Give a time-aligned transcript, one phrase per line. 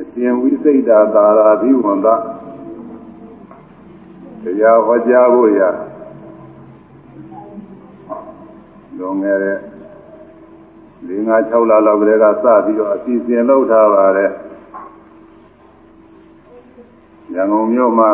[0.00, 2.08] အရှင်ဝိစိတ်တာသာရာဘိဝန္တ
[4.42, 5.60] တရားဟောကြားဖို့ရ
[8.98, 9.58] လွန်ခဲ့တဲ့
[11.06, 14.32] ၄၅6လလောက်ကလေးကစပြီးတော့အစီအစဉ်လုပ်ထားပါတယ်
[17.34, 18.10] ရန်ကုန်မြို့မှာ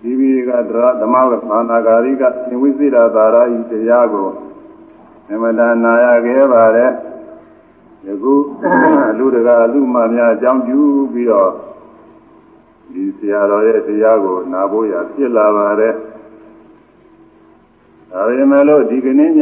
[0.00, 4.28] ဒီဘီကဒရဓမ္မဝသနာဂါရိကသင်ဝိသေတာသာရာဤတရားကို
[5.30, 6.90] အမတနာရခဲ့ပါတယ်
[8.06, 8.34] ယခု
[9.18, 10.80] လူတကာလူမများအကြောင်းပြု
[11.12, 11.50] ပြီးတော့
[12.92, 15.94] ဒီဆရာတော်ရဲ့တရားကိုနာဖို့ရဖြစ်လာပါတယ်
[18.10, 19.40] ဒါပေမဲ့လို့ဒီကနေ့ည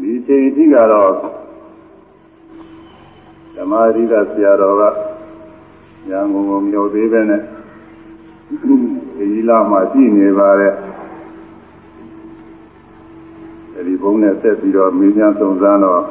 [0.00, 1.12] ဒီချိန်အထိကတော့
[3.56, 4.82] ဓမ္မရိကဆရာတော်က
[6.10, 7.42] ရန်ကုန်ကိုမြို့သေးပဲနဲ့
[9.16, 10.74] ဒီလာမှာရှိနေပါတယ်
[13.74, 16.02] အဲဒီဘုန်းနဲ့ဆက်ပြီးတော့မင်းများစုံစမ်းတော့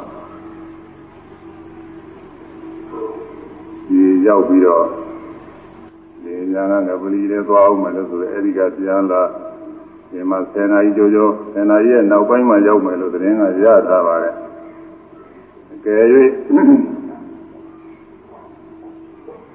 [3.88, 4.02] ဒီ
[4.34, 4.86] ရောက်ပြီးတော့
[6.24, 9.22] ဒီညာကငပလီလေးသွားအောင်မယ်လို့ဆိုတော့အဲဒီကပြန်လာ
[10.10, 14.36] ဒီမှာ10နာရီကျော်ကျော်10နာရီရဲ့နောက်ပိုင်းမှာရောက်မယ်လို့သတင်းကရထားပါတယ်
[15.74, 16.04] အကယ်၍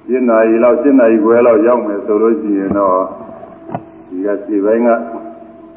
[0.09, 2.99] 7နာရီလောက်7နာရီခွဲလောက်ရောက်မယ်ဆိုလို့ရှိရင်တော့
[4.09, 4.89] ဒီကခြေပိုင်းက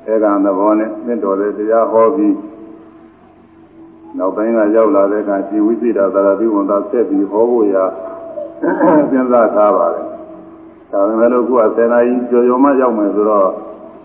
[0.07, 2.35] အဲကံသဘောနဲ့မြင့်တော်တဲ့တရားဟောပြီး
[4.19, 7.85] နောက်ပိုင်းကရောက်လာတဲ့အခါရှင်ဝိသေဒသာရတိဝန်သာဆက်ပြီးဟောဖို့ရာ
[8.63, 8.65] စ
[9.19, 10.07] ဉ်းစားထားပါတယ်
[10.93, 13.49] ဒါပေမဲ့လို့ခုက10နာရီကျော်ကျော်မှရောက်မယ်ဆိုတော့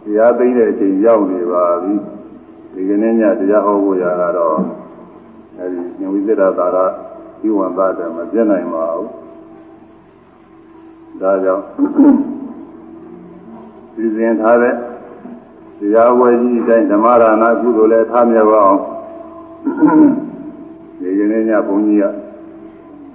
[0.03, 1.93] တရားသိတဲ့အချိန်ရောက်နေပါပြီ
[2.73, 4.57] ဒီကနေ့ညတရားဟောဖို့ရာကတော့
[5.57, 6.77] အဲဒီရှင်ဝိသေဒသာရ
[7.41, 9.09] တိဝန်သာတယ်မပြတ်နိုင်ပါဘူး
[11.21, 11.63] ဒါကြောင့်
[13.95, 14.73] ဒီစဉ်ထားတဲ့
[15.79, 18.79] တရားဝဲကြီးအတိုင်းဓမ္မဒါနကုသိုလ်လည်းထားမြဲပါအောင်
[21.01, 22.26] ဒီကနေ့ညဘုန်းကြီးက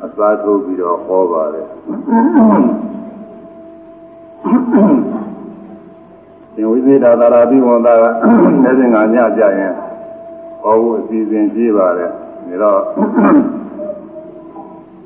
[0.05, 1.67] အစားထိုးပြီးတော့ဟောပါတယ်
[6.53, 9.73] ရှင်ဝိသေဒသာရာပိဝန္တာကလက်စဉ်ကညကြရင်
[10.63, 12.11] ဟောဖို့အစီအစဉ်ကြီးပါတယ်
[12.49, 12.81] ဒါတော့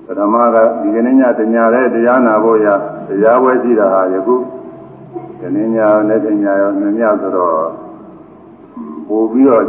[0.07, 2.67] ပထမကဒီကနေ့ညတညာတဲ့တရားနာဖို့ရ
[3.09, 4.37] တရားပွဲရှိတာဟာယခု
[5.39, 5.79] ဒီနေ့ည
[6.09, 7.53] နဲ့တညာရောနှစ်ညဆိုတော့
[9.09, 9.65] ပို့ပြီးတော့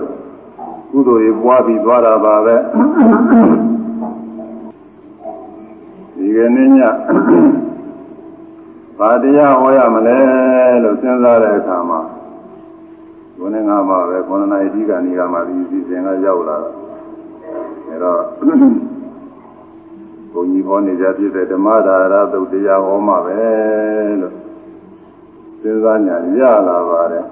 [0.91, 3.66] ကုသိုလ်တွေပွားပြီးသွားတာပါပဲဒီ
[6.38, 6.80] ကနေ့ည
[8.98, 10.18] ဘာတရားဟောရမလဲ
[10.84, 12.00] လို့စဉ်းစားတဲ့အခါမှာ
[13.38, 16.75] ဘုန်းနဲ့ငါမှပဲခொနနာယတိကဏီကမှဒီစီစဉ်ကရောက်လာတော့
[17.88, 18.22] အဲတော့
[20.31, 23.40] ဘုန်းကြီးဟောနေကြဖြစ်တဲ့ဓမ္မဒါရသုတ်တရားဟောမှပဲ
[24.22, 24.34] လို့
[25.62, 27.25] စဉ်းစားညာရလာပါတယ်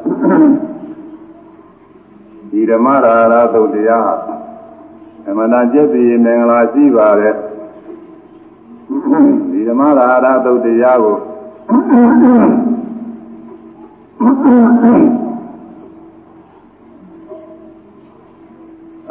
[2.50, 4.12] ဒီဓမ္မဒါရသုတ်တရား
[5.28, 7.36] အမှန်တန်ကျက်ပြီးမင်္ဂလာရှိပါတယ်
[9.52, 11.18] ဒီဓမ္မဒါရသုတ်တရားကို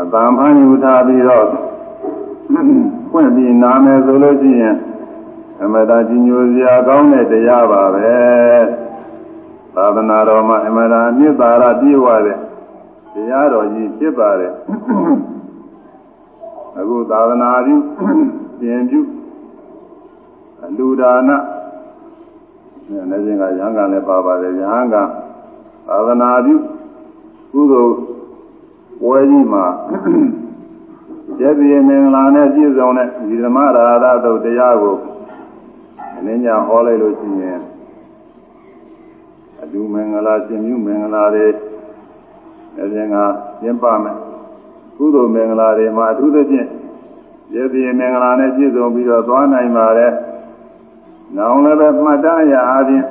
[0.00, 1.47] အတန်ဖန်ယူထားပြီးတော့
[3.10, 4.77] ဖွင့်ပြီးနာမယ်ဆိုလို့ရှိရင်
[5.62, 8.16] အမတာကြီးညိုစရာကောင်းတဲ့တရားပါပဲ
[9.75, 12.38] သာသနာတော်မှာအမတာမြစ်သာရပြည့်ဝတဲ့
[13.15, 14.53] တရားတော်ကြီးဖြစ်ပါတယ်
[16.78, 17.76] အခုသာသနာပြု
[18.61, 19.00] ပြင်ပြု
[20.64, 21.30] အလူဒါန
[23.10, 24.97] လည်းချင်းကရဟန်းကလည်းပါပါတယ်ရဟန်းက
[25.88, 26.56] သာသနာပြု
[27.52, 27.94] ကုသိုလ်
[29.00, 29.64] ပွဲကြီးမှာ
[31.38, 34.97] ကျေပြည့်မင်္ဂလာနဲ့ပြည့်စုံတဲ့ဒီဓမ္မရာဓသုတ်တရားကို
[36.16, 37.60] အနည်းညာဟောလိုက်လို့ရှိရင်
[39.62, 41.46] အတူမင်္ဂလာရှင်မြမင်္ဂလာတွေ
[42.76, 43.16] လည်းချင်းက
[43.60, 44.16] ကျင်းပမယ်
[44.96, 46.69] ကုသိုလ်မင်္ဂလာတွေမှာအထူးသဖြင့်
[47.52, 50.12] ကျေပြည့်မင်္ဂလာနဲ့ပြည့်စုံပြီးတော့သွားနိုင်ပါတယ်
[51.36, 53.04] နောင်လည်းပဲမှတ်တမ်းရအားဖြင့်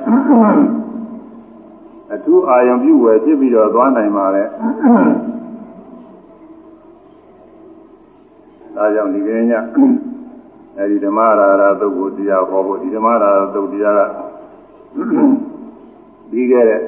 [2.12, 4.44] အထူးအာယုံပြုဝယ်ဖြစ်ပြီးတော့သွားနိုင်ပါလေ
[8.76, 9.52] ဒါကြောင့်ဒီကနေ့ည
[10.78, 14.10] အဲဒီဓမ္မရာရသုတ်ကိုတရားဟောဖို့ဒီဓမ္မရာရသုတ်တရားက
[16.30, 16.80] ပြီးခဲ့တဲ့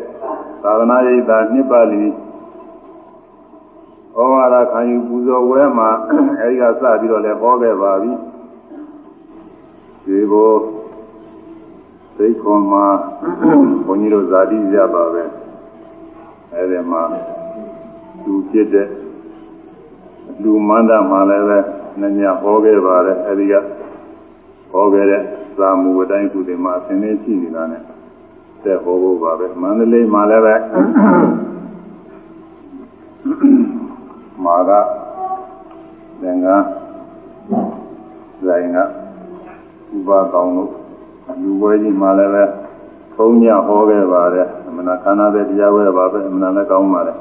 [0.63, 2.05] သာသနာ့ရိပ်သာနှစ်ပါးလီ
[4.17, 5.91] ဩဝါဒခံယူပူဇော်ဝဲမှာ
[6.41, 8.13] အဲဒီကစပြီးတော့လည်းဟောခဲ့ပါပြီ
[10.05, 10.51] ဒီဘော
[12.17, 12.85] သိခွန်မှာ
[13.87, 15.23] ဘုန်းကြီးတို့ဇာတိရပါပဲ
[16.55, 17.03] အဲဒီမှာ
[18.25, 18.89] သူဖြစ်တဲ့
[20.43, 21.59] လူမန္တမှာလည်းပဲ
[22.01, 23.55] နှစ်ညဟောခဲ့ပါတယ်အဲဒီက
[24.71, 25.23] ဟောခဲ့တဲ့
[25.59, 27.83] သာမူအတိုင်းခုဒီမှာအသင်လေးရှိနေတာနဲ့
[28.65, 30.55] သက်ဟောဖို့ပါပဲမန္တလေးမှာလည်းပဲ
[34.45, 34.71] မာက
[36.21, 36.65] သင်္ကန်း
[38.39, 40.86] ဇဇိုင်ကဥပကောင်းလို့
[41.43, 42.45] လူပွဲကြီးမှလည်းပဲ
[43.17, 47.17] ဘုံညဟောခဲ့ပါတယ်အမနာခန္ဓာတဲ့တရားဝဲပါပဲအမနာလည်းကောင်းပါတယ်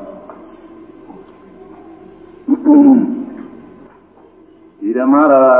[4.79, 5.55] ဒီဓမ္မရာ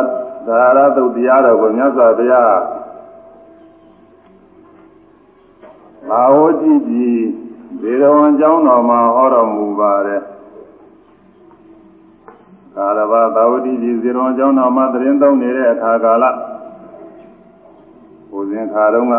[0.48, 2.54] သာရသုတ်တရားတော်ကိုမြတ်စွာဘုရား
[6.10, 7.22] ဘာဝကြည့်ပြီး
[7.82, 10.22] ဒေရဝံကျောင်းတော်မှာဟောတော်မူပါတယ်
[12.76, 16.26] ကာလဘာသာဝတိကြီးဇေရဝံကျောင်းတော်မှာတရင်သုံးနေတဲ့အခါကာလ
[18.36, 19.16] ဘုဇင်ခါတုန်းက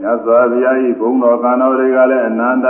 [0.00, 2.66] မြတ်စွာဘုရား၏ဘုံတော်ကံတော်တွေကလည်းအနန္တ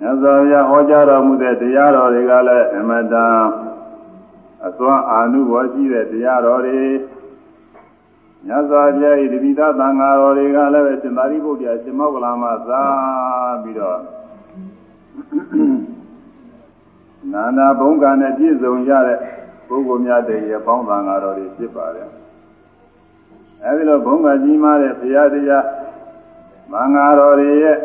[0.00, 3.38] မြတ်စွာဘုရားဟောကြားတော်မူတဲ့တရားတော်တွေကလည်းအမတန်
[4.66, 6.80] အစွမ်းအာနုဘောရှိတဲ့တရားတော်တွေ
[8.46, 12.82] မြတ်စွာဘုရား၏တပိသသံဃာတော်တွေကလည်းပဲရှင်သာရိပုတ္တရာရှင်မောကလာမသာ
[13.62, 14.00] ပြီးတော့
[17.32, 19.18] နာနာဘုံကံနဲ့ပြည့်စုံရတဲ့
[19.68, 22.08] ပုဂ္ဂိုလ်များတည်းရဲ့ပေါင်းသံဃာတော်တွေဖြစ်ပါတယ်
[23.64, 25.66] အဲဒီလိုဘုံကကြီးမားတဲ့ဘုရားတရား
[26.72, 27.76] မင်္ဂါတော်တွေရဲ့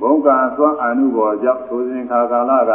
[0.00, 2.72] ဘုံကံသွမ်းအာနုဘောကြောင့်သိုးစဉ်ခါကာလက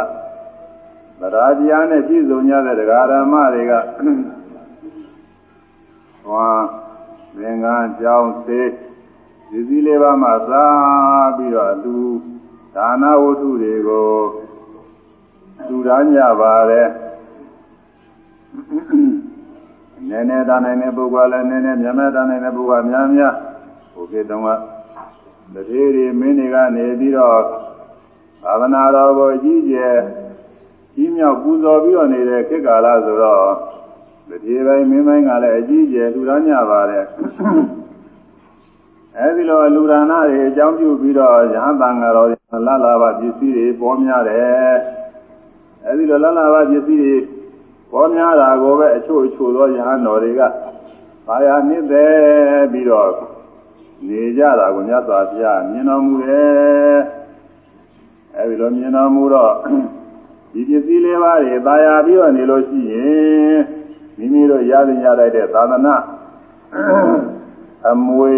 [1.20, 3.72] သရာတရားနဲ့ပြည့်စုံကြတဲ့တရားဓမ္မတွေက
[6.26, 6.50] ဟော
[7.36, 8.68] သင်္ကန်းကြောင်းသေး
[9.50, 10.66] ဒီစည်းလေးပါးမှသာ
[11.36, 11.94] ပြီးတော့သူ
[12.74, 14.10] ဒါနဝတ္ထုတွေကို
[15.68, 16.88] သူရမ်းကြပါတယ်
[20.08, 23.34] နည်းနည်းတာနိုင်တဲ့ပုဂ္ဂိုလ်လည်းနည်းနည်းများများတာနိုင်တဲ့ပုဂ္ဂိုလ်များများ
[23.92, 24.48] ဟိုခေတ်တုန်းက
[25.54, 27.40] တတိရီမင်းတွေကနေပြီးတော့
[28.42, 29.96] သာသနာတော်ကိုကြီးကျယ်
[30.94, 33.44] ကြီးမြောက်ပူဇော်ပြီးတော့နေတဲ့ခေတ်ကာလဆိုတော့
[34.28, 37.04] တတိပိုင်းမင်းပိုင်းကလည်းအကြီးကျယ်လူသားညပါတယ်
[39.18, 42.28] အဲဒီလိုလူဒါနတွေအကြောင်းပြုပြီးတော့ရဟန်းတန်ဃာတော်
[42.66, 44.76] လလာပါပစ္စည်းတွေပေါ်များတယ်
[45.86, 47.14] အဲဒီလိုလလာပါပစ္စည်းတွေ
[47.90, 50.40] ပေါ်များတာကိုပဲအချို့အချို့သောယဟန်တော်တွေက
[51.26, 53.10] ဘာယာနှစ်သက်ပြီးတော့
[54.06, 56.98] နေကြတာကိုမြတ်စွာဘုရားမြင်တော်မူတယ်
[58.36, 59.54] အဲဒီလိုမြင်တော်မူတော့
[60.52, 63.58] ဒီပစ္စည်းလေးပါးတွေသာယာပြီးတော့နေလို့ရှိရင်
[64.18, 65.96] မိမိတို့ရသင်ရလိုက်တဲ့သာသနာ
[67.90, 68.36] အမွေ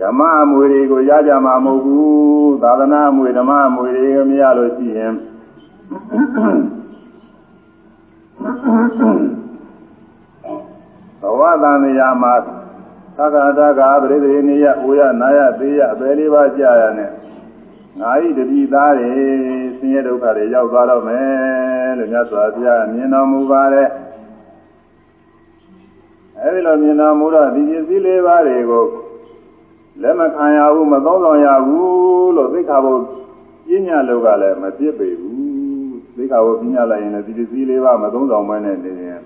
[0.00, 5.12] ဓမ္မအမွေတွေကိုရကြမှာမဟုတ်ဘူးသာသနာအမွေဓမ္မအမွေတွေမရလို့ရှိရင်
[11.20, 12.34] ဘဝတန်မြာမှာ
[13.16, 17.10] သက္ကတာကပရိသေနိယဝရနာယသေယအပေလေးပါးကြာရနဲ့
[18.00, 19.10] ငါဤတတိသားတွေ
[19.78, 23.88] ဆင်းရဲဒုက္ခတွေရောက်သွားတော့မယ်လို့မြတ်စွာဘုရားမြင်တော်မူပါတယ်
[26.40, 28.86] အဲဒီလိုမြင်တော်မူတော့ဒီပစ္စည်းလေးပါးတွေကို
[30.02, 32.92] လက်မခံရဘူးမသုံးဆောင်ရဘူးလို့သိက္ခာပု
[33.68, 35.29] ပညာလောကလည်းမဖြစ်ပေဘူး
[36.16, 39.20] သိက္ခာပုပညာလိုက်ရင်လည်းဒီပစ္စည်းလေးပါးမသုံးဆောင်မနဲ့နေရင်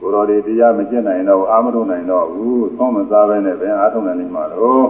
[0.00, 4.86] ကိုယ်တော်တွေတရားမကျင့်နိုင်တော့အာမထုံနိုင်တော့ဘူးသုံးမစားပဲနဲ့ပဲအားထုတ်နိုင်နေမှာတော့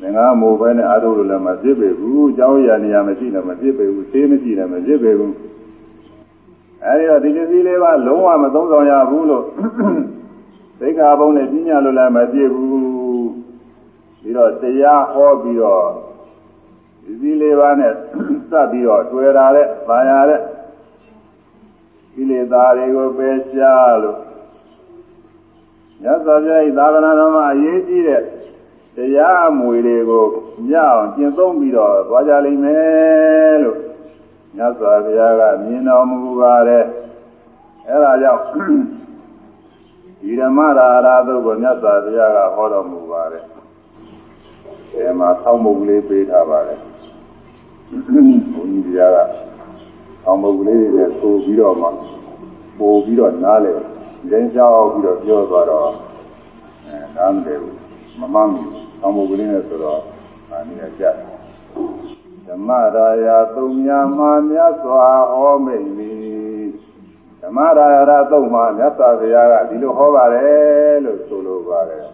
[0.00, 5.34] ငင်္ဂါမိုးပဲနဲ့အားထုတ်လို့လည်းမဖြစ်ပေဘူးအကြောင်းအရာနေရာမရှိလည်းမဖြစ်ပေဘူးသေးမရှိလည်းမဖြစ်ပေဘူး
[6.86, 9.44] အဲဒီတော့ဒီပစ္စည်းလေးပါးလုံးဝမသုံးဆောင်ရဘူးလို့
[10.80, 13.28] သိက္ခာပုနဲ့ပညာလို့လည်းမဖြစ်ဘူး
[14.20, 15.84] ပြီးတော့တရားဟောပြီးတော့
[17.04, 17.92] ဒီစည်းလေးပါးနဲ့
[18.50, 20.40] စပ်ပြီးတော့တွေ့တာတဲ့၊ဗာရတဲ့
[22.14, 24.18] ကိလေသာတွေကိုပယ်ရှားလို့
[26.02, 28.22] မြတ်စွာဘုရား၏သာသနာတော်မှာအရေးကြီးတဲ့
[28.96, 30.24] တရားအမွေတွေကို
[30.68, 33.78] မြအောင်ကျင့်သုံးပြီးတော့သွားကြလိမ့်မယ်လို့
[34.56, 36.84] မြတ်စွာဘုရားကမြင်တော်မူပါတယ်
[37.88, 38.42] အဲဒါကြောင့်
[40.20, 43.44] ဒီဓမ္မရာရာသုတ်ကိုမြတ်စွာဘုရားကဟောတော်မူပါတယ်
[44.94, 46.80] အဲမှာဆောင်းမုတ်ကလေးပေးထားပါတယ်
[47.94, 49.18] ဘုန်းကြီးတရားက
[50.24, 51.88] ဆောင်းမုတ်ကလေးတွေဆိုပြီးတော့မှ
[52.78, 53.72] ပို့ပြီးတော့နားလေ
[54.30, 55.88] ရင်းချောက်ပြီးတော့ပြောသွားတော့
[56.84, 57.76] အဲနားမလဲဘူး
[58.20, 58.70] မမှန်ဘူး
[59.00, 60.00] ဆောင်းမုတ်ကလေးနဲ့ဆိုတော့
[60.50, 61.04] အာနိယကြ
[62.46, 66.12] ဓမ္မရာယာသုံးညာမှာမြတ်စွာဟောမိတ်ပြီ
[67.42, 72.04] ဓမ္မရာယာသုံးမှာမြတ်စွာဘုရားကဒီလိုဟောပါတယ်လို့ဆိုလိုပါတယ်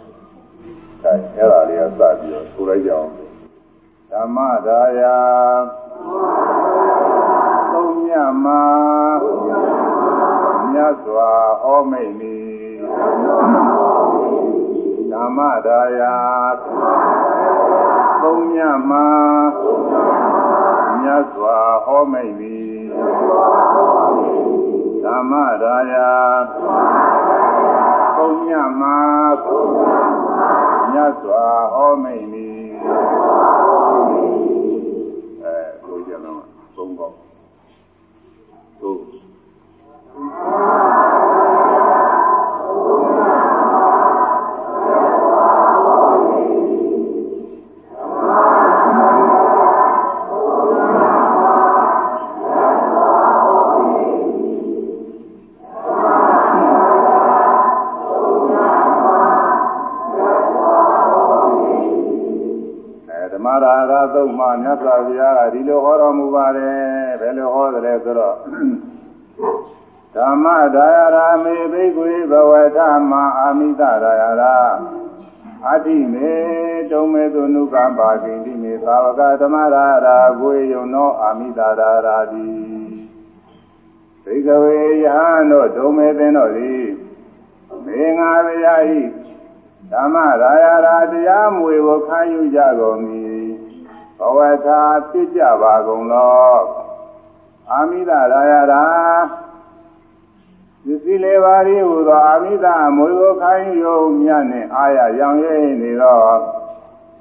[1.05, 3.30] အဲအဲ့ဒါလေးကစပြီးတော့ဆိုလိုက်ကြအောင်
[4.13, 5.19] ဓမ္မဒါယာ
[7.73, 8.11] သုံးည
[8.45, 8.63] မှာ
[10.73, 12.39] မြတ်စွာဟောမိတ်နီ
[15.13, 16.17] ဓမ္မဒါယာ
[18.23, 18.57] သုံးည
[18.91, 19.07] မှာ
[21.01, 22.61] မြတ်စွာဟောမိတ်နီ
[25.05, 26.13] ဓမ္မဒါယာ
[28.17, 28.51] သုံးည
[28.81, 28.99] မှာ
[30.93, 32.51] မြတ်စွာဟောမိန်နီ
[38.81, 39.01] ဟုတ်
[64.15, 66.79] သုံးပေါ့သို့သုံးမှာမြတ်စွာဘုရားကဒီလိုဟောတော်မူပါတယ်
[67.21, 68.37] ဘယ်လိုဟောတယ်လဲဆိုတော့
[70.15, 74.57] ဓမ္မဒါယရာမေဘိက္ခွေဘဝဓမ္မာအာမိတဒါယရာ
[75.69, 76.33] အတိမေ
[76.91, 82.49] တုံမေသူနုကပါကိတိမေသာဝကဓမ္မရာရာကိုယုံသောအာမိတဒါရာတိ
[84.25, 86.87] ဘိက္ခဝေယဟန်တို့ဒုံမေသင်တို့သည်
[87.87, 89.01] မေငါဗျာဤ
[89.93, 93.20] ဓမ္မရာယရာတရားမွေကိုခံယူကြကုန်မည်
[94.21, 96.59] ဘဝသာဖြစ်ကြပါကုန်လော
[97.71, 98.85] အာမိတရာယရာ
[100.85, 106.21] ပစ္စည်းလေးပါးဤဟူသောအာမိတအမွေကိုခံယူမြတ်နှင့်အာရရောင်ရဲနေသော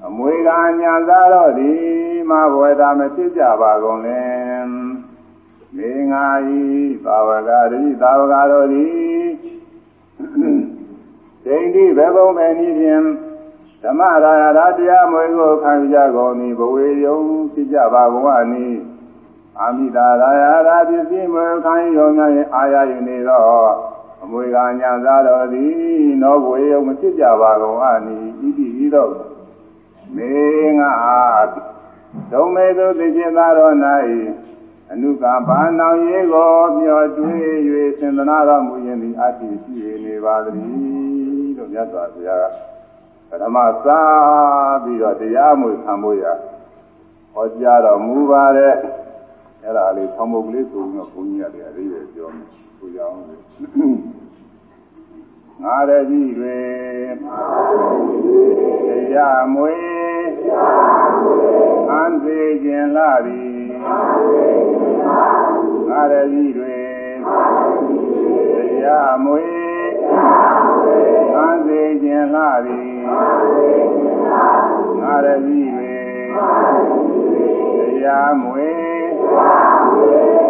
[0.06, 0.50] အမွေက
[0.82, 1.82] ညာသာတော့သည်
[2.30, 4.70] မဘဝသာမဖြစ်ကြပါကုန်လင်
[5.76, 6.26] မေငါ
[6.58, 6.62] ဤ
[7.06, 9.28] သာဝကရိသာဝကတို့သည်
[11.46, 13.04] ဒိဋ္ဌိဘေဘုံပဲနည်းဖြင့်
[13.84, 17.20] ဓမ္မရာယရာတရားမွေကိုခံကြကုန်သည်ဘဝေယုံ
[17.54, 18.82] ဖြစ်ကြပါဘဝနည်း
[19.60, 23.72] အာမိတာရာယရာပစ္စည်းမွေခံရုံများ၏အာရယူနေတော့
[24.24, 29.12] အမွေကညာသာတော်သည်နောဘဝေယုံမဖြစ်ကြပါကုန်အနီဣတိဤတော့
[30.16, 30.32] မေ
[30.80, 30.92] ငါ
[32.32, 33.76] ဒုံမေသူသိခြင်းသာတော်၌
[34.92, 37.56] အနုကဘာနောင်ရေးကိုမျှော်တွေး၍
[38.00, 40.58] သင်္သနာတော်မူရင်ဒီအတ္တိရှိနေပါသည်
[41.58, 42.69] လို့မြတ်စွာဘုရားက
[43.30, 44.02] ပထမစာ
[44.84, 46.26] ပြီးတော့တရားမွေခံဖို့ရ
[47.34, 48.76] ဟောကြားတော်မူပါတယ်
[49.64, 53.16] အဲ့ဒါလေးဆောင်းပုတ်ကလေးဆိုပြီးတော့ဘုန်းကြီးရတယ်အရေးပဲပြောမယ်ဆိုကြအောင်
[55.64, 56.60] ငါရကြီးတွေ
[58.88, 59.76] တရားမွေ
[61.92, 63.60] အန်သေးခြင်းလာသည်
[65.90, 66.78] ငါရကြီးတွေ
[68.56, 69.69] တရားမွေ
[71.36, 72.92] အန်သေးခြင်းလာသည်
[75.02, 75.96] ငါရကြီးတွေ
[77.96, 78.72] တရားမွေ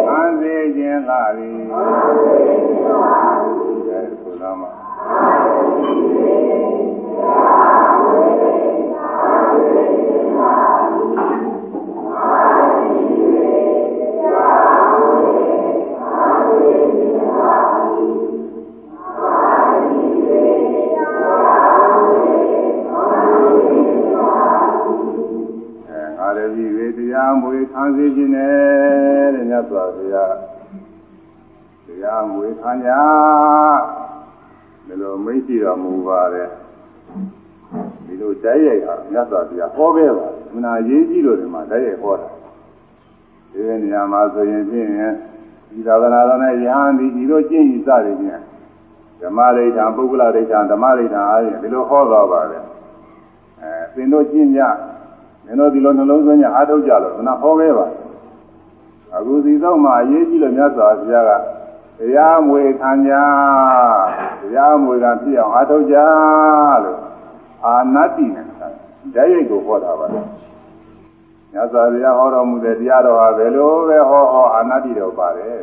[0.08, 1.60] အန်သေးခြင်းလာသည်
[3.88, 4.68] အဲဆိုတော့မှ
[26.40, 30.34] လည်းကြီးဝေတရားမွေခံစေခြင်းနဲ့တဲ့မြတ်စွာဘုရား
[31.86, 32.90] တရားမွေခံကြ
[34.86, 36.48] ဒီလိုမိတ်ရှိတော်မူပါတယ်
[38.04, 42.28] ဒီလိုတိုက်ရိုက်ဟာမြတ်စွာဘုရားဟောခဲ့ပါမနာရေးကြည့်လို့ဒီမှာတိုက်ရိုက်ဟောတာ
[43.52, 44.88] ဒီနေရာမှာဆိုရင်ဖြင့်
[45.70, 48.42] ဒီသာသနာတော်နဲ့ယဟန်ဒီဒီလိုကျင့်ဤစတယ်ဖြင့်
[49.20, 52.64] ဓမ္မရိဋ္ဌာပုဂ္ဂလရိဋ္ဌာဓမ္မရိဋ္ဌာအားဖြင့်ဒီလိုဟောသွားပါတယ်
[53.60, 54.99] အဲသင်တို့ကျင့်ကြမ
[55.50, 57.86] င်းတို့ဒီလိုနှလုံးသွင်းကြအားထုတ်ကြလို့ခဏဟောခဲ့ပါ
[59.16, 61.30] အခုဒီတော့မှအရေးကြီးလို့မြတ်စွာဘုရားက
[61.98, 63.12] တရားမွေခံကြ
[64.40, 65.96] တရားမွေကပြည့်အောင်အားထုတ်ကြ
[66.84, 66.98] လို့
[67.64, 68.66] အာနတ္တိနဲ့ဓာ
[69.22, 75.60] တ်ရိပ်ကိုဟောတာပါမြတ်စွာဘုရားဟောတော်မူတဲ့တရားတော်ဟာဘယ်လိုပဲဟောဟောအာနတ္တိတော့ပါတယ်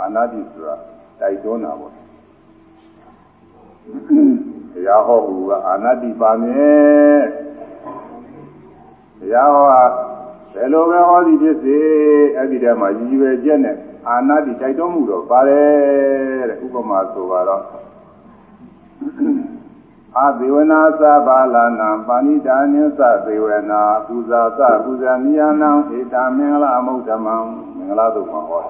[0.00, 0.76] အာနတ္တိဆိုတာ
[1.20, 1.92] တိုက်တွန်းတာပေါ့
[4.72, 7.20] တရားဟောမှုကအာနတ္တိပါမယ်
[7.53, 7.53] တ
[9.32, 9.82] ရားဟောတာ
[10.54, 11.76] ဘယ်လိုပဲဟောသည်ဖြစ်စေ
[12.36, 13.76] အဲ့ဒီတည်းမှာရည်ရွယ်ချက်နဲ့
[14.08, 17.62] အာနတ္တိတိုက်တွန်းမှုတော့ပါတယ်တဲ့ဥပမာဆိုပါတော့
[20.18, 27.34] အာသေဝနာသဘာလနာပါဏိတာနိသသေဝနာပူဇာသပူဇာနိယနံဧတာမင်္ဂလမုဒ္ဓမံ
[27.76, 28.64] မင်္ဂလာသုမှာဟော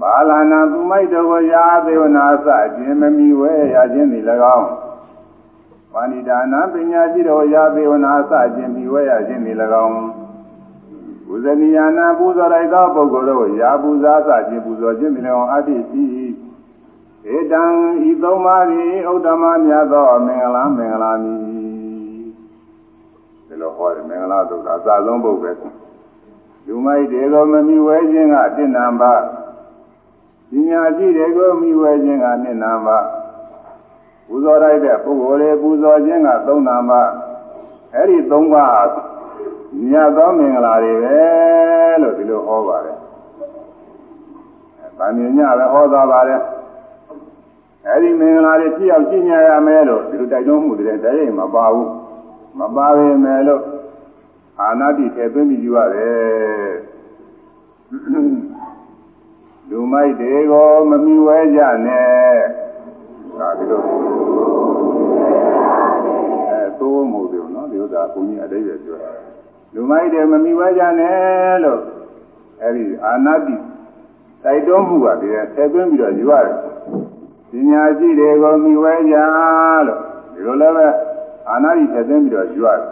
[0.00, 4.24] ဘာလနာသူမိုက်တော်ရာသေဝနာသအခြင်းမမီဝဲရခြင်းသည်၎
[4.58, 4.68] င်း
[5.92, 9.96] ပါဏိတာနာပညာရှိတော်ရာသေဝနာသအခြင်းမီဝဲရခြင်းသည်၎င်း
[11.26, 16.04] ပူဇနီယနာပူဇော်လိုက်သောပုဂ္ဂိုလ်တို့ရာပူဇာသခြင်းပူဇော်ခြင်းသည်၎င်းအတ္တိရှိ
[17.34, 17.62] ဧတံ
[18.08, 21.38] ဤသုံးပါးသည်ဥဒ္ဓမမြတ်သောမင်္ဂလာမင်္ဂလာမည်
[23.46, 25.70] ဒီလိုဟောတယ်မင်္ဂလာသုတ်အစဆုံးပုဂ္ဂိုလ်ပဲ
[26.66, 29.14] လူမိုက်တွေကိုမမီဝဲခြင်းကတဏ္ဍပါ
[30.50, 32.98] ပညာရှိတွေကိုမီဝဲခြင်းကနှစ်နာပါ
[34.32, 37.02] ပူဇော်လိုက်တဲ့ပုဂ္ဂိုလ်တွေပူဇော်ခြင်းကသုံးနာပါ
[37.94, 38.86] အဲ့ဒီသုံးပါး
[39.88, 41.16] မြတ်သောမင်္ဂလာတွေပဲ
[42.02, 42.96] လို့ဒီလိုဟောပါတယ်။
[44.98, 46.40] ဗာမြင်ညပဲဟောသွားပါတယ်။
[47.88, 51.86] အဲဒီမင်္ဂလာတွေပြည့်အောင်ရှင်းရရမယ်လို့ဒီလိုတိုက်တွန်းမှုတွေတည်းရင်မပါဘူး။
[52.58, 53.62] မပါပေမဲ့လို့
[54.60, 56.70] အာနာတိထဲသွင်းပြီးယူရတယ်။
[59.68, 62.36] လူမိုက်တွေကိုမမီဝဲကြနဲ့။
[63.40, 63.80] ဒါဒီလို
[66.50, 69.10] အဲသိုးမဟုတ်ဘူးနော်ဒီဥစ္စာဘုန်းကြီးအတိတ်ပဲပြောတာ
[69.74, 71.80] လူမိုက်တယ်မမိဝဲကြနဲ့လို့
[72.62, 73.54] အဲဒီအာနာတိ
[74.44, 76.56] တိုက်တွန်းမှုကတည်းကဆက်သွင်းပြီးတော့ယူရတယ်
[77.50, 79.14] ပညာရှိတွေကိုမိဝဲကြ
[79.86, 80.00] လို့
[80.34, 80.86] ဒီလိုလည်းပဲ
[81.50, 82.86] အာနာတိဆက်သွင်းပြီးတော့ယူရတယ်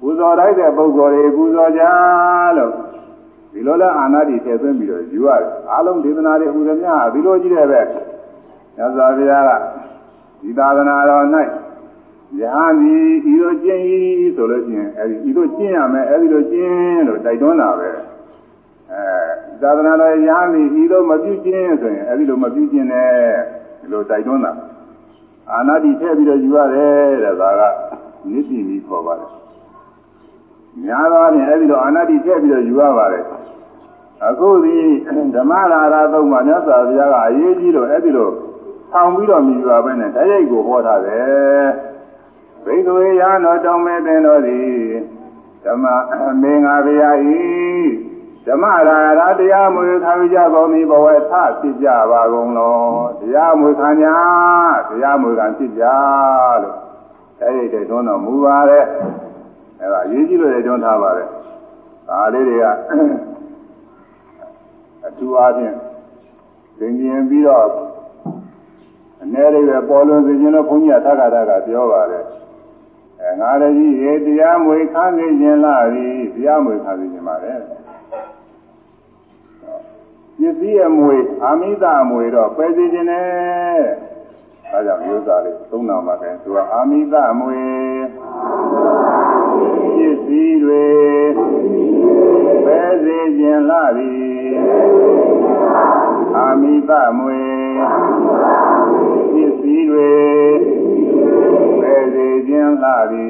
[0.00, 1.82] ပူဇော်လိုက်တဲ့ပုဂ္ဂိုလ်တွေပူဇော်ကြ
[2.56, 2.72] လို့
[3.52, 7.80] ဒီလိုလဲအာနာတိဆက်သွင်းပြီးတော့ယူရတယ်အားလုံးဒေသနာတွေဟူသည်များဒီလိုကြီးတဲ့ပဲ
[8.78, 9.50] ညဇာဗျာက
[10.40, 11.24] ဒီသာသနာတော်၌
[12.38, 12.94] ယဟန်ဒီ
[13.32, 13.96] ဤလိုကျင့်ဤ
[14.36, 17.90] ဆိုလို့ရှိရင်အဲဒီဤလိုကျင့်ရမယ်အဲဒီလိုကျင့်လို့တိုက်တွန်းတာပဲ
[18.90, 19.02] အဲ
[19.62, 23.10] သာသနာတော်ယဟန်ဒီဤလိုမပြုကျင့်ဆိုရင်အဲဒီလိုမပြုကျင့်နဲ့
[23.80, 24.52] ဒီလိုတိုက်တွန်းတာ
[25.52, 27.62] အာနာတိထည့်ပြီးတော့ယူရတယ်တဲ့ဒါက
[28.28, 29.30] နိတိနီးခေါ်ပါတယ်
[30.84, 33.24] များသောအားဖြင့်အဲဒီလိုအာနာတိထည့်ပြီးတော့ယူရပါတယ်
[34.26, 34.76] အခုဒီ
[35.34, 38.30] ဓမ္မရာရသုံးပါးမြတ်စွာဘုရားကအရေးကြီးလို့အဲဒီလို
[38.92, 41.66] ဆောင်ပြီးတော့မြည်ပါပဲနဲ့တရိုက်ကိုဟောထားတယ်
[42.64, 44.78] ဘိက္ခဝေယနောတောင်းမဲ့တဲ့တော်သည်
[45.64, 45.84] ဓမ္မ
[46.42, 47.36] မေငါဗျာဤ
[48.46, 52.76] ဓမ္မရာရတရားမွေခံကြကုန်ပြီဘဝထဖြစ်ကြပါကုန်လော
[53.20, 54.16] တရားမွေခံညာ
[54.88, 55.84] တရားမွေခံဖြစ်ကြ
[56.62, 56.76] လို့
[57.38, 58.84] တရိုက်တဲ့တွန်းတော်မူပါတယ်
[59.80, 61.28] အဲဒါအရေးကြီးလို့လည်းတွန်းထားပါတယ်
[62.08, 62.64] ဒါလေးတွေက
[65.06, 65.74] အထူးအားဖြင့်
[66.78, 67.66] သင်ကျင်ပြီးတော့
[69.20, 72.24] အ ਨੇ လေးပဲပေါ်လွင်စေခြင်းလို့ဘုန်းကြီးကသက္ကတာကပြောပါတယ်
[73.20, 77.54] အဲငါလည်းကြီးရေတရားမွေခန်းနေခြင်းလားပြီတရားမွေခန်းနေခြင်းပါလေ
[80.38, 83.80] ပစ္စည်းအမွေအာမိတအမွေတော့ပယ်စေခြင်းနဲ့
[84.72, 87.60] အဲကြောင့်မျိုးသားလေးသုံးနာမှာတယ်သူကအာမိတအမွေ
[89.96, 90.86] ပစ္စည်းတွေ
[92.64, 94.12] ပယ်စေခြင်းလားပြီ
[96.36, 97.38] အာမိတအမွေ
[97.78, 99.17] ပ
[99.68, 100.12] စ္စည်းတွေ
[101.80, 103.28] ပယ်စေခြင်းလားပြီ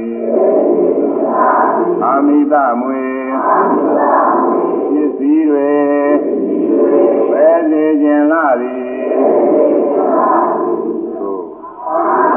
[2.02, 3.04] အာမိတအမွေ
[4.92, 5.72] ပစ္စည်းတွေ
[7.30, 8.76] ပယ်စေခြင်းလားပြီ
[11.88, 12.27] အာ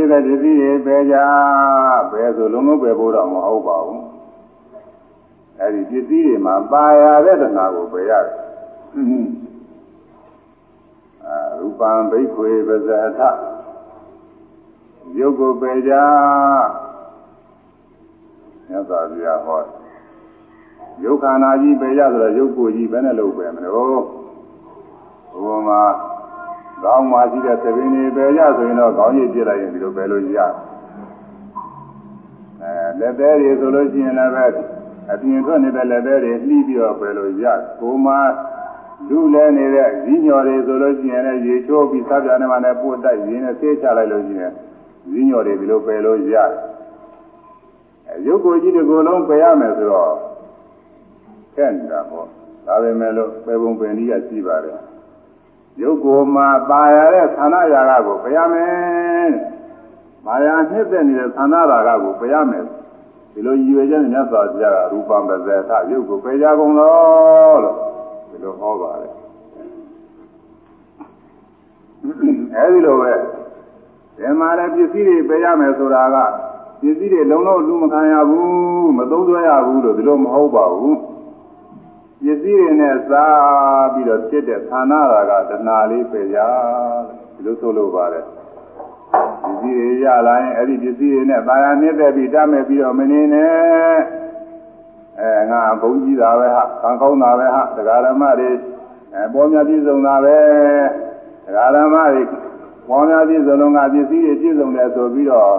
[0.00, 1.16] ရှိတဲ့ပစ္စည်းတွေပယ်ကြ
[2.12, 4.02] ပယ်ဆိုလုံးလုံးပယ်ဖို့တော့မဟုတ်ပါဘူး
[5.58, 8.36] အဲဒီပစ္စည်းတွေမှာပါရတဲ့တဏှာကိုပယ်ရတယ်
[11.26, 13.20] အာရူပံဘိက္ခွေပဇာထ
[15.18, 15.92] ယုတ်ကိုပယ်ကြ
[18.68, 19.60] မြတ်စွာဘုရားဟော
[21.04, 24.02] ယုတ်ခန္ဓာကြီးပယ်ကြဆိုတော့ယုတ်ကိုကြီးဘယ်နဲ့လုပ်ပယ်မလို့
[25.32, 25.82] ဘုရားမှာ
[26.82, 30.38] ကောင်းမှရှိတဲ့သဘင်တွေပဲရဆိုရင်တော့ခေါင်းရည်ပြစ်လိုက်ရင်ဒီလိုပဲလို့ရ
[32.62, 34.46] အဲလက်သေးတွေဆိုလို့ရှိရင်လည်းပဲ
[35.12, 37.44] အပြင်ထွက်နေတဲ့လက်သေးတွေနှီးပြီးတော့ပဲလို့ရ
[37.80, 38.14] ကိုမှ
[39.08, 44.52] လူလဲနေတဲ့ဈီးညော်တွေဆိုလို့ရှိရင်လည်းရေချိုးပြီးစားပြနေမှလည်းပို့တိုက်ရင်းနဲ့ဆေးချလိုက်လို့ရှိရင်
[45.10, 46.36] ဈီးညော်တွေဒီလိုပဲလို့ရ
[48.06, 50.12] အဲရုပ်ကိုယ်ကြီးတစ်ကိုယ်လုံးပယ်ရမယ်ဆိုတော့
[51.54, 52.26] ခက်နေတာပေါ့
[52.66, 54.89] ဒါပေမဲ့လို့ပေပုံပင်ကြီးကရှိပါတယ်
[55.78, 59.30] ရုပ်ကိုယ်မှာပါရတဲ့သန္ဓရာဂကိုပယ်ရမယ်။
[60.24, 62.64] မာယာနှစ်သက်နေတဲ့သန္ဓရာဂကိုပယ်ရမယ်။
[63.32, 67.76] ဒီလိုရည်ရွယ်ချက်နဲ့မြတ်စွာဘုရားကရူပံပဇေသရုပ်ကိုပယ်ကြကုန်လို့လို့
[68.30, 69.12] ဒီလိုဟောပါတယ်။
[72.56, 73.12] အဲဒီလိုပဲ
[74.16, 76.16] ဒီမှာလည်းပစ္စည်းတွေပယ်ရမယ်ဆိုတာက
[76.80, 80.96] ပစ္စည်းတွေလုံးလုံးလူမခံရဘူးမသုံးဆွဲရဘူးလို့ဒီလိုမဟုတ်ပါဘူး။
[82.24, 86.36] ပစ္စည်းတွေနဲ့စားပြီးတော့ဖြစ်တဲ့ဌာနရာကတဏှာလေးပဲရ
[87.34, 88.24] ဒီလိုဆိုလိုပါတယ်
[89.42, 93.98] ပစ္စည်းတွေရလာရင်အဲ့ဒီပစ္စည်းတွေနဲ့ဗာရာမြင့်တဲ့ပြီးတတ်မဲ့ပြီးတော့မနေနဲ့
[95.20, 98.50] အဲငါဘုံကြီးတာပဲဟာခံကောင်းတာပဲဟာတရားဓမ္မတွေ
[99.16, 100.38] အပေါ်များပြည့်စုံတာပဲ
[101.44, 102.22] တရားဓမ္မတွေ
[102.88, 105.54] ပေါ်များပြည့်စုံလုံးကပစ္စည်းတွေပြည့်စုံတယ်ဆိုပြီးတော့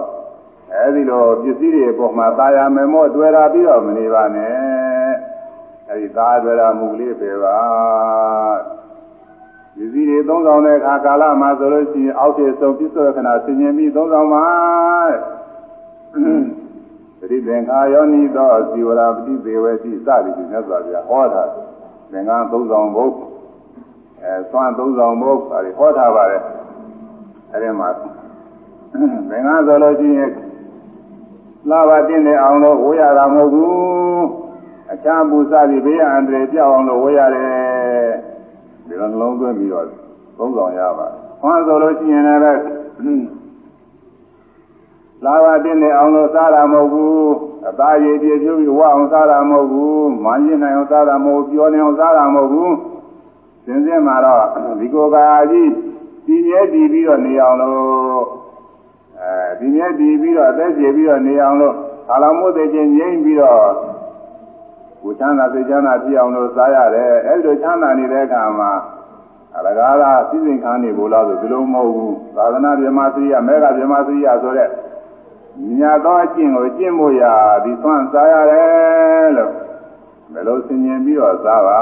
[0.74, 4.91] အဲဒီလိုပစ္စည်းတွေအပေါ်မှာတာယာမေမော့တွေ့တာပြီးတော့မနေပါနဲ့
[5.92, 7.58] အဲဒီသားတွေ့တာမူလေးပဲပါ
[9.76, 14.46] ဒီစည်းတွေသုံးဆောင်တဲ့အခါကာလမှာဆိုလို့ရှိရင်အောက်ကျေဆုံးပြစ္ဆောခဏဆင်ញင်ပြီးသုံးဆောင်ပါ
[17.18, 21.42] ပရိသင်္ခာယောနိသောဇီဝရာပတိသေဝတိစသည်ဖြင့်မြတ်စွာဘုရားဟောတာ
[22.12, 23.12] သင်္ကန်းသုံးဆောင်ဖို့
[24.22, 26.42] အဲသွမ်းသုံးဆောင်ဖို့အဲဒီဟောထားပါတယ်
[27.52, 27.88] အဲဒီမှာ
[29.30, 30.30] သင်္ကန်းဆိုလို့ရှိရင်
[31.70, 34.51] လာပါတင်းနေအောင်လို့ဝေးရတာမဟုတ်ဘူး
[34.92, 38.12] အခြားပူစသည်ဘေးအန္တရာယ်ပြောက်အောင်လို့ဝေးရတယ်
[38.86, 39.86] ဒီလိုနှလုံးသွင်းပြီးတော့
[40.38, 42.40] သုံးဆောင်ရပါတယ်ဟောဆိုလို့ရှိရင်လည်း
[45.24, 47.32] လာဘတင်းနေအောင်လို့စားတာမဟုတ်ဘူး
[47.68, 52.74] အသားရည်ပြည့်ပြုပြီးဝအောင်စားတာမဟုတ်ဘူးမန်းရင်နိုင်အောင်စားတာမဟုတ်ပြောနေအောင်စားတာမဟုတ်ဘူး
[53.64, 54.44] စင်စင်မှာတော့
[54.80, 55.70] ဒီကိုယ်ကာကြီး
[56.26, 58.24] တည်မြဲတည်ပြီးတော့နေအောင်လို့
[59.20, 61.74] အဲဒီမြဲတည်ပြီးတော့အသက်ကျေပြီးတော့နေအောင်လို့
[62.10, 63.72] အာလမို့တဲ့ချင်းငြိမ့်ပြီးတော့
[65.02, 68.72] ကိုချမ်းသာစိတ်ချမ်းသာဖြစ်အောင်လို့စားရတယ်အဲဒီလိုချမ်းသာနေတဲ့အခါမှာ
[69.56, 74.68] အရကားသာစိစိမ်ခန်းနေဘုလားဆိုဒီလိုမဟုတ်ဘူးသာသနာ့ဗြဟ္မစရိယမေဃဗြဟ္မစရိယဆိုတဲ့
[75.76, 77.34] မြတ်သောအကျင့်ကိုကျင့်ဖို့ရာ
[77.64, 79.52] ဒီသွမ်းစားရတယ်လို့
[80.32, 81.80] ဘယ်လိုဆင်ញင်ပြီးတော့စားပါ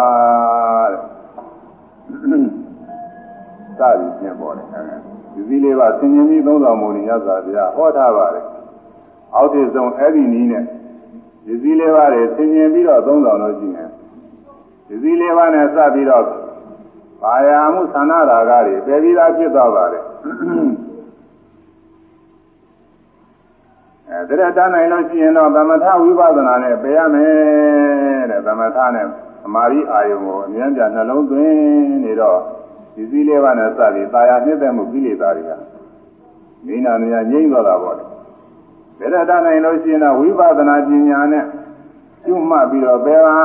[0.92, 1.02] တဲ့
[2.12, 2.34] စသ
[4.04, 4.66] ည်ဖြင့်ပေါ်တယ်
[5.34, 8.44] ဒီစည်းလေးပါဆင်ញင်ပြီးသုံးတော်မူနေရသာဗျာဟောထားပါတယ်
[9.34, 10.64] အောက်တည်ဆုံးအဲ့ဒီနည်းနဲ့
[11.46, 13.88] ဒီစည်းလေးပါတွေဆင်ញင်ပြီးတော့သုံးတော်လို့ရှိရင်
[14.86, 16.24] ဒီစည်းလေးပါနဲ့စပြီးတော့
[17.22, 20.04] ဘာယာမှုသန္နာရာဂတွေပယ်ပြီးသားဖြစ်သွားပါတယ်
[24.10, 29.06] အဲဒါရတနိုင်လို့ရှိရင်တော့သမထဝိပဿနာနဲ့ပယ်ရမယ်တဲ့သမထနဲ့
[29.46, 31.54] အမာရီအာယုံကိုအမြဲတမ်းနှလုံးသွင်း
[32.04, 32.38] နေတော့
[32.94, 35.52] ဒီစည်းလေးပါးနဲ့စပြီးတာယာနှစ်သက်မှုကိလေသာတွေက
[36.66, 38.04] မိနာနေရငြိမ့်သွားတာပေါ့လေ
[39.00, 41.44] ဒါရတနိုင်လို့ရှိရင်တော့ဝိပဿနာပညာနဲ့
[42.24, 43.38] ကျွမှတ်ပြီးတော့ပယ်ပါ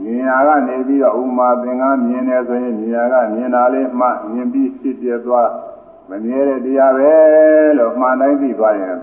[0.00, 5.50] မြင်ရကနေပြီးတော့ဥမာသင်္ကန်းမြင်တယ်ဆိုရင်မြင်ရကမြင်တာလေးမှမြင်ပြီးဖြစ်ပြသွား
[6.08, 7.12] မမြဲတဲ့တရားပဲ
[7.78, 8.98] လို့မှန်တိုင်းသိသွားရင်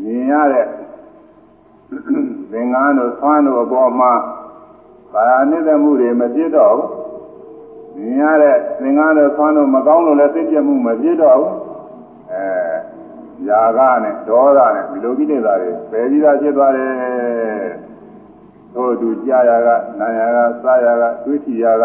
[0.00, 0.66] မြင်ရတဲ့
[2.50, 4.12] သင်္ကန်းတို့သွမ်းတို့အပေါ်မှာ
[5.12, 6.90] ဘာသာနှိမ့်သက်မှုတွေမဖြစ်တော့ဘူး
[7.96, 11.52] မြင်ရတဲ့သင်္ကန်းတို့သွမ်းတို့မကောင်းလို့လည်းသိပြမှုမဖြစ်တော့ဘူး
[12.32, 12.99] အဲ
[13.48, 16.90] ຢာကနဲ့ဒေါသနဲ့ဒီလိုကိလေသာတွေပယ်ပြီးသားဖြစ်သွားတယ်
[18.74, 21.84] သို့သူကြာရကနာရကစားရကတွေးချရက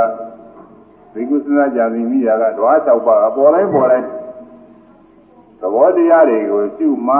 [1.13, 4.07] ဒီကုသနာကြံစီမိရကဓဝါ၆ပါးအပေါ်တိုင်းပေါ်တိုင်း
[5.59, 7.15] သဘောတရားတွေကိုရှုမှ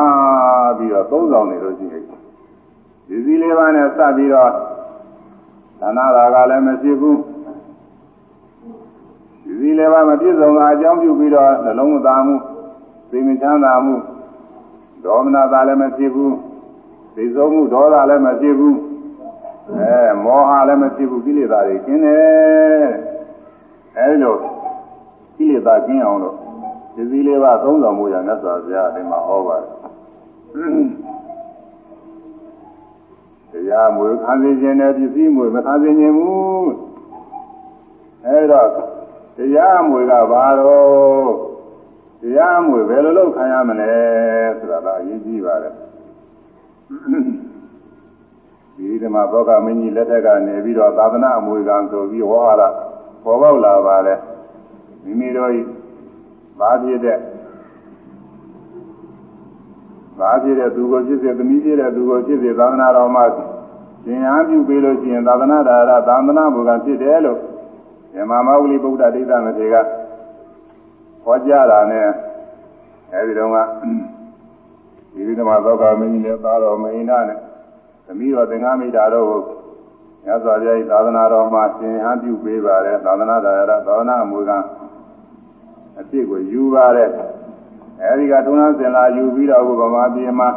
[0.78, 2.04] ပြီးတော့သုံးဆောင်နေလို့ရှိရင်
[3.08, 4.52] ဒီစည်းလေးပါးနဲ့စပြီးတော့
[5.80, 7.19] သာနာရာကလည်းမရှိဘူး
[9.43, 12.36] ဒီစည်းလေးပါးမပြည့်စုံတာအကြောင်းပြုပြီးတော့နှလုံးမသားမှု
[13.10, 13.95] သိမချမ်းသာမှု
[15.06, 16.36] ဒေါမနတာလည်းမရှိဘူး
[17.15, 18.78] သိဆုံးမှုဒေါသလည်းမရှိဘူး
[19.78, 22.88] အဲမောဟလည်းမရှိဘူးကိလေသာတွေကျင်းတယ်
[23.98, 24.36] အဲဒီလို
[25.36, 26.36] ကိလေသာကျင်းအောင်လို့
[26.96, 29.72] ဒီစည်းလေးပါသုံးဆောင်မှုရမြတ်စွာဘုရားအရင်မှာဟောပါတယ်
[33.52, 36.70] တရားမွေခံစေခြင်းနဲ့ပစ္စည်းမွေမခံစေခြင်းဘူး
[38.26, 38.68] အဲတော့
[39.38, 41.55] တရားမွေကဘာတော့
[42.26, 43.92] တရားမွေဘယ်လိုလုပ်ခံရမလဲ
[44.60, 45.74] ဆိုတာကအရေးကြီးပါတယ်
[48.78, 52.70] ဒီဓမ္မဘောကမင်းကြီးလက်ထက်ကနေပြီးတော့သာသနာအမွေကံဆိုပြီးဟောလာ
[53.24, 54.20] ပေါ်ပေါက်လာပါတယ်
[55.04, 55.52] မိမိတို့
[56.60, 57.18] ဘာဖြစ်တဲ့
[60.20, 63.24] ဘာဖြစ်တဲ့သူကိုဖြစ်စေသမီးဖြစ်တဲ့သူကိုဖြစ်စေသာသနာတော်မှာ
[64.06, 67.40] သင်အားပြုပေးလို့ရှိရင်သာသနာဒါရသာသနာဘုရားဖြစ်တယ်လို့
[68.14, 70.05] မြမမဝလိဗုဒ္ဓဒိဋ္ဌမထေရက
[71.26, 72.08] ဟောကြားတာနဲ့
[73.14, 73.58] အဲဒီတော့က
[75.14, 77.40] ဒီလိုမှသောကမင်းကြီးနဲ့သားတော်မင်းနာနဲ့
[78.06, 79.42] သမီးတော်သင်္ဃမိတာတို့ကို
[80.24, 84.52] မြတ်စွာဘုရားသာသနာတော်မှာသင်အားပြုပေးပါတယ်သာသနာဒါရသာသနာအမွေက
[86.00, 87.10] အဖြစ်ကိုယူပါတယ်
[88.02, 90.50] အဲဒီကထုံးစင်လာယူပြီးတော့ဗမာပြည်မှာ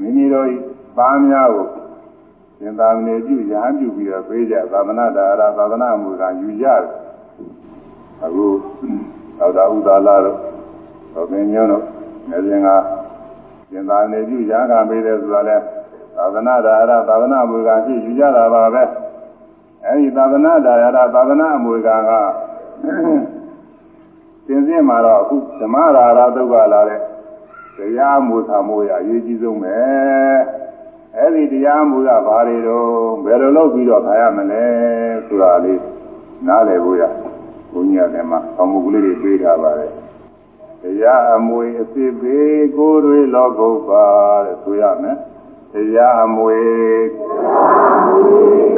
[0.00, 0.48] မိမိတို့
[0.98, 1.66] သားများကို
[2.60, 7.05] သင်္သာမဏေပြုရဟန်းပြုပြီးတော့ပေးကြသာသနာဒါရသာသနာအမွေကယူကြတယ်
[8.24, 8.46] အခု
[9.38, 10.38] သောတာဥဒါလာတို့
[11.12, 11.84] သောပင်ညွန်းတို့
[12.30, 12.68] နေစဉ်က
[13.70, 15.56] သင်္သာမဏေပြုရဟန်းကပေးတယ်ဆိုတာလဲ
[16.16, 18.82] သာသနာဒါရသာသနာအမွေကဖြစ်ယူကြတာပါပဲ
[19.84, 22.10] အဲဒီသာသနာဒါရသာသနာအမွေကက
[24.46, 27.00] သင်စင်းမှာတော့အခုဓမ္မရာရဒုက္ခလာတဲ့
[27.76, 29.76] တရားမူသာမိုးရအရေးကြီးဆုံးပဲ
[31.16, 32.88] အဲ့ဒီတရားမူကဘာတွေတော့
[33.24, 34.64] ဘယ်လိုလုပ်ပြီးတော့ခါရမလဲ
[35.26, 35.80] ဆိုတာလေး
[36.46, 37.02] နားလည်ဖို့ရ
[37.76, 39.90] ဘုန်းကြီးကလည်းဆောင်းမှုကလေးတွေပေးထားပါတယ်
[40.82, 42.36] တရားအမွေအစစ်ပေ
[42.76, 44.06] ကိုယ်တွေလောကုတ်ပါ
[44.44, 45.16] တဲ့ဆိုရမယ်
[45.72, 46.60] တရားအမွေ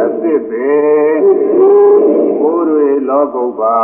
[0.02, 0.68] အစစ်ပေ
[2.40, 3.78] ကိုယ်တွေလောကုတ်ပါ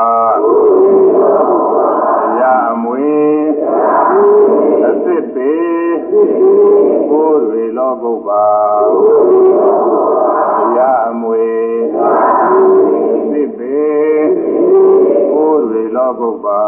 [2.21, 3.13] တရားအမွေ
[4.89, 5.55] အစစ်ပေ
[7.11, 8.47] ကိုယ်တွေလောကုတ်ပါ
[10.59, 11.74] တရားအမွေ
[16.05, 16.61] သောပုဗ္ဗာ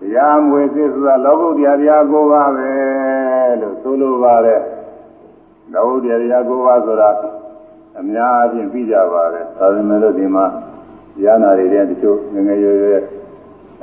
[0.00, 2.72] တရားမွေစစ်ဆိုတာလောကုတ္တရာတရားကိုပါပဲ
[3.60, 4.77] လို့ဆိုလိုပါတယ်
[5.72, 7.10] လောကုတ္တရာတရား၉ပါးဆိုတာ
[7.98, 10.44] အများအပြားပြီးကြပါတယ်ဒါပေမဲ့လို့ဒီမှာ
[11.24, 13.02] ရဟနာတွေတည်းတချို့ငငယ်ရွယ်ရွယ်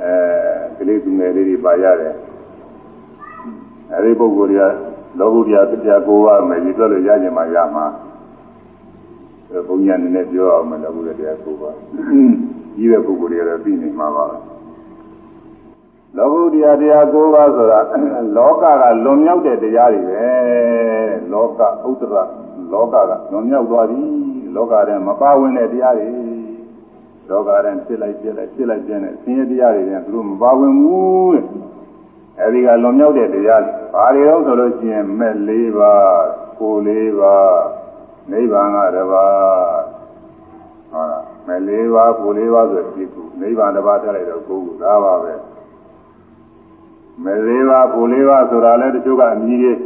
[0.02, 0.12] အဲ
[0.76, 2.14] ကလေးသူငယ်လေးတွေပါရတယ်
[3.92, 4.64] အဲဒီပုဂ္ဂိုလ်တွေက
[5.18, 7.84] လောကုတ္တရာတရား၉ပါးမယ်ဒီပြောလို့ရကြမှာရမှာ
[9.68, 11.76] ဘုံညာနည်းနည်းပြောအောင်မယ်လောကုတ္တရာတရား၉ပါး
[12.76, 14.55] ကြီးတဲ့ပုဂ္ဂိုလ်တွေကတော့ပြီးနေမှာပါပဲ
[16.16, 17.80] လောကုတ္တရာတရား၉ပါးဆိုတာ
[18.36, 20.28] လောကကလွန်မြောက်တဲ့တရားတွေပဲ
[21.32, 22.16] လောကဥဒ္ဒရ
[22.72, 24.00] လောကကလွန်မြောက်သွားပြီ
[24.54, 26.08] လောကထဲမပါဝင်တဲ့တရားတွေ
[27.30, 31.44] လောကထဲဖြစ်လိုက်ပြက်လိုက်ဖြစ်လိုက်ပြက်နေဆင်းရဲတရားတွေနဲ့သူတို့မပါဝင်ဘူးတဲ့
[32.40, 36.26] အဲဒီကလွန်မြောက်တဲ့တရားတွေဘာတွေတော့ဆိုလို့ရှိရင်မဲ့၄ပါး
[36.58, 37.60] ကို၄ပါး
[38.30, 39.82] နိဗ္ဗာန်ကတပါး
[40.90, 45.32] ဟုတ်လားမဲ့၄ပါးကို၄ပါးဆိုပြီးခုနိဗ္ဗာန်တပါးထည့်လိုက်တော့ကိုယ်ကဒါပါပဲ
[47.24, 49.78] မဲ့၄ပါးကို၄ပါးဆိုတာလည်းတချို့ကအမြည်ကြီး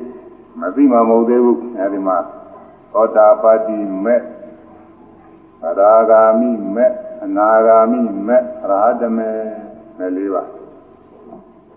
[0.61, 2.19] မသိမှမဟုတ်သေးဘူးအဲဒီမှာ
[2.93, 4.21] သောတာပတ္တိမဲ့
[5.67, 6.91] အရာဂာမိမဲ့
[7.25, 9.31] အနာဂာမိမဲ့အရဟတမေ
[9.99, 10.49] မဲ့၄ပါး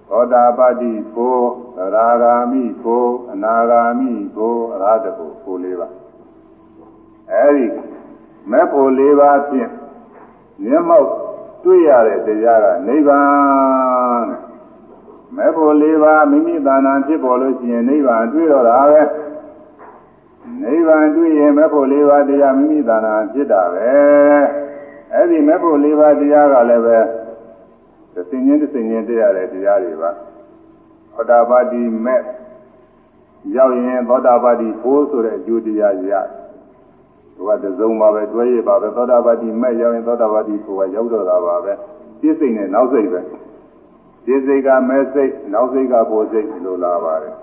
[0.09, 1.37] သောတာပတ္တိကို
[1.81, 5.93] အရာဂာမိကိုအနာဂာမိကိုအရဟတကိုကို၄ပါး
[7.31, 7.65] အဲဒီ
[8.51, 9.69] မဲ့ဖို့၄ပါးဖြင့်
[10.63, 11.09] မျက်မှောက်
[11.63, 14.52] တွေ့ရတဲ့တရားကနိဗ္ဗာန်
[15.37, 19.01] မဲ့ဖို့၄ပါးမိမိတဏ္ဍာဖြစ်ပေါ်လို့ရှိရင်နိဗ္ဗာန်တွေ့တော့တာပဲ
[20.61, 23.91] နိဗ္ဗာန်တွေ့ရင်မဲ့ဖို့၄ပါးတရားမိမိတဏ္ဍာဖြစ်တာပဲ
[25.13, 26.97] အဲ့ဒီမဲ့ဖို့၄ပါးတရားကလည်းပဲ
[28.13, 30.11] သင်္ချင်းသင်္ချင်းတရားတဲ့တရားတွေပါ
[31.13, 32.21] သောတာပတိမဲ့
[33.55, 36.25] ရောက်ရင်သောတာပတိဖို့ဆိုတဲ့အကျိုးတရားရတယ်
[37.35, 41.73] သူကတစုံပါပဲတွဲရပါပဲသောတာပတိမဲ့ရောက်ရင်သောတာပတိဖို့ကရောက်တော့တာပါပဲ
[42.19, 43.21] ပြည့်စိတ်နဲ့နောက်စိတ်ပဲ
[44.25, 47.35] ပြည့်စိတ်ကမဲ့စိတ်နောက်စိတ်ကဖို့စိတ်လို့လာပါတယ်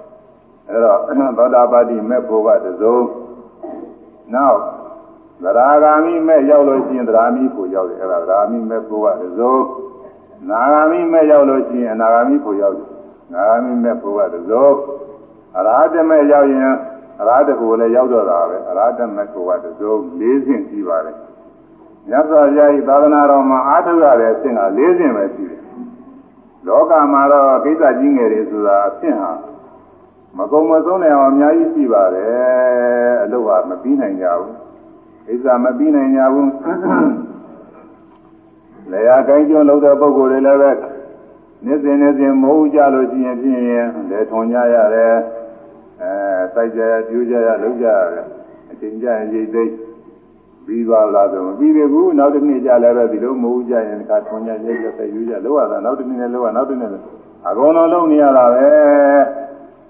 [0.68, 0.98] အဲတော့
[1.38, 2.98] သောတာပတိမဲ့ဖို့ကတစုံ
[4.34, 4.58] နောက်
[5.42, 9.56] သရာဂာမိမဲ့ရောက်လို့ရှိရင်သရာမိဖို့ရောက်တယ်အဲဒါသရာမိမဲ့ဖို့ကတစုံ
[10.48, 12.88] နာဂာမိမဲ့ရောက်လို့ရှိရင်အနာဂာမိဖို့ရောက်တယ်
[13.34, 14.68] နာဂာမိမဲ့ဖို့ကတစုံ
[15.56, 16.72] အရဟတမဲ့ရောက်ရင်
[17.20, 21.16] အရဟတကိုလည်းရောက်တော့တာပဲအရဟတမဲ့ကိုကတစုံ၄ဆင့်ရှိပါတယ်
[22.08, 25.60] မြတ်စွာဘုရားဤသာသနာတော်မှာအားထုတ်ရတဲ့အဆင့်က၄ဆင့်ပဲရှိတယ်
[26.66, 29.30] လောကမှာတော့ကိစ္စကြီးငယ်တွေဆိုတာအဆင့်ဟာ
[30.36, 34.54] မကုံမဆုံးနိုင်အောင်အများကြီးရှိပါတယ်အလုပ်ကမပြီးနိုင်ကြဘူး
[35.26, 36.50] ကိစ္စမပြီးနိုင်ကြဘူး
[38.92, 40.72] လေယာကိုင်းကျွန်းလုပ်တဲ့ပုဂ္ဂိုလ်တွေလည်းပဲ
[41.64, 43.62] နေ့စဉ်နေ့စဉ်မဟုတ်ကြလို့ရှိရင်ဖြင့်
[44.10, 45.14] လေထုံကြရတယ်
[46.02, 46.12] အဲ
[46.54, 48.26] စိုက်ကြရပြူကြရလုပ်ကြရတယ်
[48.70, 49.89] အချိန်ကြရင်ရိတ်သိမ်း
[50.70, 57.04] ပြီးသွားလားဆိုမပြီးသေးဘူးနောက်တစ်နေ့ကြလည်းပဲဒီလိုမဟုတ်ကြရင်တခါထုံကြရိတ်ရဆက်ယူကြလောက်ရတာနောက်တစ်နေ့နဲ့လောက်ရနောက်တစ်နေ့လည်း
[57.48, 58.68] အကုန်လုံးလုံးနေရတာပဲ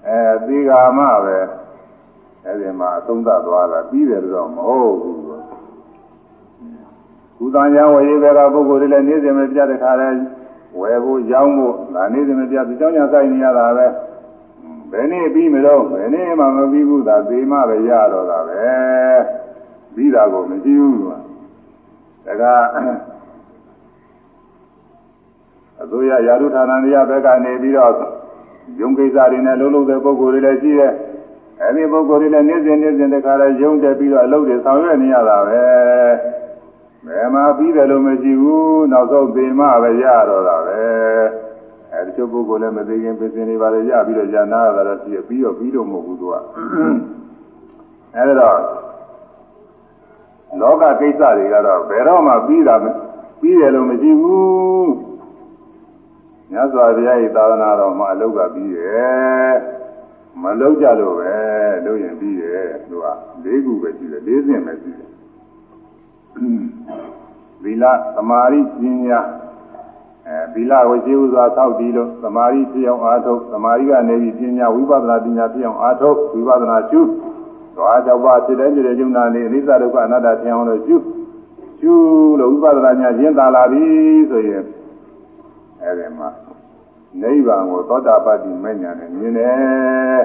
[0.07, 1.37] အဲသီဃာမပဲ
[2.45, 5.19] အဲဒီမှာအသုံးသသွားတာပြီးတယ်တော့မဟုတ်ဘူး
[7.37, 10.09] ကုသံရဝေဘကပုဂ္ဂိုလ်တွေလည်းနေ့စဉ်မပြတ်တဲ့ခါလဲ
[10.79, 13.87] ဝယ်ဖို့ရောင်းဖို့ဒါနေ့စဉ်မပြတ်ဒီကြောင့်ညာဆိုင်နေရတာပဲ
[14.91, 18.61] ဘယ်နေ့ပြီးမလို့ဘယ်နေ့မှမပြီးဘူးသာသေမှပဲရတော့တာပဲ
[19.95, 21.17] ပြီးတာကိုမရှိဘူးကွာ
[22.25, 22.43] ဒါက
[25.81, 27.93] အစိုးရယာရုဌာနတွေကဘက်ကနေပြီးတော့
[28.79, 30.93] ယုံကိစ္စတွေနဲ့လုံးလုံးတဲ့ပုံကိုယ်တွေလည်းရှိတယ်
[31.61, 35.61] အဲဒီပုံကိုယ်တွေလည်းနေ့စဉ်နေ့စဉ်တခါလဲယုံတက်ပြီးတော့အလုပ်တွေဆောင်ရွက်နေရတာပဲ
[37.07, 40.81] ဘယ်မှာပြီးတယ်လို့မရှိဘူးနောက်ဆုံးသေမှပဲရတော့တာပဲ
[41.91, 46.35] အဲဒီချို့ပုဂ္ဂိုလ်လည်းမသိခင်ပြင်နေပါလေရပြီးတော့ญาဏရတာတော့ပြီးပြီးတော့ပြီးတော့မဟုတ်ဘူးသူက
[48.15, 48.57] အဲဒီတော့
[50.59, 54.91] လောကကိစ္စတွေကတော့ဘယ်တော့မှပြီးတာပြီးတယ်လို့မရှိဘူး
[56.51, 59.55] မြတ်စွာဘုရား၏သာသနာတော်မှာအလုတ်ကပြီးတယ်
[60.41, 61.35] မလုတ်ကြလို့ပဲ
[61.85, 63.07] လုပ်ရင်ပြီးတယ်သူက
[63.43, 65.09] ၄ခုပဲရှိတယ်၄ဆင့်ပဲရှိတယ်
[67.63, 67.83] သီလ
[68.15, 69.19] သမာဓိပညာ
[70.27, 77.01] အဲသီလကိုရှိဥစွာသောက်တည်လို့သမာဓိဖြစ်အောင်အားထုတ်သမာဓိကနေပြီးပညာဝိပဿနာပညာဖြစ်အောင်အားထုတ်ဝိပဿနာရှု
[77.75, 80.95] သွား၆ပါးဖြစ်တဲ့ဖြစ်တဲ့ကျုံနာနေအနိစ္စဒုက္ခအနတ္တဖြစ်အောင်လို့ရှု
[81.79, 81.93] ရှု
[82.39, 83.83] လို့ဝိပဿနာညာရှင်းသာလာပြီ
[84.29, 84.63] ဆိုရင်
[85.81, 86.29] အဲဒီမှာ
[87.21, 90.23] နိဗ္ဗာန်ကိုသောတာပတ္တိမဉ္ဇဏ်နဲ့မြင်တယ်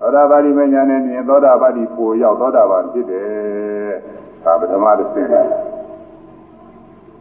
[0.00, 3.92] သောတာပတ္တိမဉ္ဇဏ်နဲ့မြင်သောတာပတ္တိပိုရောက်သောတာပန်ဖြစ်တယ်
[4.44, 5.28] ဒါပထမတစ်ဆင့်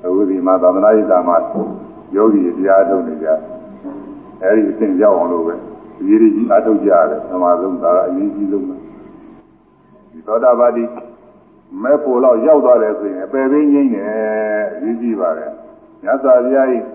[0.04, 1.38] အခုဒီမှာသာသနာ့ရေးတာမှာ
[2.16, 3.28] ယောဂီတရားထုတ်နေကြ
[4.44, 5.56] အဲဒီအဆင့်ရောက်အောင်လို့ပဲ
[6.00, 8.81] အရေးကြီးအထုတ်ကြရတယ်သမာဆုံးဒါကအရေးကြီးဆုံးပဲဒီ
[10.26, 10.84] သောတာပတ္တိ
[11.82, 14.10] မဲ့ဖို့တော့ရောက်သွားတယ်ဆိုရင်အပယ်ပင်းငိမ့်တယ်
[14.76, 15.52] အရေးကြီးပါတယ်
[16.04, 16.92] မြတ်စွာဘုရားကြီးသ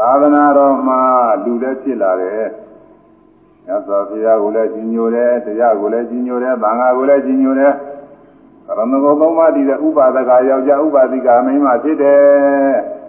[0.00, 1.00] သာသနာတော်မှာ
[1.44, 2.48] လူလည်းဖြစ်လာတယ်။
[3.64, 7.72] မြတ်စွာဘုရားကိုလည်းကြီးညိုတယ်၊တရားကိုလည်းကြီးညိုတယ်၊သံဃာကိုလည်းကြီးညိုတယ်။
[8.66, 12.76] ကရဏဂုံသုံးပါးတည်တဲ့ဥပါဒကယောက်ျားဥပါတိကမိန်းမဖြစ်တယ်။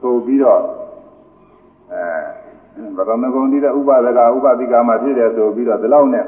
[0.00, 0.62] ဆိုပြီးတော့
[1.92, 2.02] အဲ
[2.96, 6.24] ဗရဏဂုံတည်တဲ့ဥပါဒကဥပါတိကမှဖြစ်တယ်ဆိုပြီးတော့ဒီလောက်နဲ့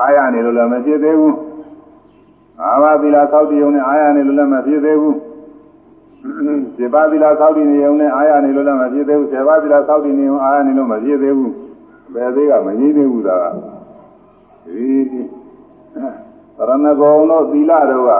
[0.00, 1.34] အားရနေလို့လည်းမဖြစ်သေးဘူး။
[2.62, 5.16] အာမသီလသောက်တည်ုံနဲ့အားရနေလို့လည်းမဖြစ်သေးဘူး။
[6.76, 11.50] စေပါသီလသောက်တည်နေုံနဲ့အားရနေလို့လည်းမဖြစ်သေးဘူး။စေပါသီလသောက်တည်နေုံအားရနေလို့မဖြစ်သေးဘူး။
[12.14, 13.36] ဘယ်သေးကမကြီးသေးဘူးသာ။
[14.64, 14.86] ဒီ
[16.56, 18.10] ရဏဂုံတို့သီလတို့က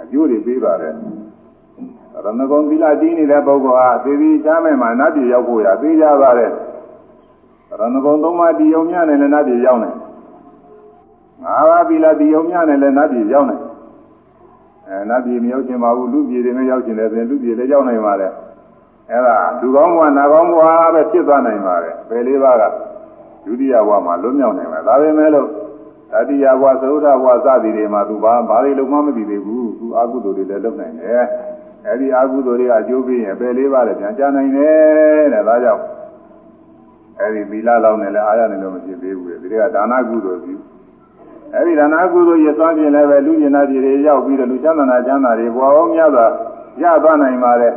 [0.00, 0.94] အကျိုးတွေပေးပါတယ်။
[2.14, 6.52] ရဏဂုံသီလကြီးနေတဲ့ပုဂ္ဂိုလ်ဟာသေပြီးချမ်းမဲ့မှာနတ်ပြည်ရောက်ဖို့ရသေးကြပါတယ်။
[7.68, 9.90] ရဏဂုံသုံးပါးတည်ုံများနဲ့လည်းနတ်ပြည်ရောက်နေ။
[11.42, 13.56] ငါးပါးသီလတည်ုံများနဲ့လည်းနတ်ပြည်ရောက်နေ။
[14.88, 18.32] အဲနတ်ပြည်မရောက်ချင်ပါဘူးလူပြည်တွေမရောက်ချင်တယ်ဆိုရင်လူပြည်လည်းရောက်နိုင်ပါတယ်
[19.10, 20.62] အဲဒါလူကောင်းဘဝနာကောင်းဘဝ
[20.94, 22.62] ပဲဖြစ်သွားနိုင်ပါတယ်ဘယ်လေးပါးက
[23.44, 25.48] ဒုတိယဘဝမှာလွတ်မြောက်နိုင်မှာဒါပေမဲ့လို့
[26.12, 31.24] တတိယဘဝသုဒ္ဓဘဝစသည်တွေမှာသူဘာဘာတွေလုံးမမသိသေးဘူးသူအကုသိုလ်တွေလည်းလုပ်နိုင်တယ်
[31.86, 35.82] အဲဒီအကုသိုလ်တွေကအကျိုးပေးရင်ဘယ်လေးပါးလည်းပြန်ကြနိုင်တယ်တဲ့ဒါကြောင့်
[37.20, 40.54] အဲဒီသီလလောက်နဲ့လည်းအားရနေလို့မဖြစ်သေးဘူးဒီကဒါနကုသိုလ်ပြု
[41.54, 46.26] အဲဒီဒါနာကုသိုလ်ရသွားပြင်လည်းပဲလူကျင်နာပြည်တွေရောက်ပြီးတော့လူချမ်းသာနာချမ်းသာတွေဘွားအောင်များစွာ
[46.82, 47.72] ရသွားနိုင်ပါတယ်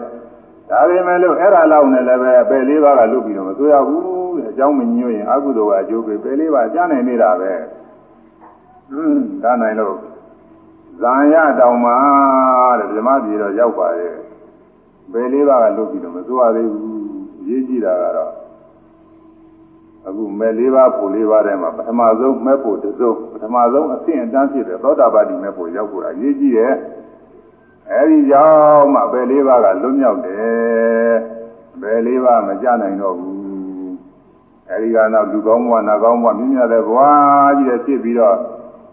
[0.69, 7.51] ဒါပေမဲ့လို့အဲ့ဒါလောက်နဲ့လည်းပဲပယ်လေးပါးကလွတ်ပြီးတော့မဆိုရဘူးတဲ့အကြောင်းမညွှန်ရင်အကုသိုလ်ကအကျိုးပေးပယ်လေးပါးကြားနိုင်နေတာပဲ
[8.91, 9.95] ဟွန်းဒါနိုင်လို့
[11.01, 11.97] ဇာယတောင်မှာ
[12.79, 14.15] တဲ့ဓမ္မပြည်တော့ရောက်ပါရဲ့
[15.12, 17.01] ပယ်လေးပါးကလွတ်ပြီးတော့မဆိုရသေးဘူး
[17.47, 18.40] ရေးကြည့်တာကတော့
[20.07, 26.73] အခုမဲ့လေးပါးဖို့လေးပါးထဲမှာပထမဆုံးမဲ့ဖို့တစ်စုံပထမဆုံးအဆင့်အတန်းဖြစ်တဲ့သောတာပတိမဲ့ဖို့ရောက်ဖို့အရေးကြီးတယ်
[27.91, 31.15] အဲဒီကြောင့်မှဘယ်လေးပါးကလွတ်မြောက်တယ်
[31.81, 33.41] ဘယ်လေးပါးမကြနိုင်တော့ဘူး
[34.69, 36.99] အဲဒီကနောက်လူကောင်းဘဝနာကောင်းဘဝမြင့်မြတ်တဲ့ဘဝ
[37.57, 38.37] ကြီးတဲ့ဖြစ်ပြီးတော့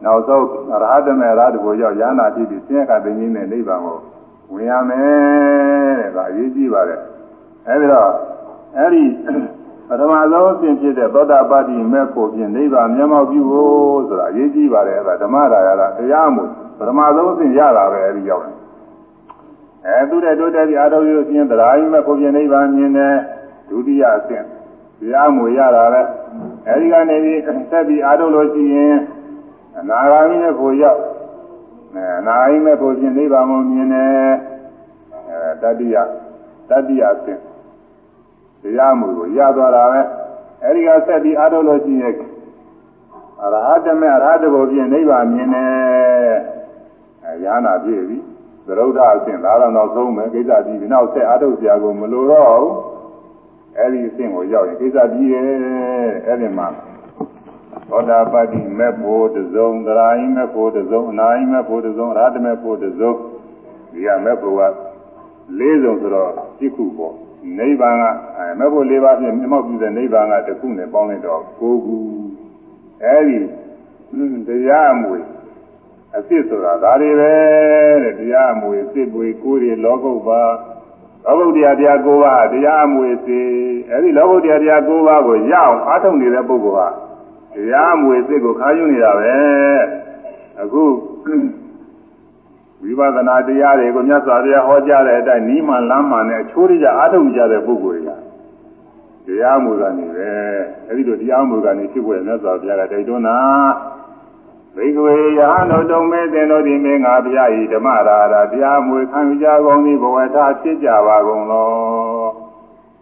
[0.05, 3.99] နောက်ဆုံးရဟတမေရတ္တကိုရောက်ရဟနာဖြစ်ပြီးဆင်းရဲကသိင်းနဲ့နိဗ္ဗာန်ကို
[4.53, 7.01] ဝင်ရမယ်တဲ့ဒါအရေးကြီးပါတယ်
[7.69, 8.11] အဲဒီတော့
[8.77, 9.05] အဲဒီ
[9.89, 16.45] ပထမဆုံးအဆင့်ဖြစ်တဲ့သောတာပတ္တိမဲ့ဖို့ဖြင့်နိဗ္ဗာန်မျက်မှောက်ပြုဖို့ဆိုတာအရေးကြီးပါတယ်အဲဒါဓမ္မရာယလားတရားမှု
[16.79, 18.57] ပထမဆုံးအဆင့်ရတာပဲအဲဒီရောက်တယ်
[19.87, 23.15] အဲသူတဲ့တိုးတက်ပြီးအာရုံရဖြင့်တရားကြီးမဲ့ဖို့ဖြင့်နိဗ္ဗာန်မြင်တယ်
[23.69, 24.45] ဒုတိယအဆင့်
[25.01, 26.03] တရားမှုရတာပဲ
[26.69, 28.95] အဲဒီကနေပြီးဆက်ပြီးအာရုံလို့ရှိရင်
[29.79, 31.01] အနာဂါမိနဲ့ဖို့ရောက်
[31.95, 34.33] အဲအနာဂါမိမဲ့ဖို့ဖြင့်နိဗ္ဗာန်ကိုမြင်တယ်
[35.31, 35.97] အဲတတိယ
[36.71, 37.41] တတိယအဆင့်
[38.63, 40.01] တရားမှုကိုရသွားတာပဲ
[40.65, 42.15] အဲဒီကဆက်ပြီးအားထုတ်လို့ရှိရင်
[43.43, 46.37] အရဟတမေအရဟတဘုဖြင့်နိဗ္ဗာန်မြင်တယ်
[47.25, 48.19] အဲရဟနာပြည့်ပြီ
[48.67, 52.73] သရုဒ္ဓအဆင့်ဒါတော့နောက်ဆုံးပဲကိစ္စပြီးဒီနောက်ဆက်အားထုတ်စရာကိုမလိုတော့ဘူး
[53.79, 55.49] အဲဒီအဆင့်ကိုရောက်ရင်ကိစ္စပြီးရဲ့
[56.27, 56.69] အဲဒီမှာ
[57.91, 63.13] သောတာပတ္တိမေဖို့တစုံသရာယိမေဖို့တစုံအနာယိမေဖို့တစုံအရဟတမေဖို့တစုံ
[63.93, 64.63] ဒီကမေဖို့က
[65.59, 67.15] ၄စုံဆိုတော့ပြစ်ခုပေါ့
[67.59, 68.03] နိဗ္ဗာန်က
[68.37, 71.97] အဲမဲ့ဖို့၄ပါးဖြင့်မြတ်မောက်ပြုတဲ့နိဗ္ဗာန်ကတခုနဲ့ပေါင်းလိုက်တော့၉ခု
[73.05, 73.39] အဲဒီ
[74.49, 75.19] တရားအမွေ
[76.15, 77.35] အစ်စ်ဆိုတာဒါတွေပဲ
[78.03, 80.43] တဲ့တရားအမွေအစ်စ်ပွေကိုယ်တွေလောကုတ်ပါ
[81.25, 83.47] လောကုတ်တရားတရား၉ပါးတရားအမွေအစ်စ်
[83.93, 86.89] အဲဒီလောကုတ်တရားတရား၉ပါးကိုရအောင်အားထုတ်နေတဲ့ပုဂ္ဂိုလ်ဟာ
[87.55, 89.37] တရားအမွေအစ်စ်ကိုခါယူနေတာပဲ
[90.63, 90.83] အခု
[92.83, 98.03] ဝိပဿနာတရားတွေကိုမြတ်စွာဘုရားဟောကြားတဲ့အတိုင်းနီးမှန်လမ်းမှန်နဲ့အချိုးရကြအားထုတ်ကြတဲ့ပုဂ္ဂိုလ်
[99.27, 100.31] တွေကတရားမှုကနေပဲ
[100.89, 103.39] အဲဒီလိုတရားမှုကနေဖြစ်ပေါ်မြတ်စွာဘုရားကတိုက်တွန်းတာ
[104.77, 111.69] ဘိကဝေယဟန်တို့တုံမေသင်တို့ဒီမင်းငါဘုရားဤဓမ္မရာရာတရားမှုခံယူကြကုန်သည်ဘဝထားဖြစ်ကြပါကုန်လော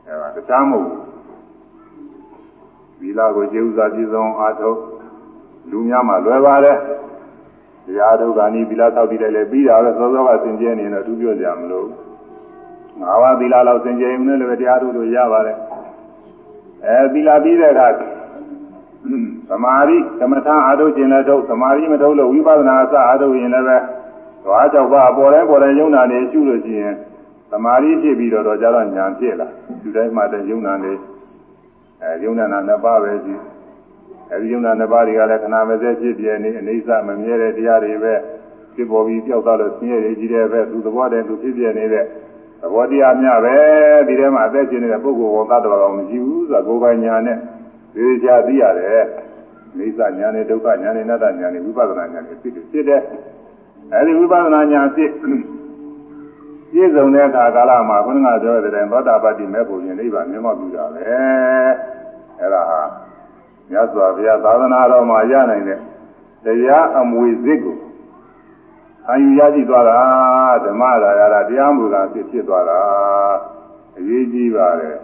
[0.06, 0.80] အဲဒါတရားမှု
[2.98, 4.78] သီလကိုကျေဥစွာပြည့်စုံအားထုတ်
[5.70, 6.78] လူများမှလွယ်ပါတယ်
[7.86, 11.86] တရားထုတ်ကနိသီလသောက်ပြီးတယ်လေပြီးတာပဲစောစောကသင်ကျဲနေတော့သူပြောကြမလို့
[13.00, 15.56] ငါးပါးသီလလောက်သင်ကျဲရင်လည်းတရားထုတ်လို့ရပါတယ်
[16.86, 17.88] အဲသီလပြီးတဲ့အခါ
[19.48, 23.78] သမာဓိကမ္မထာအားထုတ်ခြင်းလည်းထုတ်သမာဓိမထုတ်လို့ဝိပဿနာအစအားထုတ်ရင်လည်းပဲ
[24.44, 26.94] သွားကြောက်ပါပေါ်တိုင်းပေါ်တိုင်းယုံနာနေရှုလို့ရှိရင်
[27.50, 29.46] သမာဓိဖြစ်ပြီးတော့တော့ကြတော့ဉာဏ်ဖြစ်လာ
[29.82, 30.92] ဒီတိုင်းမှတည်းယုံနာနေ
[32.02, 33.34] အဲယုံနာနာနှစ်ပါးပဲရှိ
[34.32, 38.14] အဲဒီယုံနာနှစ်ပါးတွေကလည်းခဏမစဲဖြစ်ပြနေအိဋ္ဌမမြဲတဲ့တရားတွေပဲ
[38.74, 42.04] ဖြစ်ပေါ်ပြီးပြောက်သွားလို့ဆင်းရဲကြီးတဲ့ပဲသူသဘောတည်းသူဖြစ်ပြနေတဲ့
[42.62, 43.56] သဘောတရားများပဲ
[44.06, 47.38] ဒီထဲမှာအသက်ရှင်နေတဲ့ပုဂ္ဂိုလ်ဘောသတ္တဝါကောင်မရှိဘူးဆိုတာကိုယ်ပိုင်ညာနဲ့
[47.94, 49.04] သိကြသိရတယ်
[49.76, 53.00] အိဋ္ဌညာနဲ့ဒုက္ခညာနဲ့အနတ္တညာနဲ့ဝိပဿနာညာနဲ့ဖြစ်ဖြစ်တဲ့
[53.92, 61.00] အဲဒီဝိပဿနာညာဖြစ်ပြည့်စုံတဲ့အခါကာလမှာခုနကပြောတဲ့တိုင်သောတာပတ္တိမဲ့ပုံရင်နိဗ္ဗာန်မျက်မှောက်ပြုတာပဲ
[62.40, 63.05] အဲ့ဒါဟာ
[63.70, 65.80] မြတ်စွာဘုရားသာသနာတော်မှာရနိုင်တဲ့
[66.44, 67.76] တရားအမွေစစ်ကို
[69.04, 69.98] ခံယူရရှိသွားတာ
[70.64, 72.80] ဓမ္မရာယတာတရားမူတာဖြစ်ဖြစ်သွားတာ
[73.98, 74.96] အရေးကြီးပါတယ်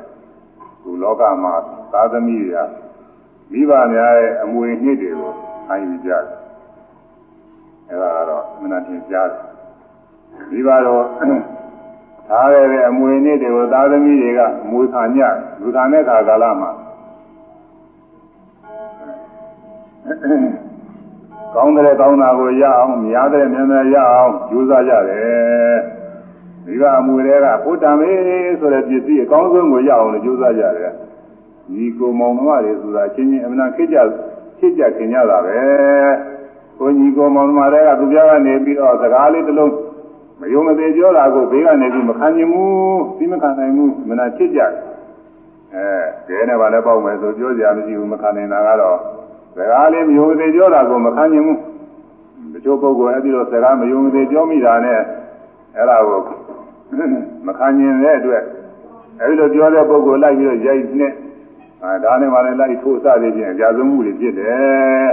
[0.83, 1.55] ခုလောကမှာ
[1.93, 2.69] သာသမီတွေက
[3.53, 5.33] မိဘများရဲ့အမွေနှစ်တွေကို
[5.67, 6.25] ခံယူကြတယ်
[7.89, 9.43] အဲဒါကတော့မနာတင်ကြားတယ်
[10.51, 11.05] မိဘတော့
[12.29, 14.41] ထားရတဲ့အမွေနှစ်တွေကိုသာသမီတွေက
[14.71, 15.19] မွေခံည
[15.61, 16.71] လူခံတဲ့ခါကာလမှာ
[21.55, 25.79] ကောင်းတဲ့ကောင်းတာကိုရအောင်များတဲ့မြန်မြန်ရအောင်ကြိုးစားကြတယ်
[26.67, 28.11] မိဘအမွေတွေကဘုဒ္ဓံမေ
[28.61, 30.93] ဆိုတဲ့ပစ္စည်းအကောင်းဆုံးကိုရအောင်လို့ကြိုးစားကြတယ်
[31.73, 33.97] ညီကိုမောင်နှမတွေဆိုတာချင်းချင်းအမှန်ခိကြ
[34.59, 35.59] ခိကြခင်ကြတာပဲ
[36.79, 39.75] ကိုညီကိုမောင်နှမတွေကသူပြကနေပြီးတော့စကားလေးတစ်လုံး
[40.41, 44.61] မယုံမသေးပြောတာကိုဘေးကနေပြီးမခံနိုင်ဘူးသိမခံနိုင်ဘူးမနာချစ်ကြ
[45.75, 45.85] အဲ
[46.27, 48.99] ဒဲနဲ့ဗာလည်းပေါက်မယ်ဆိုပြောကြမရှိဘူးမခံနိုင်တာကတော့
[49.57, 51.59] စကားလေးမယုံမသေးပြောတာကိုမခံနိုင်ဘူး
[52.53, 55.01] တချို့ပုဂ္ဂိုလ်အဲ့ဒီတော့စကားမယုံမသေးပြောမိတာနဲ့
[55.77, 56.21] အဲ့ဒါကို
[57.47, 58.43] မခံနိုင်တဲ့အတွက်
[59.21, 61.13] အဲ့ဒီလိုပြောတဲ့ပုဂ္ဂိုလ်လိုက်ပြီးတော့ရိုက်နဲ့
[61.83, 65.11] အဲဒါနဲ့မှလည်းလိုက်ထိုးစသည်ဖြင့်အကြဆုံးမှုတွေဖြစ်တယ်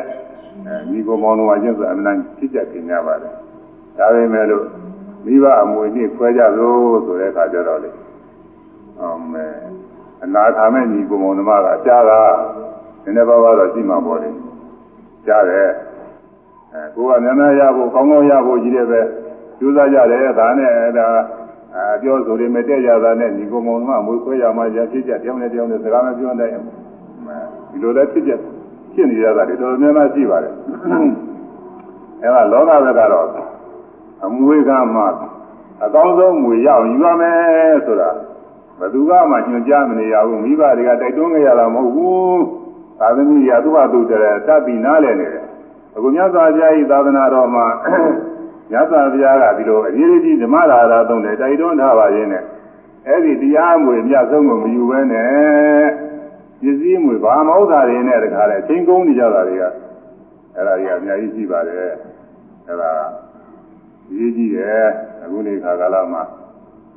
[0.67, 3.33] အဲမိဘမောင်တော်ချင်းဆိုအမှန်တန်ဖြစ်ကြခင်ကြပါတယ်
[3.97, 4.65] ဒါပေမဲ့လို့
[5.25, 7.89] မိဘအမွေနှိခွဲကြသို့ဆိုတဲ့အခါကျတော့လေ
[8.99, 9.45] အမေ
[10.23, 12.78] အနာခါမဲ့ညီကိုမောင်နှမကကြားတာန
[13.09, 14.29] ည်းနည်းပါးပါးတော့ရှိမှာပေါ့လေ
[15.25, 15.69] ကြားတယ်
[16.73, 19.01] အဲကိုကများများရဖို့ကောင်းကောင်းရဖို့ကြီးတယ်ပဲ
[19.59, 21.07] ကြိုးစားကြတယ်ဒါနဲ့ဒါ
[21.75, 26.73] အပြောဆိုရမတဲ့ရတာနဲ့ညီကိုမောင်နှမအမွေခွဲရမှရဖြစ်ကြတောင်းနဲ့တောင်းနဲ့စကားမပြောနိုင်ဘူး
[27.71, 28.31] ဒီလိုလည်းဖြစ်ကြ
[28.93, 30.53] ဖြစ်နေရတာတွေတော်တော်များများရှိပါတယ်
[32.21, 33.27] အဲဒါလောကဘက်ကတော့
[34.25, 35.01] အမွေကမှ
[35.83, 38.09] အကောင်းဆုံးမွေရအောင်ယူရမယ်ဆိုတာ
[38.79, 42.41] ဘယ်သူကမှညွှန်ကြားမနေရဘူးမိဘတွေကတိုက်တွန်းကြရတာမဟုတ်ဘူး
[42.99, 45.45] သာသမီရသူ့ဟာသူတည်းတတ်ပြီးနားလည်နေတယ်
[45.95, 47.65] အခုမြတ်စွာဘုရားဤသာသနာတော်မှာ
[48.71, 52.43] မြတ်စွာဘုရားကဒီလိုအရေးကြီးဓမ္မရာသာသုံးတယ်တိုက်တွန်းထားပါရင်းနဲ့
[53.07, 55.87] အဲ့ဒီတရားမွေမြတ်ဆုံးကိုမယူဘဲနဲ့
[56.61, 59.63] ပစ္စည်းမွေဘာမဟုတ်တာတွေနဲ့တခါလဲချင်းကုန်းနေကြတာတွေက
[60.55, 61.77] အဲ့ဒါကြီးအများကြီးရှိပါတယ်
[62.67, 62.91] အဲ့ဒါ
[64.15, 64.87] ရေးကြည့်တယ်
[65.23, 66.23] အခုနေခါကာလမှာ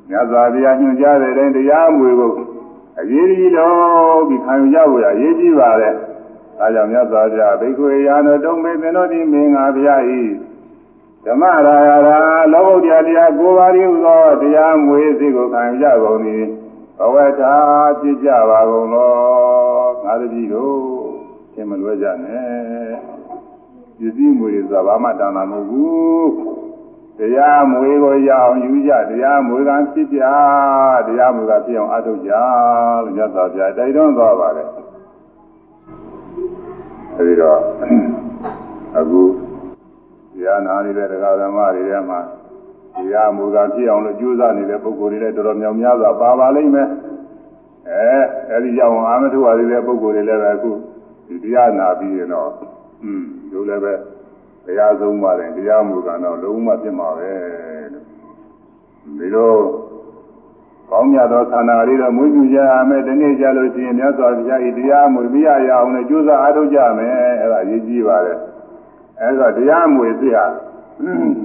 [0.09, 2.33] မြတ်စွာဘုရားညွှန်ကြားတဲ့တိုင်းတရားမွေဖို့
[2.99, 5.95] အရေးကြီးလို့ပြီးခံရဖို့အရေးကြီးပါတယ်
[6.59, 10.21] ဒါကြောင့်မြတ်စွာဘုရားဘိက္ခုရာနတုံမေသင်တို့ဒီမင်္ဂဘုရားဤ
[11.25, 12.17] ဓမ္မရာယာရာ
[12.53, 16.43] လောကုတ္တရာတရားကိုးပါးရည်သောတရားမွေစိကိုခံရကုန်သည်
[16.97, 17.55] ဘဝတာ
[17.99, 19.13] ဖြစ်ကြပါကုန်လော
[20.03, 20.77] ငါတတိတို့
[21.53, 22.93] သင်မလွဲကြနဲ့
[23.97, 26.62] ပစ္စည်းမွေဆိုတာဘာမှတန်တာမဟုတ်ဘူး
[27.17, 30.19] တရားမွေကိုရအောင်ယူကြတရားမွေကဖြစ်ကြ
[31.07, 32.31] တရားမွေကဖြစ်အောင်အထုတ်ကြ
[33.03, 34.67] လို့မြတ်စွာဘုရားတိုက်တွန်းသွားပါတယ်
[37.17, 37.59] အဲဒီတော့
[38.97, 39.21] အခု
[40.33, 42.19] တရားနာနေတဲ့တရားဓမ္မတွေထဲမှာ
[42.95, 46.87] တရားမူကဖြစ်အောင်လို့ကြိုးစားနေတဲ့ပုဂ္ဂိုလ်တွေလည်းတော်တော်များများစွာပါပါလိမ့်မယ်
[47.89, 48.19] အဲ
[48.51, 50.71] အဲဒီရောက်အောင်အာမထုဝါတွေတဲ့ပုဂ္ဂိုလ်တွေလည်းပဲအခု
[51.27, 52.49] ဒီတရားနာပြီးရင်တော့
[53.03, 53.93] อืมတို့လည်းပဲ
[54.65, 57.31] တရားဆုံးပါတယ်တရားမူကတော့လုံးဝဖြစ်မှာပဲ
[57.93, 58.03] လို့
[59.19, 59.55] ဒီလို
[60.89, 68.37] ကောင်းမြတ်သောသန္တာလေးတော့မွေးမြူကြရမယ်ဒီနေ့ကြလို့ရှိရင်မြတ်စွာဘုရားဤတရားမွေပြရရအောင်လည်းကြိုးစားအားထုတ်ကြမယ်အဲ့ဒါအရေးကြီးပါတယ်
[69.21, 70.37] အဲ့ဒါတရားမွေပြရ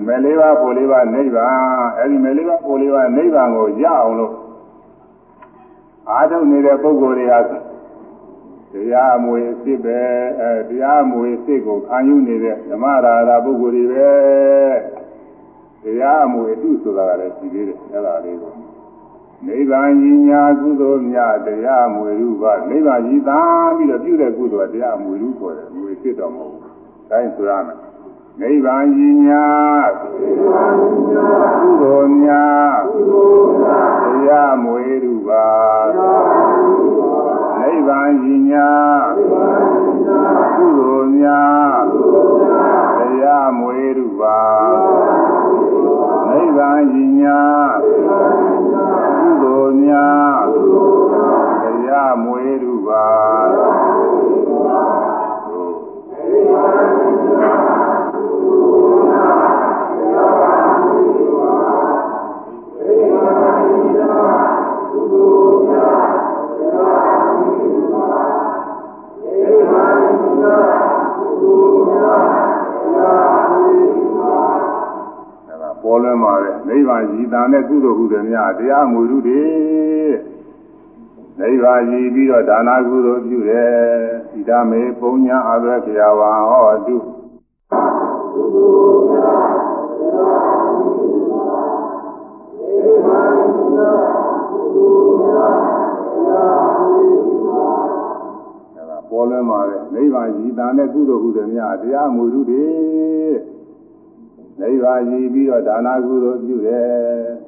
[0.07, 1.53] မယ်လေးပါးပိုလေးပါးနိဗ္ဗာန်
[1.99, 4.33] အဲ့ဒီမယ်လေးပါးပိုလေးပါးနိဗ္ဗာန်ကိုရအောင်လို့
[6.11, 7.39] အားထုတ်နေတဲ့ပုဂ္ဂိုလ်တွေဟာ
[8.73, 10.01] တရားမွေအစ်စ်ပဲ
[10.41, 14.11] အဲတရားမွေအစ်စ်ကိုခံယူနေတဲ့ဓမ္မရာဓာပုဂ္ဂိုလ်တွေပဲ
[15.83, 18.53] တရားမွေအတုဆိုတာကလည်းရှိသေးတယ်အဲ့ဒါလေးကို
[19.47, 23.41] နိဗ္ဗာန်ကြီးညာကုသိုလ်များတရားမွေရုပါနိဗ္ဗာန်ကြီးသာ
[23.77, 26.63] ပြီးတော့ပြုတဲ့ကုသိုလ်ကတရားမွေရုခေါ်တယ်မွေအစ်စ်တော့မဟုတ်ဘူး
[27.11, 27.79] ဒါဆိုရမယ်
[28.41, 29.45] နိဗ္ဗာန်ကြီးညာ
[30.01, 30.09] ကု
[31.81, 32.79] သိုလ်များ
[34.05, 37.08] တရားမွေရုပါ
[37.89, 38.71] နိဗ္ဗာန်ကြီးညာ
[40.57, 41.77] ကုသိုလ်များ
[42.99, 44.41] တရားမွေရုပါ
[46.29, 47.41] နိဗ္ဗာန်ကြီးညာ
[49.21, 50.39] ကုသိုလ်များ
[51.63, 53.07] တရားမွေရုပါ
[53.49, 53.99] ပ
[75.83, 79.45] ပေါ်လွင်ပါတယ်နိဗ္ဗာန်ရည်တန်တဲ့ကုသိုလ်ဟုသည်များတရားမူရုတွေ
[81.39, 83.73] နိဗ္ဗာန်ရည်ပြီးတော့ဒါနာကုသိုလ်ပြုတယ်
[84.35, 86.97] ဣဒမေပုံညာအဘခေယဝံဟောတု
[99.11, 102.67] ပေါ်လွင်ပါတယ်နိဗ္ဗာန်ရည်တန်တဲ့ကုသိုလ်ဟုသည်များတရားမူရုတွေ
[104.61, 106.87] နိဗ္ဗာန်ရည်ပြီးတော့ဒါနာကုသိုလ်ပြုတယ်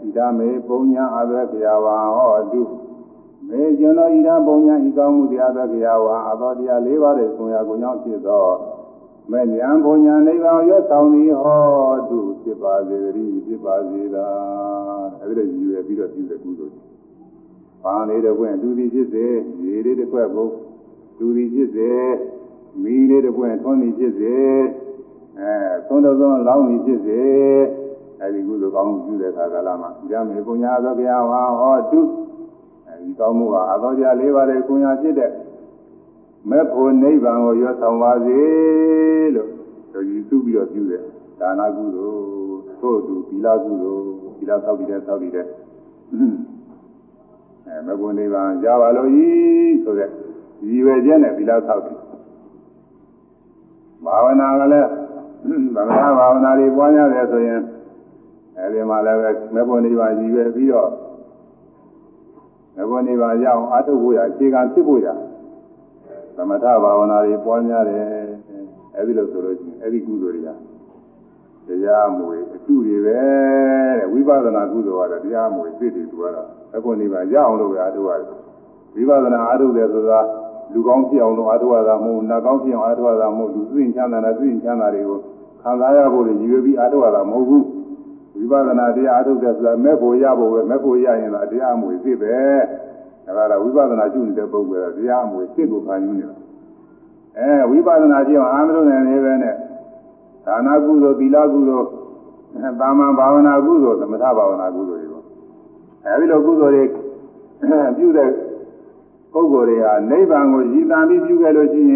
[0.02, 2.62] ဣဒမေပုံညာအဘခေယဝံဟောတု
[3.48, 8.46] မေကျွန်တော်ဤရန်ပုံညာဤကောင်းမှုတရားသခေယဝါအသောတရား၄ပါးတဲ့ဆုံးရာကိုကြောင့်ဖြစ်သော
[9.30, 11.61] မေဉာဏ်ပုံညာနိဗ္ဗာန်ရွတ်ဆောင်သည်ဟော
[12.08, 14.26] တုဖြစ်ပါစေတည်းဖြစ်ပါစေသာ
[15.20, 16.76] အဲဒီလိုရည်ရွယ်ပြီးတော့ပြုတဲ့ကုသိုလ်။
[17.84, 19.24] ဘာလေးတစ်ပွင့်သူသည်ဖြစ်စေ
[19.64, 20.48] ရေလေးတစ်ခွက်ကို
[21.21, 21.91] သူသည်ဖြစ်စေ
[22.83, 24.37] မီးလေးတစ်ပွင့်ထွန်းသည်ဖြစ်စေ
[25.39, 25.53] အဲ
[25.87, 27.23] သုံးတော်သောလောင်းသည်ဖြစ်စေ
[28.21, 32.01] အဲဒီကုသိုလ်ကောင်းမှုပြုတဲ့အခါကာလမှာဉာဏ်မေပုံညာသောဘုရားဝါဟောတု
[33.01, 35.31] ဒီကောင်းမှုဟာအသောတရား၄ပါးရဲ့ကိုညာဖြစ်တဲ့
[36.51, 38.41] မေဖို့နိဗ္ဗာန်ကိုရွတ်ဆောင်ပါစေ
[39.35, 39.49] လို့
[39.93, 41.03] ဆိုယူစုပြီးတော့ပြုတဲ့
[41.41, 42.23] ဒါနာကုသိုလ်
[42.81, 44.05] သို့သူသီလကုသိုလ်
[44.37, 45.47] သီလသောက်ပြီးတဲ့သောက်ပြီးတဲ့
[47.66, 49.27] အဲမေဖို့နိဗ္ဗာန်ရပါလို့ဤ
[49.85, 50.11] ဆိုတဲ့
[50.68, 52.00] ရည်ရွယ်ချက်နဲ့သီလသောက်ပြီး
[54.04, 54.88] ဘာဝနာကလည်း
[55.74, 57.61] ဗမဏဘာဝနာတွေပွားများတယ်ဆိုရင်
[58.58, 59.20] အဲဒီမှာလည်း
[59.54, 60.90] မေဖို့နိဗ္ဗာန်ရည်ရွယ်ပြီးတော့
[62.76, 65.08] ငဘောနေပါရအောင်အာထုပ်ဖို့ရအခြေခံဖြစ်ဖို့ရ
[66.36, 68.04] သမထဘာဝနာတွေပွားများတယ်
[68.96, 70.34] အဲဒီလိုဆိုလို့ရှိရင်အဲဒီကုသိုလ်
[71.66, 73.18] တွေကတရားမွေအတုတွေပဲ
[73.98, 78.38] တဲ့ဝိပဿနာကုသိုလ်ကတော့တရားမွေသိတယ်သူကတော့ငဘောနေပါရအောင်လို့ပဲအာထုပ်ရတယ်
[78.94, 80.20] ဝိပဿနာအာထုပ်တယ်ဆိုတာ
[80.73, 85.18] လူကောင်းဖြစ်အောင်လို့အာထုပ်ရတာမဟုတ်နတ်ကောင်းဖြစ်အောင်အာထုပ်ရတာမဟုတ်လူသိဉ္ချမ်းသာတဲ့သိဉ္ချမ်းသာတွေကို
[85.62, 87.64] ခံစားရဖို့ရည်ရွယ်ပြီးအာထုပ်ရတာမဟုတ်ဘူး
[88.37, 92.35] ဝိပဿနာတရားအထုတ်တဲ့ဆိုတာမဲ့ဖို့ရဖို့ပဲမဲ့ဖို့ရရင်တော့တရားအမွေသိပဲ
[93.25, 96.37] ဒါကတော့ဝိပဿနာကျุနေတဲ့ပုဂ္ဂိုလ်ကတရားအမွေသိကိုခံယူနေတာ
[97.39, 99.55] အဲဝိပဿနာကျင့်အောင်အာမလို့နေနေပဲနဲ့
[100.47, 101.87] ဒါနာကုသိုလ်သီလကုသိုလ်
[102.81, 105.25] သာမန်ဘာဝနာကုသိုလ်သမထဘာဝနာကုသိုလ်တွေပေါ့
[106.07, 106.85] အဲဒီလိုကုသိုလ်တွေ
[107.97, 108.29] ပြုတဲ့
[109.33, 111.95] ပုဂ္ဂိုလ်တွေဟာနိဗ္ဗာန်ကိုရည်တန်ပြီးပြုခဲ့လို့ရှိရ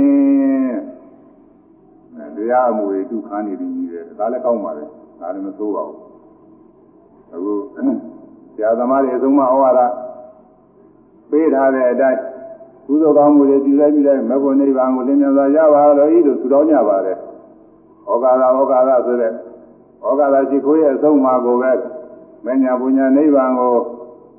[2.22, 4.84] င်တရားအမွေဒုက္ခနေပြီးကြီးတယ်ဒါလည်းကောင်းပါလေ
[5.20, 5.98] ဒါလည်းမဆိုးပါဘူး
[7.32, 7.52] အခု
[8.54, 9.80] ဆရာသမားတွေအဆုံးမဩဝါဒ
[11.30, 12.20] ပေးထားတဲ့အတိုင်း
[12.86, 17.18] ကုသိုလ်ကောင်းမှုတွေပြုလိုက်ပြီးတဲ့မဘုံနိဗ္ဗာန်ကိုလင်းမြန်စွာရပါလို့ဤလို့ဆုတောင်းကြပါတယ်။
[18.10, 19.32] ဩကာသဩကာသဆိုတဲ့
[20.06, 21.72] ဩကာသရှိခိုးရဲ့အဆုံးမှာကိုပဲ
[22.44, 23.76] မညာပူညာနိဗ္ဗာန်ကို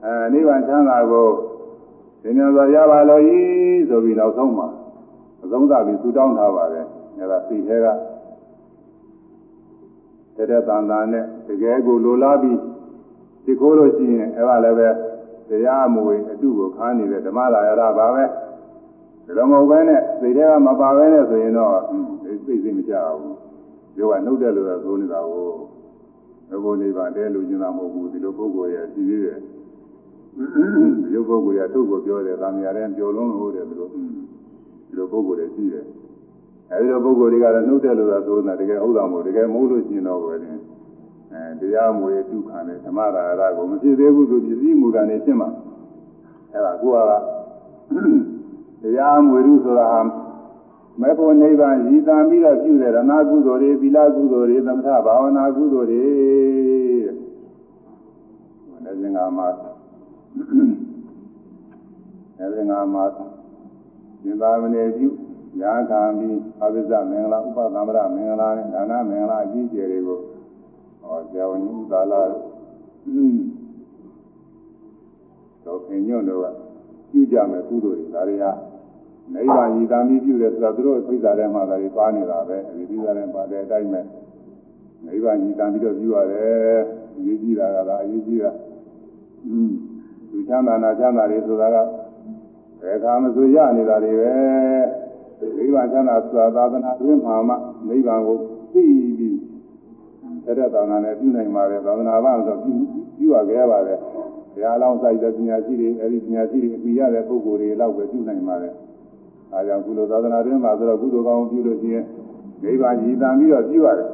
[0.05, 1.27] အဲနိဗ္ဗာန်ချမ်းသာကို
[2.25, 3.37] လင်းမြန်စွာရပါလို့ဤ
[3.89, 4.67] ဆိုပြီးနောက်ဆုံးမှာ
[5.43, 6.85] အဆုံးသပြီးဆုတောင်းထားပါတယ်။
[7.19, 7.87] အဲဒါသိသေးက
[10.35, 12.59] တဲ့တဲ့တန်တာနဲ့တကယ်ကိုလိုလားပြီး
[13.45, 14.89] ဒီခိုးလို့ရှိရင်အဲ့ဒါလည်းပဲ
[15.49, 18.23] တရားမဝင်အတုကိုခါနေတဲ့ဓမ္မရာယရပါပဲ
[19.37, 21.75] ဒါမဟုတ်ပဲနဲ့စိတ်ထဲကမပါပဲနဲ့ဆိုရင်တော့
[22.45, 23.35] သိသိမကြဘူး
[23.95, 25.47] ပြောကနှုတ်တယ်လို့ဆိုနေတာကို
[26.63, 29.39] ဘုရားနိဗ္ဗာန်တဲလို့ကျင်တာမဟုတ်ဘူးဒီလိုပုဂ္ဂိုလ်ရဲ့ကြည့်သေးတယ်
[31.13, 35.85] ရုပ်ပုဂ္ဂိုလ်ရထုတ်ကိုပြောတယ်ဗာမရတဲ့ပြောလုံးလို့တဲ့ဒီလိုဒီလိုပုဂ္ဂိုလ်တွေရှိတယ်
[36.71, 40.53] အဲဒီလိုပုဂ္ဂိုလ်တွေကတော့နှုတ်တယ်လို့ဆိုနေတာတကယ်ဟုတ်တာမဟုတ်တကယ်မဟုတ်လို့ကျင်တော့ပဲအဲ
[41.59, 45.49] တရားမွေဒုက္ခနဲ့ဓမ္မရာရကိုမဖြစ်သေးဘူးဆိုပစ္စည်းမူတာနေရှင်းမှာ
[46.53, 46.97] အဲဒါကိုက
[48.81, 49.87] တရားမွေရုဆိုတာ
[51.01, 56.05] မေဖို့နိဗ္ဗာန်ရည်တံပြီးတော့ပြုတဲ့ရဏကုသိုလ်တွေသီလကုသိုလ်တွေသမထဘာဝနာကုသိုလ်တွေ
[59.03, 59.47] တဲ့ငါမှာ
[62.39, 63.03] အဲဒီငါမှာ
[64.23, 65.07] သင်္သာမဏေပြု
[65.59, 70.19] ညာခံပြီးအဘိဇမင်္ဂလာဥပသမ္ပရမင်္ဂလာနဲ့ဒါနမင်္ဂလာအကြီးကျယ်တွေကို
[71.01, 76.39] ဟောဇေဝနိဥဒါလာတော့ခင်ညွန့်တော့
[77.11, 78.51] ပြုကြမယ်ကုသိုလ်တွေဒါတွေဟာ
[79.33, 84.01] နိဗ္ဗာန်ရည်တမ်းပြီးပြုတယ်ဆိုတာသူတို့ဖိစာထဲမှာဒါတွေပါနေတာပဲဒီဖိစာထဲပါတဲ့အတိုင်းပဲ
[85.05, 86.77] နိဗ္ဗာန်ရည်တမ်းပြီးတော့ပြုရတယ်
[87.17, 88.51] အရေးကြီးတာကဒါအရေးကြီးတာ
[89.47, 89.71] อืม
[90.35, 91.77] သူချမ်းသာနာချမ်းသာတွေဆိုတာက
[92.81, 94.33] ဘယ်ခါမှဆိုရနေတာတွေပဲ
[95.57, 97.55] နိဗ္ဗာန်ချမ်းသာဆိုတာသာသနာ့တွင်မှာမှ
[97.87, 98.37] နိဗ္ဗာန်ကို
[98.73, 98.83] သိ
[99.19, 99.39] ပြီး
[100.45, 102.73] တဲ့တဲ့သာသနာနဲ့ပြုနိုင်ပါတယ်သာသနာ့ဘာဆိုပြု
[103.17, 103.99] ပြုရခဲ့ပါတယ်
[104.53, 108.73] ဘုရားလောင်းစိုက်တဲ့ပညာရှိတွေအဲဒီပညာရှိတွေအမိရတဲ့ပုဂ္ဂိုလ်တွေလောက်ပဲပြုနိုင်ပါတယ်
[109.51, 112.05] အဲကြောင့်ကုသိုလ်သာသနာတွင်မှာဆိုတော့ကုသိုလ်ကောင်းပြုလို့ရှိရင်
[112.63, 114.09] နိဗ္ဗာန်ရည်တမ်းပြီးတော့ပြုရတယ်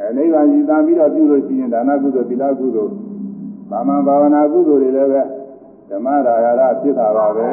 [0.00, 2.92] အဲနိဗ္ဗာန်ရည်တမ်းပြီးတော့ပြုလို့ရှိရင်ဒါနကုသိုလ်သီလကုသိုလ်
[3.70, 5.22] ဘာမှဘာဝနာကုသိုလ်တွေလည်းပဲ
[5.90, 7.48] ဓမ္မရာယရဖြစ်တာပါပဲ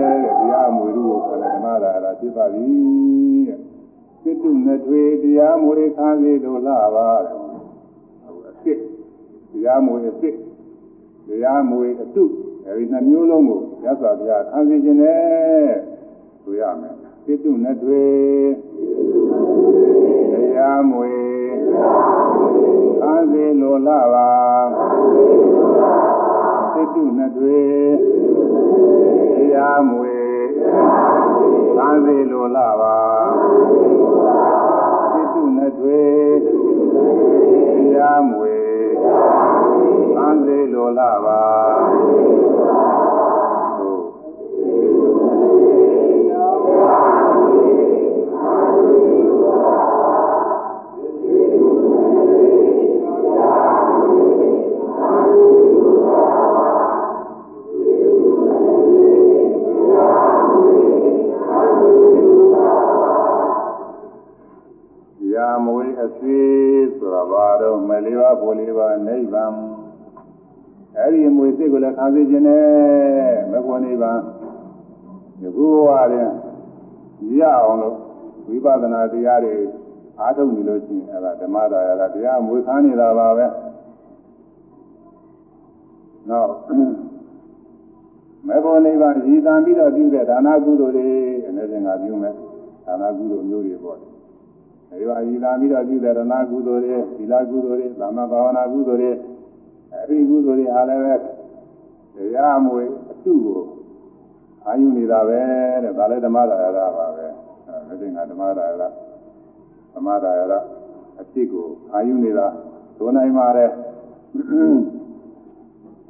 [0.00, 2.66] တဲ့တရားမွေရုကိုခေါ်တယ်ဓမ္မရာယရဖြစ်ပါပြီ
[3.48, 3.58] တဲ့
[4.22, 8.78] စိတ်တုနဲ့ထွေတရားမွေခန်းစီလိုလာပါတဲ့ဟုတ်အစ်စ်
[9.50, 10.36] တရားမွေအစ်စ်
[11.26, 12.24] တရားမွေအတု
[12.66, 15.72] အဲဒီနှမျိုးလုံးကိုရသော်ဘုရားခံစေခြင်းနဲ့
[16.42, 16.94] ဆိုရမယ်
[17.24, 18.04] စိတုနဲ့တွေ
[20.32, 21.12] တရားမွေ
[23.00, 24.28] ခံစေလိုလာပါ
[26.72, 27.62] စိတုနဲ့တွေ
[29.34, 30.16] တရားမွေ
[31.76, 32.98] ခံစေလိုလာပါ
[35.12, 36.04] စိတုနဲ့တွေ
[37.76, 38.56] တရားမွေ
[40.14, 41.42] ခံစေလိုလာပါ
[66.04, 69.52] အသေးဆိုတာဘာတော့မလေးပါဘိုလေးပါနိဗ္ဗာန်
[70.98, 72.64] အဲ့ဒီအမွေစိတ်ကိုလည်းခံသိခြင်းနဲ့
[73.50, 74.18] မကွန်နိဗ္ဗာန်
[75.40, 76.30] ဒီဘုရားရင်
[77.38, 77.96] ရအောင်လို့
[78.48, 79.54] ဝိပဿနာတရားတွေ
[80.20, 83.46] အားထုတ်နေလို့ရှိရင်အဲ့ဒါဓမ္မဒါယကတရားမွေခံနေတာပါပဲ
[86.28, 86.52] နောက်
[88.46, 91.08] မေဖို့နိဗ္ဗာန်ရည်တန်ပြီးတော့ပြုတဲ့ဒါနကုသိုလ်တွေ
[91.46, 92.34] အနေနဲ့ငါပြုမယ်
[92.86, 93.98] ဒါနကုသိုလ်မျိုးတွေပေါ့
[94.94, 99.10] ဒီပါရည်တန်ပြီးတော့ပြုတဲ့ဒါနကုသိုလ်တွေသီလကုသိုလ်တွေသမ္မာဘာဝနာကုသိုလ်တွေ
[99.92, 101.20] အဲဒီကုသိုလ်တွေအားလည်းပဲတ
[102.34, 103.60] ရားမွေအတုကို
[104.66, 105.40] အာယုနေတာပဲ
[105.82, 107.26] တဲ့ဒါလည်းဓမ္မဒါယကပါပဲ
[107.88, 108.82] အဲဒီငါဓမ္မဒါယက
[109.94, 110.52] ဓမ္မဒါယက
[111.18, 112.46] အစ်စ်ကိုအာယုနေတာ
[112.98, 113.70] ဒုနိုင်ပါတယ်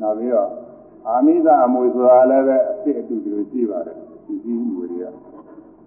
[0.00, 0.50] နောက်ပြီးတော့
[1.08, 5.33] အာမိသအမွေဆိုတာလည်းပဲအစ်စ်အတူတူရှိပါတယ်ဒီစည်းမွေတွေက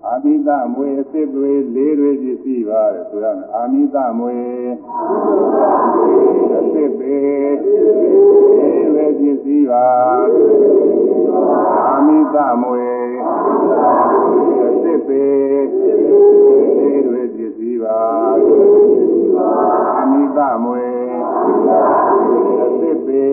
[0.06, 4.38] အာမိသမွေအစ်စ်တွေလေးတွေရှိရှိပါတယ်ဆိုရမယ်အာမိသမွေ
[6.54, 7.16] အစ်စ်တွေ
[7.62, 9.88] လေးတွေရှိရှိပါ
[11.89, 12.88] အာမိသမွေ
[14.62, 15.26] အစ်စ်တွေ
[16.80, 18.00] လေးတွေရှိရှိပါ
[19.95, 20.88] အာမိသမွေ
[22.62, 23.28] အစ်စ်တွေ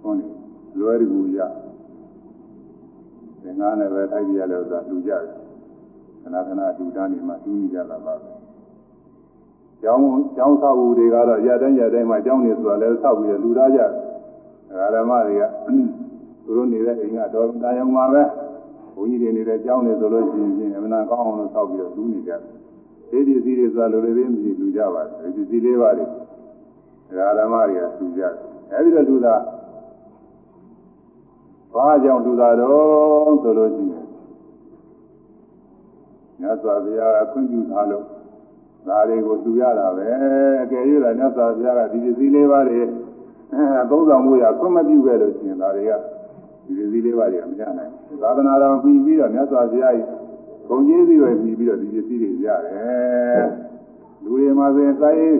[0.00, 0.30] ဟုတ်တယ်
[0.78, 1.38] လွယ်ကူရ
[3.42, 5.22] သင်္ကန်းနဲ့ပဲထိုက်ပြရလို့ဆိုတာတူကြတယ်
[6.22, 8.35] ခဏခဏတူတန်းနေမှတူနေကြတာပါပဲ
[9.82, 10.04] ကျောင်း
[10.36, 13.90] ကျောင်းဆောက်ဦးတွေကတော့ရတဲ့ရတဲ့မှာကျောင်းနေဆိုတာလည်းဆောက်ပြီးလူသားကြတယ်
[14.94, 18.22] ဓမ္မတွေကသူတို့နေတဲ့အိမ်ကတော့တာယုံမှာပဲ
[18.94, 22.32] ဘုန်းကြီးတွေနေတဲ့ကျောင်းနေဆိုလို့ရှိရင်အမှန်ကောင်းအောင်လို့ဆောက်ပြီးတော့လူနေကြ
[23.10, 26.04] တယ်ဒီပစ္စည်းတွေဆိုတာလိုလိုလေးမရှိလူကြပါဘူးဒီပစ္စည်းလေးပါလေ
[27.38, 28.32] ဓမ္မတွေကလူကြတယ်
[28.72, 29.40] အဲဒီတော့လူသား
[31.74, 34.04] ဘာကြောင့်လူသားတော့ဆိုလို့ရှိရင်
[36.40, 38.04] မြတ်စွာဘုရားကခွင့်ပြုထားလို့
[38.88, 40.06] ဒါတွေကိုလူရတာပဲ
[40.62, 45.92] အကယ်၍သာမြတ်စွာဘုရားကဒီပစ္စည်းလေးပါတွေအဲသုံးဆောင်မှုရခွင့်မပြုခဲ့လို့ရှိရင်ဒါတွေက
[46.66, 50.08] ဒီပစ္စည်းလေးပါတွေကမရနိုင်ဘူးသာသနာတော်ပြီးပြီးတော့မြတ်စွာဘုရားကြီး
[50.68, 53.44] ဂုံကြီးစီတွေပြီးပြီးတော့ဒီပစ္စည်းတွေရတယ်
[54.22, 55.38] လူတွေမှာဆိုရင်တိုင်း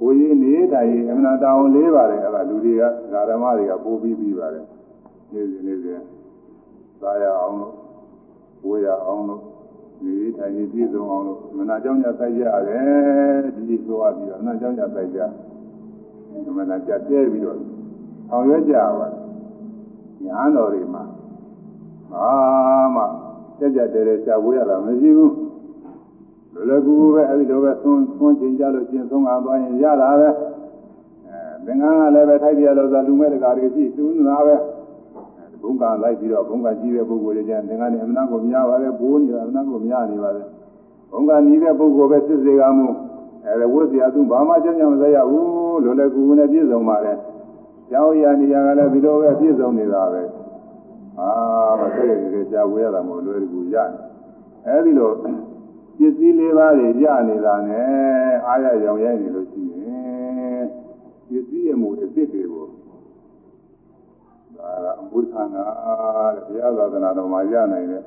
[0.00, 2.82] ဘိုးကြီးနေတိုင်းအမှန်တောင်းလေးပါတယ်အဲ့ဒါလူတွေက
[3.30, 4.64] ဓမ္မတွေကပို့ပြီးပြီးပါတယ်
[5.32, 6.00] နေစဉ်နေစဉ်
[7.00, 7.74] သာရအောင်လို့
[8.66, 9.42] ဝေးရအောင်လို့
[10.02, 13.38] ဒီထိုင်ပြည့်စုံအောင်လို့မနာကြောင့်ညတိုက်ရတယ်
[13.68, 15.20] ဒီဆိုရပြီးတော့မနာကြောင့်ညတိုက်ကြ
[16.56, 17.58] မနာကြတဲပြီးတော့
[18.30, 19.08] အောင်ရွက်ကြပါ
[20.24, 21.04] ညာတော်တွေမှာ
[22.12, 22.30] ဘာ
[22.94, 23.02] မှ
[23.58, 25.34] ကြက်ကြက်တဲတဲရှားဝေးရတာမရှိဘူး
[26.54, 34.56] လောလောကူကူပဲအဲဒီလိုပဲသွန်းသွန်းချိန်ကြလို့ကျင်ဆုံးအောင်သွားရင်ရတာပဲအဲသင်္ကန်းကလည်းပဲထိုက်ပြလို့ဆိုလူမဲ့တကာတွေရှိသူနာပဲ
[35.62, 40.46] ဘုံကလိုက်ပြီးတော့ဘုံကကြီးတဲ့ပုဂ္ဂိုလ်တွေကျန်သင်္ကန်းနဲ့အမနာကိုများပါတယ်ဘိုးနေတာအမနာကိုများနေပါတယ်
[41.12, 42.88] ဘုံကနီးတဲ့ပုဂ္ဂိုလ်ပဲစစ်စေကမှု
[43.46, 47.18] အဲဝတ်စရာသူဘာမှကြောက်ကြမစရဘူးလောလောကူကူနဲ့ပြည့်စုံပါတယ်တ
[47.90, 50.22] ကျောင်းရနေရကလည်းဒီလိုပဲပြည့်စုံနေတာပဲ
[51.20, 51.30] အာ
[51.80, 53.90] မဆက်ရကြကြာဝေးရတာမဟုတ်လွယ်ကူရတယ်
[54.66, 60.64] အဲဒီလိုပစ္စည်းလေးပါးတွေရနေတာနဲ့အားရရောင်ရဲနေလို့ရှိရင်
[61.28, 62.66] ပစ္စည်းရဲ့မူအစ်စ်တွေကို
[64.62, 65.64] ဒါကအမှုခန္ဓာ
[66.34, 68.02] တဲ့ဘုရားသာသနာတော်မှာရနိုင်တဲ့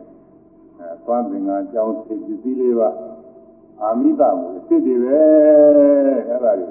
[0.80, 2.90] အဲသွားသင်္ကန်းကြောင်းပစ္စည်းလေးပါ
[3.82, 5.20] အာမိတမူအစ်စ်တွေပဲ
[6.28, 6.68] အဲ့ဒါတွေ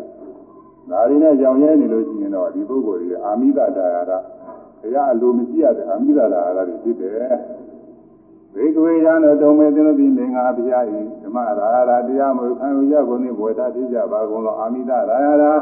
[0.90, 4.18] ဒါတွေနဲ့ကြောင်ရဲနေလို့ရှိရင်တော့ဒီပုဂ္ဂိုလ်ကြီးအာမိတဒါရတာ
[4.80, 7.14] ဘုရားအလိုမရှိရတဲ့အာမိတဒါရတာတွေဖြစ်တယ်
[8.54, 15.52] ဘေကဝေယံတို့တုံမေသင်တို့ဒီမင်္ဂလာဘုရားဤဓမ္မရာရာတရားမူခံယူရကုန်၏ဘဝတာဖြစ်ကြပါကုန်သောအာမိတရာရာ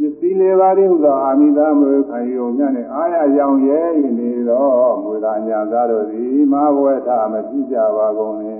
[0.00, 3.82] ပစ္စည်းလေးပါးသည်ဟူသောအာမိသမုခံယူမြတ်နှင့်အာရရောင်ရဲ
[4.18, 4.66] နေသော
[5.02, 8.56] မူသာညာသားတို့သည်မဘဝထမဖြစ်ကြပါကုန်လေ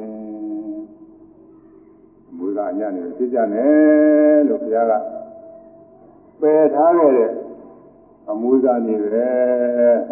[2.37, 4.93] မူသာညာနှင့်ဖြစ်ကြတယ်လို့ဘုရားက
[6.41, 7.31] ပယ်ထားခဲ့တဲ့
[8.31, 9.29] အမူကနေပဲ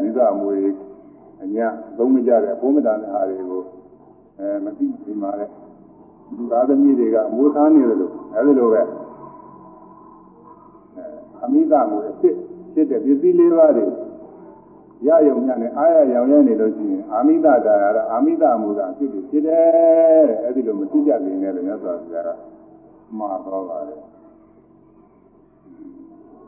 [0.00, 0.70] မိဘမူတွေ
[1.42, 1.66] အညာ
[1.96, 3.62] သုံးမကြတဲ့အဖို့မတန်တဲ့ဟာတွေကို
[4.38, 5.46] အဲမသိသိမှာလေ
[6.36, 8.82] လူသားသမီးတွေကအမူသားနေတယ်လို့အဲဒီလိုပဲ
[11.44, 12.36] အမိသမူအစ်စ်
[12.72, 13.86] ဖြစ်တဲ့ပစ္စည်းလေးပါးတွေ
[15.06, 22.30] ရယုံညနဲ့အားရရောင်ရဲနေလို့ရှိရင်အာမိတဒါရအာမိတမူကအဖြစ်ဖြစ်တယ်အဲဒီလိုမသိကြနေနဲ့လည်းမြတ်စွာဘုရားက
[23.18, 24.00] မှာတော့ပါတယ်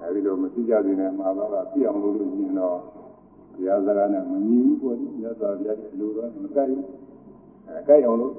[0.01, 2.79] အဲဒီလိုမသိကြသေးနဲ့မှာတော့ပြည့်အောင်လုပ်လို့ရှိရင်တော့
[3.55, 6.85] ဘုရားစကားနဲ့မညီဘူးပေါ့မြတ်စွာဘုရားရဲ့လူတော်မကိုက်ဘူး
[7.67, 8.33] အဲကိုက်အောင်လို့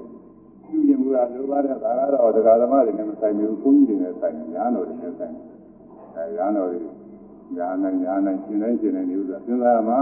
[0.64, 5.49] ပြုရင်မူတာလိုပါတဲ့ဒါကတော့တရားဓမ္မတွေနဲ့မဆိုင်ဘူးဘုန်းကြီးတွေနဲ့ဆိုင်တယ်ညာတော်တွေနဲ့ဆိုင်တယ်
[6.20, 6.80] အဲညာတော်တွေ
[7.56, 10.00] ညာနဲ့ညာနဲ့ရှင်းတိုင်းရှင်းတိုင်းနေဥစ္စာစဉ်းစားမှာ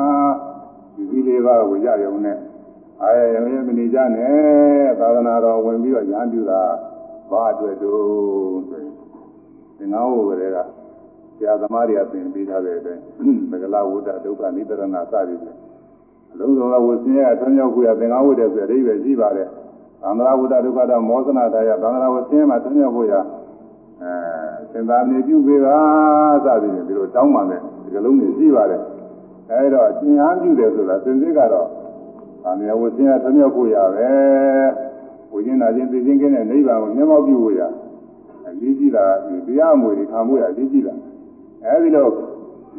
[0.95, 2.37] ဒီဒီလေးပါးကိုရရုံနဲ့
[3.03, 6.61] အာရရုံရဲ့မနေကြနဲ့သာသနာတော်ဝင်ပြီးတော့ညာပြူတာ
[7.31, 8.93] ဘာအတွက်တို့ဆိုရင်
[9.79, 10.59] သင်္ဃဝဝတွေက
[11.37, 13.03] ဆရာသမားတွေကသင်ပေးထားတဲ့အတိုင်း
[13.51, 15.57] မဂလာဝုဒ္ဒဒုက္ခနိတရဏစသည်ဖြင့်
[16.33, 19.49] အလုံးစုံသောဝဆင်းရဲဆွမ်းရောက်ခုရသင်္ဃဝုဒ္ဒဆိုတဲ့အဓိပ္ပာယ်ရှိပါတယ်
[20.03, 23.15] သံဃာဝုဒ္ဒဒုက္ခတော့မောဇနာတရားသံဃာဝဆင်းရဲမှာဆွမ်းရောက်ခုရ
[24.03, 24.13] အဲ
[24.73, 25.79] စင်သာနေပြုပေးပါ
[26.45, 28.83] စသည်ဖြင့်ဒီလိုတောင်းပါမယ်ဒီကလုံးတွေရှိပါတယ်
[29.51, 31.69] အဲဒါအရှင်အားပြုတယ်ဆိုတာသင်္ကေတကတော့
[32.43, 34.11] သံဃာဝဆင်းရဲဆွမ်းရောက်ခုရပဲ
[35.33, 37.61] ဝိညာဉ်နာခြင်းသိခြင်းကင်းတဲ့နိဗ္ဗာန်ကိုမျက်မှောက်ပြုဖို့ရ
[38.47, 39.05] အရေးကြီးတာ
[39.47, 40.95] တရားမွေတွေခံဖို့ရအရေးကြီးတာ
[41.65, 42.09] အဲဒီလို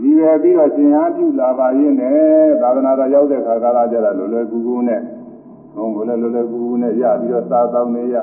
[0.01, 5.01] ဒီပဲပြီးတော့ရှင်အားပြုလာပါရင်နဲ့သာသနာတော်ရောက်တဲ့ခါကာလကျတော့လွယ်လွယ်ကူကူနဲ့
[5.75, 8.15] ဟောမလဲလွယ်လွယ်ကူကူနဲ့ရပြီးတော့သာသောနေရ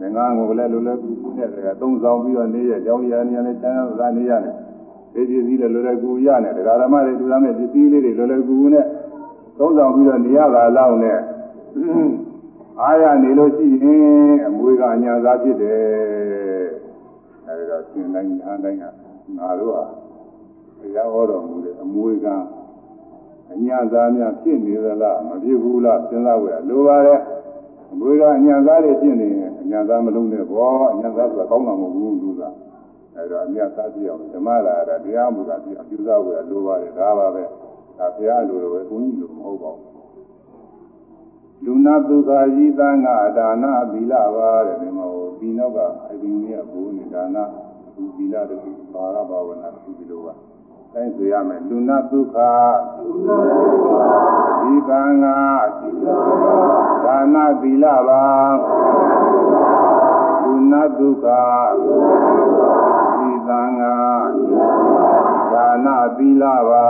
[0.00, 1.48] ငငန်းကိုလည်းလွယ်လွယ်ကူကူနဲ့
[1.80, 4.54] သုံးဆောင်ပြီးတော့နေရကြောင်းရနေရနဲ့ချမ်းသာနေရတယ်
[5.14, 8.86] ဒီပစ္စည်းလည်းလွယ်လွယ်ကူကူရနဲ့ဒကာဓမ္မတွေတူရမယ့်ပစ္စည်းလေးတွေလွယ်လွယ်ကူကူနဲ့
[9.58, 11.18] သုံးဆောင်ပြီးတော့နေရတာလောက်နဲ့
[12.80, 16.66] အားရနေလို့ရှိရင်အမွေကအညာသာဖြစ်တယ်
[17.46, 18.84] အဲဒီတော့ရှင်တိုင်းညာတိုင်းက
[19.38, 19.84] ငါတို့ဟာ
[20.80, 22.26] တရားဟောတော်မူတဲ့အမွေက
[23.52, 27.20] အညာသားများဖြစ်နေသလားမဖြစ်ဘူးလားစဉ်းစားကြရလိုပါတယ်
[27.94, 32.42] အမွေကအညာသားတွေဖြစ်နေရင်အညာသားမလုံးနဲ့ဘောအညာသားဆိုတာကောင်းတာမဟုတ်ဘူးသူက
[33.14, 37.42] အဲတော့အညာသားပြည့်အောင်ဓမ္မလာတာတရားမူတာပြည့်အောင်ပြုစားကြရလိုပါတယ်ဒါပါပဲ
[37.98, 39.92] ဒါဘုရားလိုလိုပဲဘုန်းကြီးလိုမဟုတ်ပါဘူး
[41.64, 42.30] လူနာဒုက္ခ
[42.64, 45.78] ဤသံဃာဒါနသီလပါတဲ့ဒီမှာဟိုဒီနောက်က
[46.10, 47.36] အရင်ကဘိုးနေဒါန
[47.94, 50.34] ဒီသီလတခုဘာရဘာဝနာတခုဒီလိုပါ
[50.96, 52.36] တိုင်းဆိုရမယ်လူနာဒုက္ခ
[54.60, 55.38] ဒီသံဃာ
[57.04, 58.24] ဒါနသီလပါ
[60.42, 61.26] လူနာဒုက္ခ
[63.16, 63.96] ဒီသံဃာ
[65.52, 66.86] ဒါနသီလပါ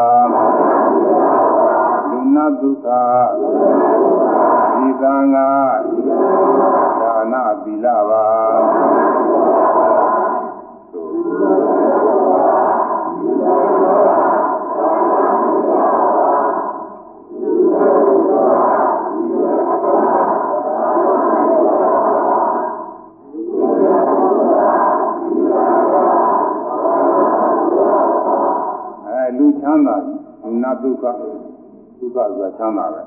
[2.10, 2.88] လူနာဒုက္ခ
[4.74, 5.50] ဒီသံဃာ
[7.00, 7.34] ဒါန
[7.64, 8.33] သီလပါ
[29.44, 29.96] လူချမ်းသာ
[30.42, 31.42] လူနာဒုက္ခဒုက္ခ
[31.98, 32.24] ဆိုတာ
[32.58, 33.00] ချမ်းသာပဲ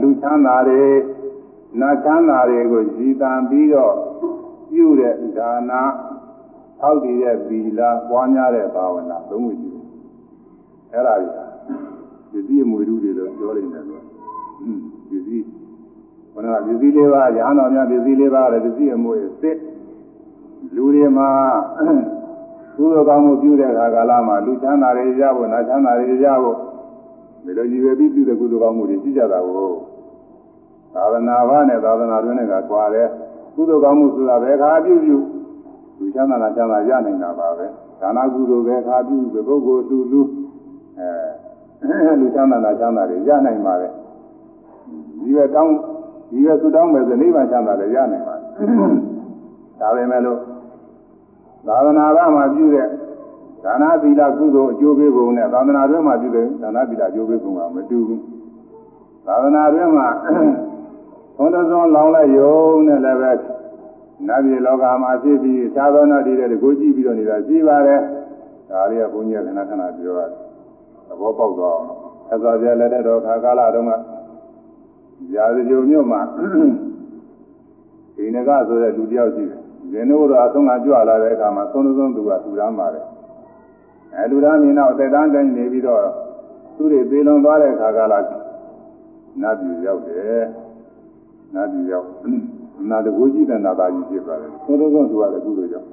[0.00, 0.84] လူချမ်းသာတွေ
[1.80, 3.94] နာချမ်းသာတွေကိုရည်တံပြီးတော့
[4.70, 5.82] ပြုတဲ့ဒါနာ
[6.80, 9.84] ထောက်တည်တဲ့ဗီလာပွားများတဲ့ဘာဝနာသုံးခုရှိတယ်
[10.92, 11.14] အဲ့ဒါ
[12.30, 14.02] ကြီးဒီစည်းအမွေလူတွေတော့ပြောနေတယ်လို့
[15.08, 15.46] ဒီစည်း
[16.34, 19.58] ဘုရားဒီစည်းလေးပါးရဟန်းတော်များဒီစည်းလေးပါးလည်းဒီစည်းအမွေစစ်
[20.74, 21.30] လူတွေမှာ
[22.76, 26.56] ကုသိုလ်ကောင်းမှုပြုတဲ့အခါကာလမှာလူချမ်းသာတွေရဖို့နာချမ်းသာတွေရဖို့
[27.44, 29.70] ဒီလိုကြီးပဲပြီးပြုတဲ့ကုသိုလ်ကောင်းမှုတွေရှိကြတာကို
[30.94, 33.08] သာသနာ့ဘာနဲ့သာသနာတွင်နဲ့ကကွာတယ်
[33.54, 35.16] ကုသိုလ်ကောင်းမှုဆိုတာဘယ်ခါပြုပြု
[35.98, 37.66] လူချမ်းသာနာချမ်းသာရနိုင်တာပါပဲ
[38.00, 40.20] ဒါနကုသိုလ်ပဲခါပြုပဲပုဂ္ဂိုလ်လူလူ
[40.98, 43.88] အဲလူချမ်းသာတာချမ်းသာတယ်ရနိုင်ပါလေ
[45.20, 45.72] ဒီပဲတောင်း
[46.30, 48.34] ဒီပဲသူတောင်းမယ်ဆိုနိဗ္ဗာန်ချမ်းသာတယ်ရနိုင်ပါ
[49.80, 50.38] ဒါပဲမဲ့လို့
[51.66, 52.88] သာသနာ့ဘာမှာပြုတဲ့
[53.64, 58.22] ဒါနသီလကုသိုလ်အကျိုးပေးပုံနဲ့သာသနာ့တွင်မှာပြုတဲ့ဒါနသီလအကျိုးပေးပုံကမတူဘူး
[59.26, 60.08] သာသနာ့တွင်မှာ
[61.36, 62.56] ဘုန်းတော်ဆုံးလောင်းလိုက်ယုံ
[62.86, 63.32] နဲ့လည်းပဲ
[64.26, 68.00] နတ်ပြည်လောကမှာဖြစ်ပြီးသာသနာတည်တဲ့ကိုကြည့်ပြီးတော့နေတာရှိပါတယ်
[68.70, 70.30] ဒါလေးကဘုန်းကြီးကခဏခဏပြောရတယ်
[71.08, 71.98] သဘောပေါက်သွားအောင်လို့
[72.28, 73.92] ဆက်သွားပြလက်တဲ့တော်ခါကာလတုန်းက
[75.34, 76.20] ရာဇဂိုမြို့မှာ
[78.16, 83.04] ဒီနဂဆိုတဲ့လူတယောက်ရှိတယ် ဇင်းတို့တော့အဆုံးကကြွလာတဲ့အခါမှာသုံးသုံးသူကထူရမ်းပါတယ်
[84.14, 86.00] အဲလူသားမြင်တော့တက်တန်းတိုင်းနေပြီးတော့
[86.76, 88.18] သူတွေပြေလွန်သွားတဲ့အခါကလာ
[89.42, 90.44] နတ်ပြည်ရောက်တယ်
[91.54, 92.08] နတ်ပြည်ရောက်
[92.90, 95.88] နာတကူကြီးတဲ့နာသားကြီးဖြစ်ပါတယ်သုံးသုံးသူကလည်းကုသိုလ်ကြောင့်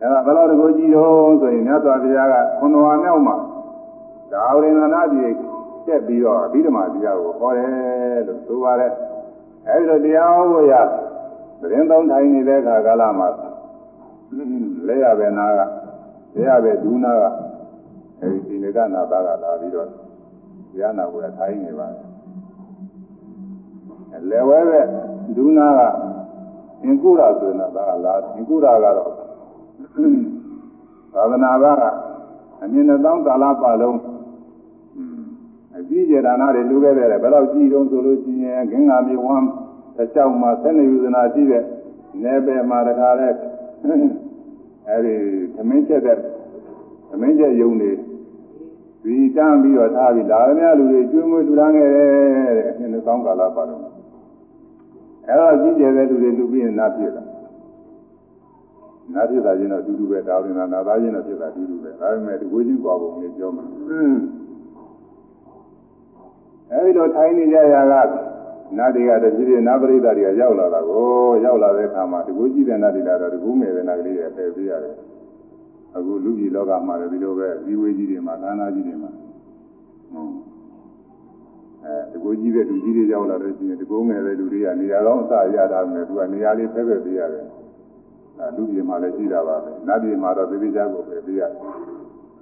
[0.00, 3.36] အဲဒါဘယ်လိုတကူကြီးတော့ဆိုရင်မြတ်စွာဘုရားကခွန်တော်မြောက်မှာ
[4.32, 5.30] ဒါဝရိန္ဒနာပြည်
[5.86, 7.68] တက်ပြီးတော့အဘိဓမ္မာတရားကိုဟောတယ်
[8.26, 8.92] လို့ဆိုပါတယ်
[9.68, 10.74] အဲဒီလိုတရားဟောဖို့ရ
[11.64, 13.28] သတင်းသုံးထိုင်နေတဲ့အခါကာလမှာ
[14.86, 15.60] လက်ရပဲနာက
[16.34, 17.24] လက်ရပဲဒူးနာက
[18.20, 19.88] အဲဒီဒီနကနာသားကလာပြီးတော့
[20.70, 21.96] တရားနာကိုထိုင်နေပါတ
[24.16, 24.80] ယ်လက်ဝဲပဲ
[25.36, 25.80] ဒူးနာက
[26.84, 29.10] အင်ကုရဆိုတဲ့နာသားကလာအင်ကုရကတော့
[31.14, 31.82] သာသနာ့ဘာက
[32.62, 33.98] အမြင်နဲ့တောင်းကာလပတ်လုံး
[35.76, 39.46] အကြည့်ကြဒါနာတွေလူခဲ့တယ်ဘယ်တော့ကြည့်တုံးဆိုလို့ရှိရင်ဂင်္ဂါမြေဝမ်း
[39.96, 41.64] တစ်ချောင်းမှာဆက်နေယူဇနာရှိတဲ့
[42.22, 43.28] နေပယ်မှာတခါလဲ
[44.88, 45.14] အဲဒီ
[45.54, 46.18] သမင်းချက်တဲ့
[47.10, 47.90] သမင်းချက်ယုံနေ
[49.02, 52.10] ဒီတန်းပြီးတော့ထားပြီးဒါရမလူတွေကျွေးမွေးထူထောင်ခဲ့တယ်
[52.56, 53.82] တဲ့အင်းသောကာလပတ်လုံး
[55.26, 57.24] အဲတော့ကြည့်ကြတဲ့လူတွေလူပြီးရင်နာပြစ်လာ
[59.14, 63.64] နာပြစ်တာချင်းတော့အတူတူပဲဒါဝင်တာနာသားချင်းတော့ပြစ်တာအတူတူပဲဒါပေမဲ့ဒီကိုချင်းကွာပုံလေးပြောမှာ
[66.70, 68.00] အဲဒီလိုထိုင်နေကြရတာ
[68.78, 71.06] နတ်တွေကတည်းကနတ်ပရိသတ်တွေကရောက်လာတာကို
[71.44, 74.96] ရောက်လာတဲ့အခါမှာဒီကိုကြည့်တဲ့နတ်တွေလာတော့ဒီကိုငယ်တဲ့နတ်ကလေးတွေပယ်ပေးရတယ်
[75.96, 79.10] အခုလူကြီးလောကမှာလည်းဒီလိုပဲဇီဝေကြီးတွေမှာသာနာကြီးတွေမှာ
[81.84, 87.44] အဲဒီကိုကြည့်တဲ့လူကြီးတွေရောက်လာတဲ့ချင်းဒီကိုငယ်တဲ့လူတွေကနေရာကောင်းအစရတာမယ်သူကနေရာလေးဖဲဖဲပေးရတယ်
[88.38, 91.60] အဲလူကြီးမှာလည်းရှိတာပါပဲနတ်ကြီးမှာတော့သေသေးချာကိုပယ်ပေးရတယ်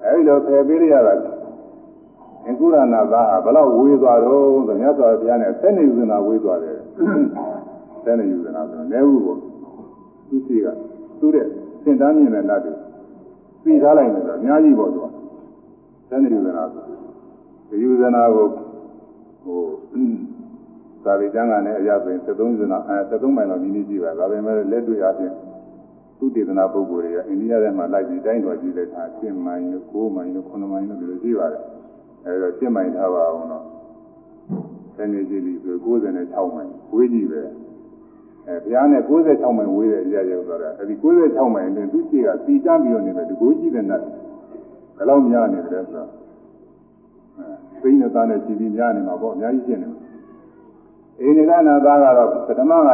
[0.04, 1.14] အဲဒီလိုပယ်ပေးရတာ
[2.46, 6.76] အင်္ဂုရနာသားဘယ်လောက်ဝေးသွားတော့ဆိုမြတ်စွာဘုရားနဲ့ဆက်နေယူနာဝေးသွားတယ်
[8.04, 9.38] ဆက်နေယူနာဆိုနေဘူးပေါ့
[10.28, 10.66] သူစီက
[11.20, 11.46] သူ့တဲ့
[11.82, 12.72] စင်တန်းမြင်တဲ့နတ်တွေ
[13.62, 15.06] ပြီးထားလိုက်တယ်ဆိုအများကြီးပေါ့သူက
[16.08, 18.46] ဆက်နေယူနာဆိုယူနာကို
[19.42, 19.60] ဟို
[21.04, 25.34] သာဝေကျမ်းကလည်းအရာဆိုရင်73ဇနာအဲ73မိုင်လောက်နီးနီးကြည့်ပါဒါပေမဲ့လက်တွေ့အချင်း
[26.18, 31.62] သူတေသနာပုဂ္ဂိုလ်တွေကအိန္ဒိယထဲမှာလိုက်ပြီးတိုင်းတော်ကြည့်တဲ့အခါ7မိုင်လို့9မိုင်လို့9မိုင်လို့ဒီလိုကြည့်ပါတယ်
[32.26, 33.64] အဲဒါ7မိုင်ထားပါအောင်တော့
[34.96, 37.42] ဆယ်နေကြည့်ပြီဆို96မိုင်ဝေးကြည့်ပဲ
[38.46, 44.02] အဲဘုရားနဲ့96မိုင်ဝေးတဲ့အရာရောက်သွားတာအဲဒီ96မိုင်အတွင်းသူကြည့်ကစီတန်းပြီးတော့နေတယ်ဒီကိုကြည့်တဲ့နတ်
[44.96, 46.08] ဘယ်လောက်များနေတယ်ဆိုတော့
[47.38, 50.00] အဲသိနေသားနဲ့ကြည့်ပြီးများနေမှာပေါ့အများကြီးရှင်းနေမှာ
[51.20, 52.90] အိန္ဒိကနာသားကတော့ပထမက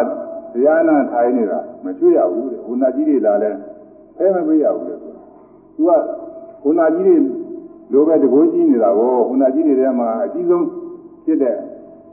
[0.55, 3.51] တရားနာထိုင်နေတာမကျွေးရဘူးတဲ့ဟိုနာကြီးတွေလာလဲ
[4.17, 5.13] ဖဲမပေးရဘူးလေဆို
[5.77, 5.91] သူက
[6.63, 7.38] ဟိုနာကြီးတွေ
[7.92, 10.66] လိုပဲတကိုးကြီးနေတာကိုဟိုနာကြီးတွေထဲမှာအကြီးဆုံး
[11.26, 11.56] ဖြစ်တဲ့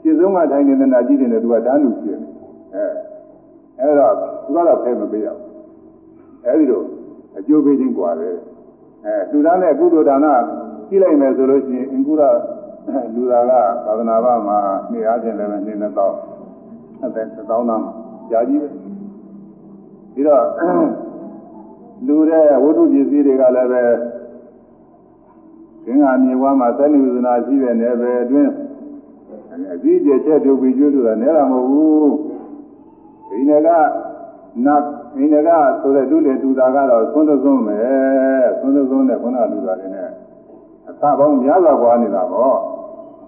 [0.01, 2.27] ရှင်းဆုံးကထိုင်နေတဲ့နာကြီးတွေနဲ့သူကဓာတ်လူဖြစ်နေ
[2.73, 2.85] အဲ
[3.79, 4.13] အဲ့တော့
[4.45, 5.47] သူကတော့ဖဲမပေးရဘူး
[6.45, 6.85] အဲဒီတော့
[7.37, 8.35] အကျိုးပေးခြင်းกว่าတယ်
[9.05, 10.27] အဲလူသားနဲ့ကုသိုလ်ဒါန
[10.87, 12.23] ကြည့်လိုက်မယ်ဆိုလို့ရှိရင်အင်္ဂုရ
[13.15, 13.51] လူသားက
[13.85, 14.57] သာသနာ့ဘာမှာ
[14.91, 16.13] နေအားဖြင့်လည်းနေနေတော့
[17.01, 17.91] အဲ့ဒါသောင်းသားမှာ
[18.29, 18.67] ကြာကြီးပဲ
[20.13, 20.43] ပြီးတော့
[22.07, 23.83] လူတဲ့ဝိတုပစ္စည်းတွေကလည်းပဲ
[25.86, 28.52] သင်္ဃာမြေဝါမှာသနိဝဇနာရှိတဲ့နယ်ပယ်အတွင်း
[29.74, 32.12] အကြီးကျယ်ချက်ပြုပြီးကျွတ်လို့နဲတာမဟုတ်ဘူး
[33.28, 33.68] ဒီနယ်က
[34.64, 34.82] နတ်
[35.16, 37.78] ဒီနယ်ကဆိုတဲ့လူလေတူတာကတော့သွန်းသွန်းပဲ
[38.60, 40.08] သွန်းသွန်းနဲ့ခုနလူတာတွေနဲ့
[40.88, 42.56] အသပေါင်းများစွာကွာနေတာပေါ့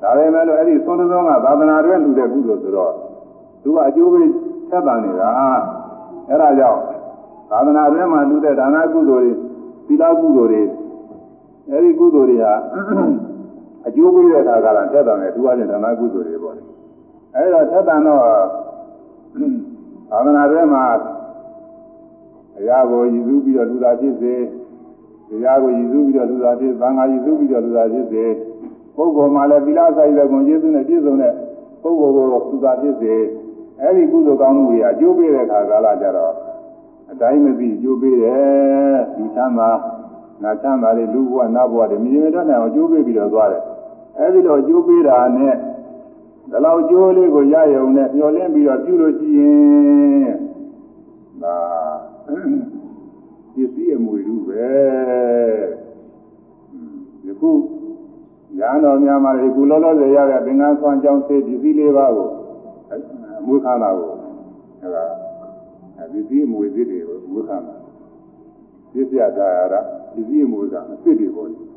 [0.02, 2.92] ဒါပေမဲ့လို့အဲ့ဒီသွန်းသွန်းကသာသနာတွင်လူတဲ့ကုသိုလ်ဆိုတော့
[3.62, 4.28] သူကအကျိုးပေး
[4.70, 5.28] သက်သာနေတာ
[6.28, 6.80] အဲ့ဒါကြောင့်
[7.50, 9.32] သာသနာတွင်မှာလူတဲ့ဒါနကုသိုလ်တွေ
[9.86, 10.62] သီလကုသိုလ်တွေ
[11.70, 12.54] အဲ့ဒီကုသိုလ်တွေဟာ
[13.86, 16.62] အကျိုးပေးတဲ့အခါကလည်းသက်သာတယ်သူကလည်းဒါနကုသိုလ်တွေပေါ့လေ
[17.34, 18.22] အဲ့ဒါသက်သာတော့
[20.10, 20.84] သာသနာတွင်မှာ
[22.58, 24.34] အရာကိုရည်စူးပြီးတော့လူသားဖြစ်စေ
[25.28, 28.24] တရားကိုရည်စူးပြီးတော့လူသားဖြစ်သံဃာရည်စူးပြီးတော့လူသားဖြစ်စေ
[28.96, 31.32] ပုဂ္ဂိုလ်မှာလည်းသီလဆိုင်တဲ့ဂုဏ်ကျေးဇူးနဲ့ပြည့်စုံတဲ့
[31.82, 33.14] ပုဂ္ဂိုလ်ကိုလူသားဖြစ်စေ
[33.80, 36.34] အဲ့ဒီကုသိုလ်ကောင်းမှုတွေအကျိုးပေးတဲ့အခါကာလကြတော့
[37.10, 39.70] အတိုင်းမသိအကျိုးပေးတယ်ဒီချမ်းသာ
[40.42, 43.62] နာချမ်းသာတွေလူဘဝနတ်ဘဝတွေမြင်ရတဲ့နိုင်အကျိုးပေးပြီးတော့သွားတယ်
[44.18, 45.54] အဲဒီလိုအကျိုးပေးတာနဲ့
[46.50, 50.32] ဒီလောက်ကျိုးလေးကိုရရုံနဲ့မျောလင်းပြီးတော့ပြုလို့ရှိရင်
[51.42, 51.56] ဒါ
[53.54, 54.68] ပစ္စည်းအမွေလူပဲ
[57.22, 57.50] ဒီခု
[58.58, 62.28] ညာတော်များမှာဒီခုလောလောဆယ်ရတဲ့သင်္ကန်းဆွမ်းကြောင်းစေပစ္စည်းလေးပါးကို
[63.40, 64.10] အမွေခန္ဓာကို
[64.80, 65.04] အဲဒါ
[66.12, 67.77] ပစ္စည်းအမွေသစ်တွေကိုအမွေခန္ဓာ
[68.92, 69.74] ပစ္စယတာရ
[70.12, 71.68] ပစ္စည်းအမွေကအစ်စ်တွေပေါ်တယ်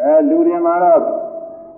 [0.00, 1.00] အဲလူတွေမှာတော့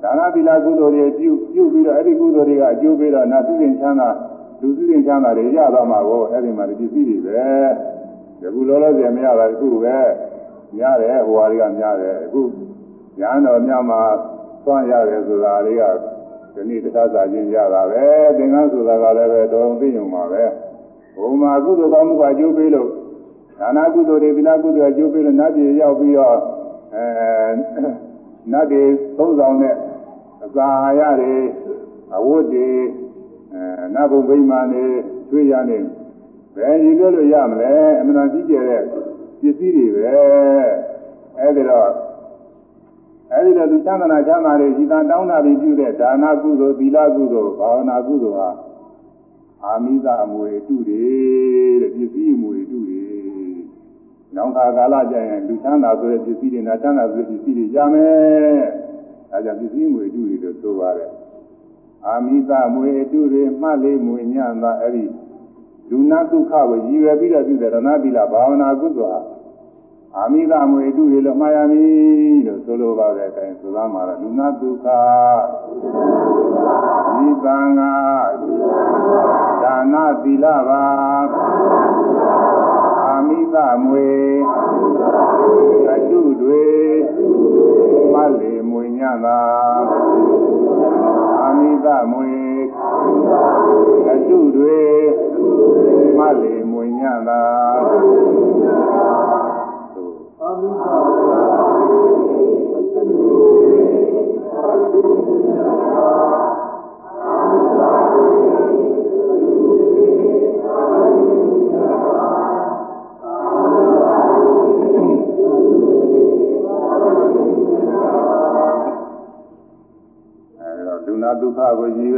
[0.02, 4.08] ဒါနသီလကုသိုလ်တွေပြုပြုပြီးတော့အဲ့ဒီကုသိုလ်တွေကအကျိုးပေးတော့နာသုရင်ချမ်းသာ
[4.60, 7.44] လူသုရင်ချမ်းသာတွေရတော့မှာကိုအဲ့ဒီမှာဒီပစ္စည်းတွေပဲ
[8.40, 9.98] ဒီခုလောလောဆယ်မရတာဒီခုပဲ
[10.76, 12.42] များတယ်ဟိုဟာတွေကများတယ်အခု
[13.20, 14.00] ညာတော်များမှာ
[14.64, 15.82] သွမ်းရတယ်ဆိုတာတွေက
[16.54, 18.04] ဒီနေ့တရားစာချင်းရတာပဲ
[18.36, 20.42] သင်္ကန်းဆိုတာကလည်းပဲတော်သိညုံပါပဲ
[21.18, 22.90] ဘုံမှာကုသိုလ်ကောင်းမှုကအကျိုးပေးလို့
[23.60, 26.38] ဒါနကုသိုလ်တွေသီလကုသိုလ်အကျိုးပေးလို့နတ်ပြည်ရောက်ပြီးတော့
[26.94, 27.04] အဲ
[28.52, 28.82] နတ်တွေ
[29.18, 29.74] သုံးဆောင်တဲ့
[30.44, 31.34] အစာအာဟာရတွေ
[32.16, 32.68] အဝတ်တွေ
[33.52, 34.84] အဲနတ်ဘုံဗိမာန်တွေ
[35.30, 35.78] ကျွေးရနေ
[36.56, 38.82] ဘယ်ရည်လို့လို့ရမလဲအမှန်တန်ကြီးကျယ်တဲ့
[39.40, 40.04] ပစ္စည်းတွေပဲ
[41.38, 41.90] အဲဒီတော့
[43.32, 48.50] အဲဒီတော့သူသံသနာချမ်းသာတွေဤသာတောင်းတာပြီးပြုတဲ့ဒါနကုသိုလ်သီလကုသိုလ်ဘာဝနာကုသိုလ်ဟာ
[49.64, 51.04] အာမိသအမွေတုတွေ
[51.80, 52.79] တဲ့ပစ္စည်းအမွေတုတွေ
[54.36, 58.62] နောင်ခါကာလကျရင်လူချမ်းသာဆိုတဲ့ပစ္စည်းတွေနာချမ်းသာဆိုတဲ့ပစ္စည်းတွေရမယ်
[59.32, 61.10] အဲကြောင့်ပစ္စည်းမွေတုတွေလို့ဆိုပါတယ်
[62.06, 65.04] အာမိသမွေတုတွေမှတ်လေးမွေညံ့သာအဲ့ဒီ
[65.90, 69.20] လူနာဒုက္ခကိုရည်ရွယ်ပြီးတော့ပြုတဲ့ရဏသီလဘာဝနာကုသိုလ်ဟာ
[70.16, 74.86] အာမိသမွေတုတွေလို့မှားရမည်လို့ဆိုလိုပါတဲ့အတိုင်းဆိုသားမှာတော့လူနာဒုက္ခ
[77.16, 77.92] ဒီပံငါ
[79.62, 82.09] ဒါနသီလပါအာ
[83.30, 84.10] မိသမွေ
[85.92, 86.66] အတုတွေ
[88.12, 89.40] မလေမွေညသာ
[91.40, 92.32] အာမိသမွေ
[94.10, 94.80] အတုတွေ
[96.18, 97.42] မလေမွေညသာ
[100.42, 100.99] အာမိလူ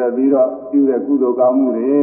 [0.03, 1.94] ခကိုရည်ရွယ်ပြီးတော့ပြုတဲ့ကုသိုလ်ကောင်းမှုတွေ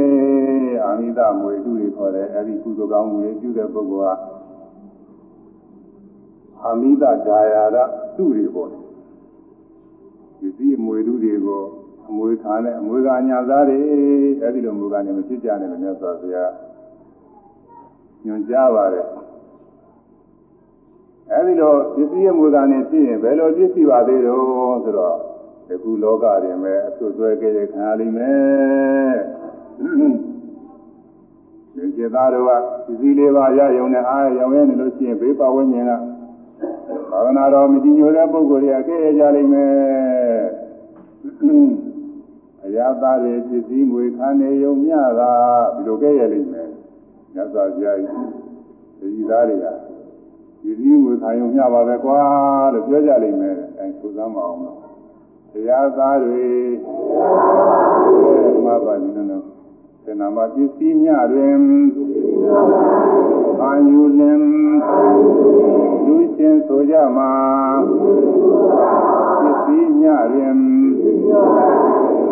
[0.83, 4.13] အာမိသမွေတုတွေခေါ်တယ်အဲဒီကုသိုလ်ကောင်းမှုတွေပြုတဲ့ပုဂ္ဂိုလ်ဟာ
[6.63, 7.77] အာမိတဒါယာရ
[8.15, 11.61] တုတွေပေါ့ဒီစည်းအမွေတုတွေကို
[12.09, 13.77] အမွေခံနဲ့အမွေကညာသားတွေ
[14.41, 16.51] အဲဒီလိုမူကနေမဖြစ်ကြနဲ့လို့မြတ်စွာဘုရား
[18.25, 19.05] ညွှန်ကြားပါတယ်
[21.31, 25.28] အဲဒီလိုပစ္စည်းအမွေကနေဖြစ်ရင်ဘယ်လိုပြည့်စုံပါသေးတော့ဆိုတော့
[25.69, 29.15] ဒီခုလောကတွင်ပဲအဆွဆွဲကြရခံရလိမ့်မယ်
[31.75, 32.51] ဒီကျေသားတို့က
[32.85, 35.91] ဒီစည်းလေးပါးရယုံနဲ့အားရောင်ရဲနေလို့ရှိရင်ဘေးပဝန်းကျင်က
[37.11, 39.73] ဘာဝနာတော်မတည်ညိုတဲ့ပုဂ္ဂိုလ်တွေကကြရကြလိမ့်မယ်
[42.65, 45.31] အရာသားတွေပစ္စည်းမွေခံနေယုံမြတာ
[45.75, 46.67] ဒီလိုကြရလိမ့်မယ်
[47.33, 49.65] ညစွာဘုရားကြီးဒီသားတွေက
[50.61, 52.19] ဒီစည်းမွေခံယုံမြပါပဲကွာ
[52.73, 54.78] လို့ပြောကြလိမ့်မယ်အဲဆိုသမ်းမအောင်လို့
[55.53, 56.47] တရားသားတွေ
[58.53, 59.43] ဓမ္မပါဠိနော်
[60.03, 61.61] သေနာမပစ္စည်းမြတွင်
[63.61, 64.43] အာယုလင်
[66.05, 67.31] လူချင်းဆိုကြမှာ
[69.41, 70.59] ပစ္စည်းမြတွင်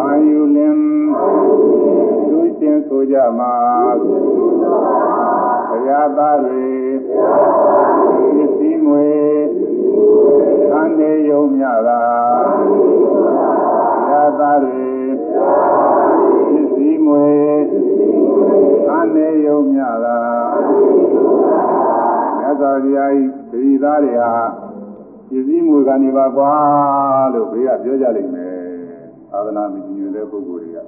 [0.01, 0.77] အာယုလင်
[2.29, 3.53] လူချင်းဆိုကြမှာ
[5.69, 6.67] တရားသားတွေ
[8.35, 9.07] ပစ္စည်းမွေ
[10.71, 12.01] သံနေယုံမြတာ
[14.09, 14.87] သာသာတွေ
[15.19, 17.27] ပစ္စည်းမွေ
[18.91, 20.19] အနေယုံမြတာ
[22.39, 24.33] မြတ်စွာဘုရားဤတတိသားတွေဟာ
[25.29, 26.51] ပစ္စည်းမွေကနေပါကွာ
[27.33, 28.55] လို့ဘေးကပြောကြလိမ့်မယ်
[29.31, 30.79] သာသနာမကြီးညွတ်တဲ့ပုဂ္ဂိုလ်တွေက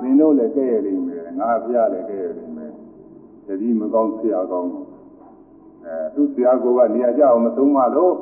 [0.00, 2.72] သင်တို့လည်းကဲ့ရလိမ့်မယ်ငါဘုရားလည်းကဲ့ရလိမ့်မယ်
[3.46, 4.70] တတိမကောင်းဆရာကောင်း
[5.84, 8.14] အဲသူဆရာကနေရာကြအောင်မဆုံးမလို့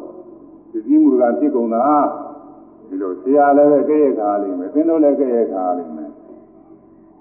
[0.70, 1.84] ပစ္စည်းမူကဖြစ်ကုန်တာ
[2.88, 6.10] ဒီလိုဆရာလည်းပဲကြည့်ရခါလိမ့်မယ်သင်တို့လည်းကြည့်ရခါလိမ့်မယ်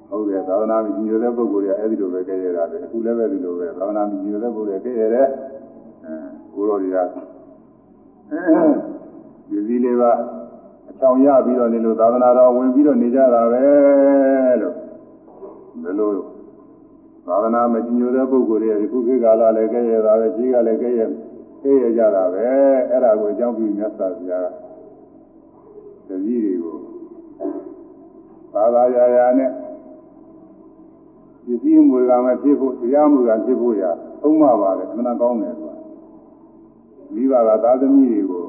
[0.10, 5.28] ဟုတ်တယ်သာသနာ့မြည်ရတဲ့ပုဂ္ဂိုလ်တွေအဲ့ဒီလိုပဲကြည့်ရတာပဲအခုလည်းပဲဒီလိုပဲသာသနာ့မြည်ရတဲ့ပုဂ္ဂိုလ်တွေကြည့်ရတယ်
[6.06, 6.14] အဲ
[6.54, 6.98] ကိုရောတွေက
[9.50, 10.12] ဒီစည်းလေးပါ
[10.90, 13.66] အချောင်ရပြီးတော့နေလို့သာသနာတော်ဝင်ပြီးတော့နေကြတာပဲ
[14.62, 14.76] လို့
[15.84, 16.12] ဘယ်လို
[17.28, 21.02] သာသနာမကြီးညိုတဲ့ပုဂ္ဂိုလ်တွေဒီခုခေတ်ကာလလည်းကဲရတာပဲကြီးကလည်းကဲရ
[21.68, 22.46] ကဲရကြတာပဲ
[22.90, 24.48] အဲ့ဒါကိုအကြောင်းပြုမြတ်စွာဘုရား
[26.08, 26.78] တပည့်တွေကို
[28.54, 29.52] သာသာရာရာနဲ့
[31.46, 33.84] ပစ္စည်းမွေကမဖြစ်ဖို့တရားမွေကဖြစ်ဖို့ရ
[34.22, 35.76] သုံးပါပါတယ်အမှန်ကောင်းတယ်ဆိုတာ
[37.14, 38.46] မိဘကသာသမီတွေကို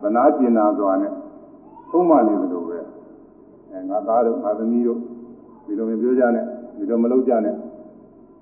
[0.00, 1.12] ဗနာကျင်နာစွာနဲ့
[1.90, 2.78] သုံးပါနေတယ်လို့ပဲ
[3.70, 4.98] အဲငါသားတို့ငါသမီးတို့
[5.64, 6.44] ဒီလိုမျိုးပြောကြနဲ့
[6.76, 7.54] ဒီလိုမလုပ်ကြနဲ့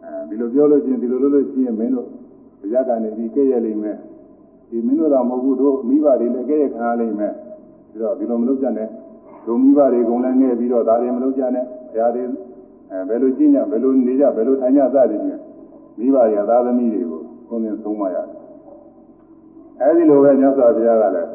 [0.07, 2.09] အဲဒီလိုပြောလို့ချင်းဒီလိုလုပ်လို့ရှိရင်မင်းတို့
[2.61, 3.99] တရားကနေဒီကဲ့ရဲ့လိမ့်မယ်
[4.69, 7.33] ဒီမင်းတို့တော့မဟုတ်ဘူးတို့မိဘတွေလည်းကဲ့ရဲ့ခံရလိမ့်မယ်
[7.91, 8.89] ပြီးတော့ဒီလိုမလုပ်ကြနဲ့
[9.47, 12.23] တို့မိဘတွေကုန်လည်းငဲ့ပြီးတော့ဒါတွေမလုပ်ကြနဲ့ဘုရားတွေ
[12.91, 15.41] အဲဘယ်လိုကြည့်ညဘယ်လိုနေကြဘယ်လိုထိုင်ကြစသည်ဖြင့်
[15.99, 18.27] မိဘတွေသာသမီတွေကိုသုံးသင်ဆုံးမရတယ်
[19.81, 21.31] အဲဒီလိုပဲမြတ်စွာဘုရားကလည်း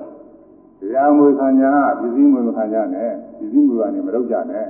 [0.80, 4.66] တရားမွေခံညာပစ္စည်းမွေမခံညာနဲ့ပစ္စည်းမွေကနေမလုပ်ကြနဲ့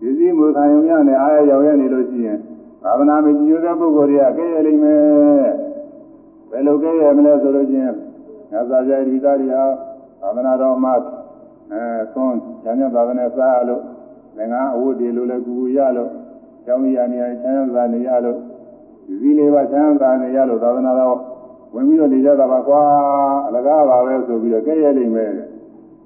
[0.00, 2.38] ပစ္စည်းမွေခံရုံရနဲ့အားရရောက်ရနေလို့ရှိရင်
[2.82, 5.00] ဘာဝနာမကြည်ညိုတဲ့ပုဂ္ဂိုလ်တွေကကဲ့ရဲ့လိမ့်မယ်
[6.50, 7.94] ဘယ်လိုကဲ့ရဲ့မလဲဆိုလို့ချင်း
[8.50, 9.64] မြတ်စွာဘုရားဒီသားတွေဟာ
[10.20, 10.94] ဘာဝနာတော်မှာ
[11.72, 11.82] အဲ
[12.14, 13.82] သွန်းဉာဏ်နဲ့ဘာဝနာစားလို့
[14.38, 16.10] ငငါအဝတ်တွေလိုလဲကူကူရလို့
[16.64, 18.38] ကျောင်းရနေရချမ်းသာနေရလို့
[19.06, 21.16] ဒီစည်းလေးပါချမ်းသာနေရလို့သာသနာတော်
[21.74, 22.82] ဝင်ပြီးတော့နေကြတာပါကွာ
[23.46, 25.30] အလကားပါပဲဆိုပြီးတော့ကဲ့ရဲ့လိမ့်မယ်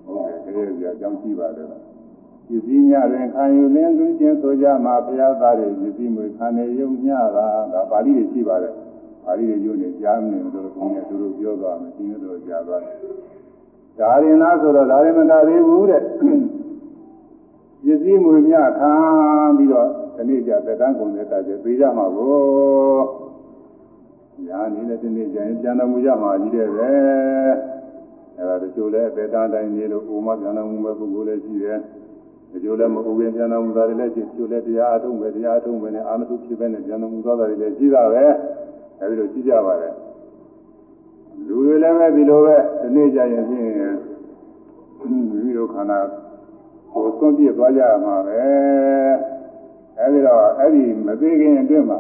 [0.05, 1.67] ဟုတ်တယ်ကဲ့ရဲ့ကြအကြောင်းရှိပါတယ်
[2.51, 8.73] ပစ္စည်းများတွင်ခံယူလင်းလူချင်းဆိုကြမှာဘုရားသားတွေပစ္စည်းမျိုးခံနေရုံညတာဒါပါဠိတွေရှိပါတယ်
[9.25, 12.97] ပါဠိတွေယူနေကြားမနေလို့ကိုယ်နဲ့သူတို့ပြောသွားမယ်ရှင်းလို့ကြားသွားတယ်
[13.99, 18.93] ဒါရင်လားဆိုတော့ဒါရင်မကသေးဘူးတဲ့ပစ္စည်းမျိုးများခံ
[19.57, 22.39] ပြီးတော့ဒီနေ့ကျသက်တမ်းကုန်တဲ့တည်းပြေးကြမှာကို
[24.47, 26.91] ညာနေတဲ့ဒီနေ့ကျရင်ပြန်တော်မူကြမှာကြီးတဲ့ပဲ
[28.37, 31.79] အဲဒါတချို့လည်းအပေတန်းတိုင်းနေလို့ဥမပြန်တော်မူမဲ့ပုဂ္ဂိုလ်လည်းရှိတယ်
[32.53, 38.25] တချို့လည်းမဟုတ်ဘူးပြန်တော်မူတာတွေလည်းရှိတချို့လည်းတရားအထုံးပဲတရားအထုံးပဲနဲ့အာမထုဖြစ်ပဲနဲ့ပြန်တော်မူသွားတာတွေလည်းရှိတာပဲ
[39.01, 39.95] အဲဒီလိုရှိကြပါတယ်
[41.47, 43.67] လူတွေလည်းပဲဒီလိုပဲဒီနေ့ကျရင်ဖြင့်
[44.99, 45.99] မိမိတို့ခန္ဓာ
[46.93, 48.41] ကိုယ်သွန့်ပြစ်သွားကြရမှာပဲ
[49.99, 51.99] အဲဒီတော့အဲ့ဒီမသေးခင်အတွင်းမှာ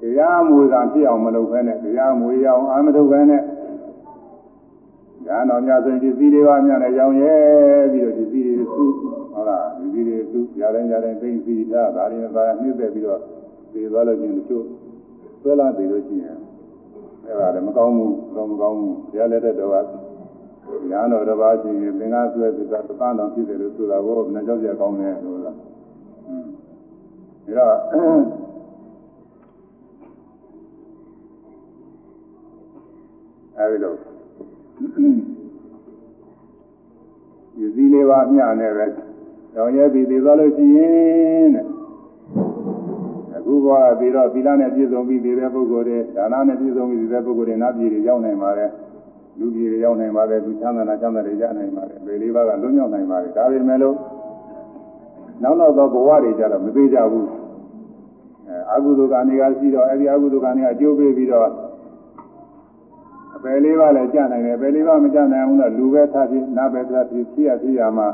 [0.00, 3.42] တရားမူကံဖြစ်အောင်မလုပ်ဘဲနဲ့တရားမူရအောင်အာမထုတ်ဘဲနဲ့
[5.26, 7.34] ညာတော်များဆိုရင်ဒီစည်းလေးပါးများနဲ့ရောင်ရဲ
[7.92, 8.64] ပြီးတော့ဒီစည်းလေးစု
[9.32, 13.20] ဟုတ်လားဒီစည်းလေးစုရတဲ့ရတဲ့သိစည်းထားဒါတွေနဲ့သာနှိမ့်သက်ပြီးတော့
[13.72, 14.64] ဒီသွားလို့ချင်းတို့
[15.42, 16.38] ဆွဲလာပြီးလို့ရှိရင်
[17.24, 19.76] အဲ့ဒါလည်းမကောင်းဘူးတော့မကောင်းဘူးဘုရားလက်ထက်တော်က
[20.90, 25.62] ညာတော်တစ်ပါးရှိရင်သင်္ကန်းဆွဲသစ္စာသံတော်ဖြစ်တယ်လို့ဆိုတာကိုဘယ်နှကြောက်ကြကောင်းလဲလို့လားဒါ
[27.56, 27.76] တော့
[33.58, 34.15] အဲဒီလို
[37.58, 38.86] ယူစည်းလေးပါမျှနဲ့ပဲ
[39.54, 41.64] တောင်ရဲပြီးပြီးသွားလို့ရှိရင်တဲ့
[43.36, 48.70] အခုဘဝပြီးတော့သီလနဲ့ပြည့်စုံပြီးနေတဲ့ပုဂ္ဂိုလ်တွေဒါနနဲ့ပြည့်စုံပြီးနေတဲ့ပုဂ္ဂိုလ်တွေနတ်ပြည်တွေရောက်နိုင်ပါတယ်
[49.38, 53.96] လူပြည်တွေရောက်နိုင်ပါတယ်လူချမ်းသာနာချမ်းသာတွေရနိုင်ပါတယ်ဘယ်လေးပါးကလွတ်မြောက်နိုင်ပါတယ်ဒါပေမဲ့လို့
[55.42, 57.28] နောက်နောက်သောဘဝတွေကြတော့မသေးကြဘူး
[58.48, 61.48] အဲအကုသိုလ်ကနေကရှိတော့အဲဒီအကုသိုလ်ကနေအကျိုးပေးပြီးတော့
[63.36, 68.08] အပယ်လေးပါးလည်းကြာနိုင်တယ်အပယ်လေးပါးမကြာနိုင်ဘူးတော့လူပဲထားဖြစ်နာပဲထားဖြစ်ဖြစ်ရဖြစ်ရမှာ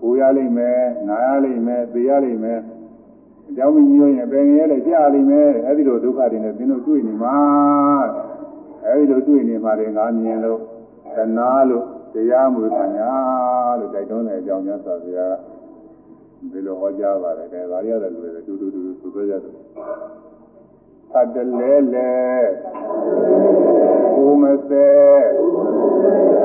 [0.00, 2.60] ဟိုရလိမ့်မယ်နာရလိမ့်မယ်သိရလိမ့်မယ်
[3.48, 7.36] အကြောင်းမကြီးရင်အပယ်ငယ်လည်းကြာလိမ့်မယ်အဲဒီလိုဒုက္ခတွေနဲ့သင်တို့တွေ့နေမှာ
[8.86, 10.60] အဲဒီလိုတွေ့နေမှာတွေငါမြင်လို့
[11.16, 11.84] သနာလို့
[12.14, 13.00] တရားမှုခံရ
[13.78, 15.34] လို့တိုက်တွန်းတဲ့အကြောင်းများစွာဘုရား
[16.52, 19.52] ဒီလိုဟောကြားပါတယ်ဒါဒါရရတယ်လို့တူတူတူသူပြောကြတယ်
[21.14, 22.14] သတ္တလဲလဲ
[24.16, 24.88] ကိုမစဲ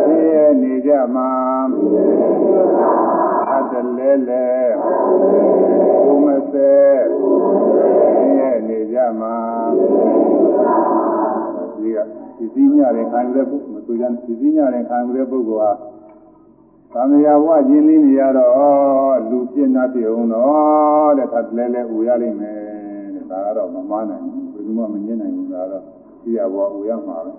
[0.06, 1.32] သိရနေကြမှာ
[3.50, 4.48] သတ္တလဲလဲ
[6.04, 6.74] ကိုမစဲ
[8.18, 9.36] သိရနေကြမှာ
[11.76, 11.98] ဒီက
[12.38, 15.72] ဒီစည်းညတဲ့ခံရတဲ့ပုဂ္ဂိုလ်မဆိုကြတဲ့ဒီစည်းညတဲ့ခံရတဲ့ပုဂ္ဂိုလ်ဟာ
[16.94, 22.60] သံဃာဘဝကျင်းလင်းနေရတော့လူပြင်းနာပြအောင်တော့တဲ့သတ္တလဲလဲဥရလိမ့်မယ်
[23.16, 25.84] တဲ့ဒါကတော့မမနိုင်ဘူး သူမှမငြင်းနိုင်ဘူးဒါတော့
[26.24, 27.32] သိရဘောဦးရမှာပဲ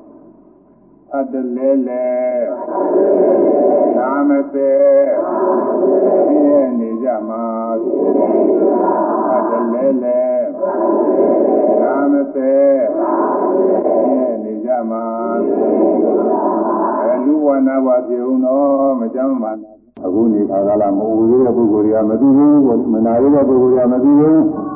[1.14, 2.06] အတလဲလဲ
[3.96, 5.10] နာမသေး
[6.28, 7.44] ပြည့်နေကြမှာ
[9.34, 10.22] အတလဲလဲ
[11.80, 12.80] နာမသေး
[14.04, 15.04] ပြည့်နေကြမှာ
[17.02, 24.69] အဲလူဝနာဘပြေုံတော့မကြမ်းပါနဲ့အခုနေခါကလာမအိုသေးတဲ့ပုဂ္ဂိုလ်တွေကမသိဘူးမနာရတဲ့ပုဂ္ဂိုလ်တွေကမသိဘူး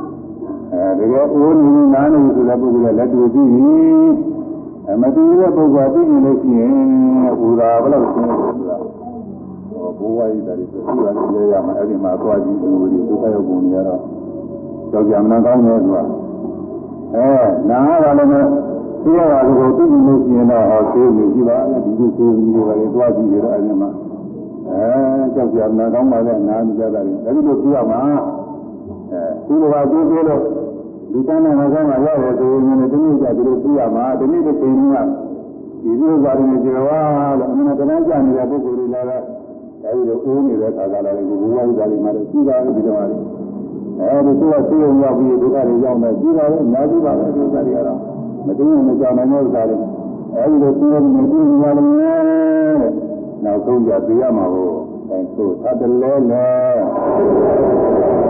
[0.74, 3.66] အဲတကယ်အိုးနေနားနေဆိုတဲ့ပုဂ္ဂိုလ်ကလက်တွေ့ပြီးပြီ
[4.88, 6.74] အမတူတဲ့ပုဂ္ဂိုလ်သိနေလို့ရှိရင်
[7.46, 8.76] ဥသာဘယ်လိုရှင်းလဲဆိုတာ
[9.98, 14.00] ဘိုးဝါးကြီးတယ်ဆိုပြီးတော့ရဲရမှာအဲ့ဒီမှာသွားကြည့်လူတွေဒုက္ခရောက်ပုံတွေကတော့
[14.90, 15.98] ကြောက်ကြမနာကောင်းတယ်သူက
[17.14, 17.28] အဲ
[17.70, 18.30] နားကလည်း
[19.04, 23.90] သိရတာကိုသိနေလို့ရှိရင်တော့ဟောသေးနေကြည့်ပါဒီလိုသေးကြီးတွေပဲသွားကြည့်ကြတော့အဲ့ဒီမှာ
[24.68, 24.84] အဲ
[25.34, 28.00] ကြောက်ကြမနာကောင်းပါလေနားကြတာတွေအဲ့ဒီလိုကြည့်ရမှာ
[29.12, 30.42] အဲသူတို့ကကြည့်သေးလို့
[31.14, 34.96] ဒီတန်းနဲ့ငါကမှရတယ်ဆိုရင်လည်းဒီနေ့ကျဒီလိုကြည့်ရမှာဒီနေ့တစ်ချိန်က
[35.82, 37.00] ဒီလိုပါရင်ကျေဝါ
[37.38, 39.24] လို့အမှန်တရားကြနေတဲ့ပုဂ္ဂိုလ်တွေလည်း
[39.84, 43.16] အဲဒီလိုအိုးနေတဲ့ခါကလည်းကိုဘုရားကြီးကလည်းမလို့ကြည့်ပါလို့ဒီတော့လေ
[44.00, 47.98] အဲဒီသူကသိအောင်ရောက်ပြီးဒုက္ခတွေရောက်နေကြည့်ပါလေအများကြီးပါပဲဒုက္ခတွေကတော့
[48.46, 49.76] မသိရင်မကြောက်နိုင်တဲ့ဥစ္စာတွေ
[50.36, 51.90] အဲဒီလိုသိအောင်မကြည့်ရလို့
[52.80, 52.92] တဲ့
[53.44, 54.70] နောက်ဆုံးကြပြရမှာကို
[55.10, 56.48] အဲဆိုသတ္တလဲလဲ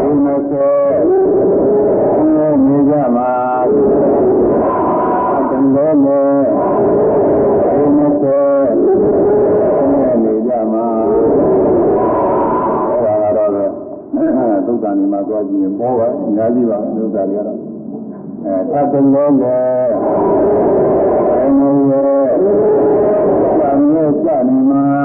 [0.01, 0.69] ဒီမစေ
[1.09, 2.13] နေ
[2.94, 3.32] ကြမှာ
[5.50, 6.22] သတ္တလဲလဲ
[7.72, 8.40] ဒီမစေ
[10.22, 10.86] နေကြမှာ
[12.88, 13.50] အဲဒါကတော့
[14.66, 17.58] သုတ္တန်ဒီမှာသွားကြည့်ရင်ပေါ်ပါအများကြီးပါသုတ္တတွေကတော့
[18.44, 19.58] အဲသတ္တလဲလဲ
[21.30, 22.32] အဲဒီရဲ့
[23.58, 25.03] သံဃာကြနေမှာ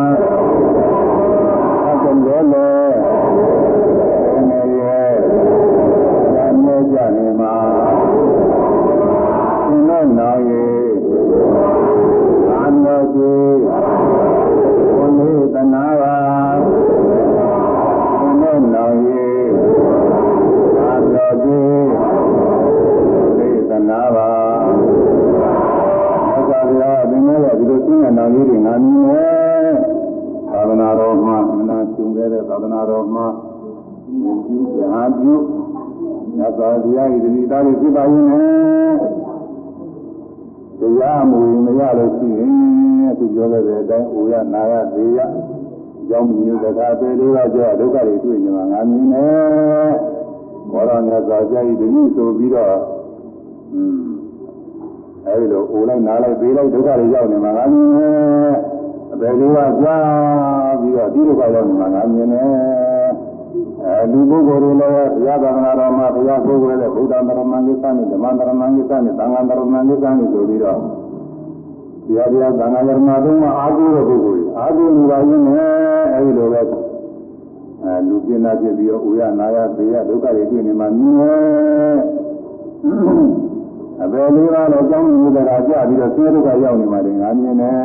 [32.62, 33.26] သာသနာတော်မှာ
[34.46, 35.36] ပြုရာပြု
[36.38, 38.98] ညသာဗျာဤဒီသားတွေဖြစ်ပါရင်လည်း
[40.80, 45.20] တရားမူမရလို့ရှိရင်သူပြောခဲ့တဲ့အတိုင်းအိုရနာရသေးရ
[46.08, 49.92] ကြောင်းမျိုးတကားပေလေးပါကြောဒုက္ခတွေတွေ့နေမှာငါမြင်တယ်
[50.72, 52.76] ဘောရမြတ်စွာဘုရားဤဒီဆိုပြီးတော့
[53.74, 54.10] อืม
[55.26, 58.79] အဲဒီလိုအိုလိုက်နားလိုက်ပေးလိုက်ဒုက္ခတွေရောက်နေမှာငါမြင်
[59.22, 62.48] တယ်အပေလေးပါကြားပြီးတော့ဒီဒုက္ခရောက်နေမှာငါမြင်တယ်
[63.84, 70.80] အဲလူပုဂ္ဂိုလ်တွေလည်းဘုရားသာသနာတော်မှာဘုရားပုဂ္ဂိုလ်တွေဗုဒ္ဓမရမန်ကိစ္စနဲ့ဓမ္မမရမန်ကိစ္စနဲ့သံဃာမရမန်ကိစ္စနဲ့ဆိုပြီးတော့
[72.06, 75.68] တရားတရားသံဃာမရမန်တို့မှာအာဟုတဲ့ပုဂ္ဂိုလ်တွေအာဟုလူပါရင်းနဲ့
[76.16, 76.62] အဲဒီလိုပဲ
[77.84, 83.49] အဲလူပြင်းနာဖြစ်ပြီးတော့ဥရနာရသေရဒုက္ခတွေတွေ့နေမှာမြင်တယ်
[84.04, 87.76] အပေလေးပါးတော့ကြောင်းမြူတကာကြပြီးတော့ဆင်းရဲဒုက္ခရောက်နေမှာတင်ငါမြင်တယ်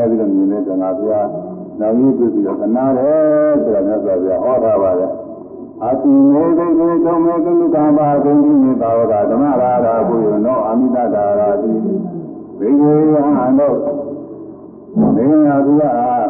[0.00, 1.28] အဲဒီလိုမြင်တဲ့ကငါဘုရား
[1.80, 5.10] နောက်ကြီးပြပြီးတော့သနာတယ်ဆိုတာမြတ်စွာဘုရားဟောထားပါတယ်
[5.84, 11.72] အတိမေဒိကေသုံမေကုသံပါဂုံတိမေတာဝကဓမ္မရာရာဘုယောနောအမိတတာရာတိ
[12.58, 13.78] ဘေကေယဟံတို့
[15.14, 16.26] မင်းညာဘုရား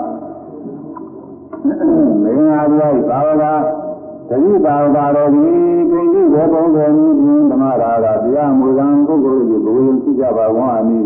[2.22, 3.85] မင်းညာဘုရားသာဝက
[4.28, 5.46] တတိပါဝကတော်ဒီ
[5.90, 11.00] ကိဉ္စီဘေပုံတော်မူခြင်းဓမ္မရာရာတရားမူကံပုဂ္ဂိုလ်ကြီးဘုရင်ဖြစ်ကြပါဝါအမိ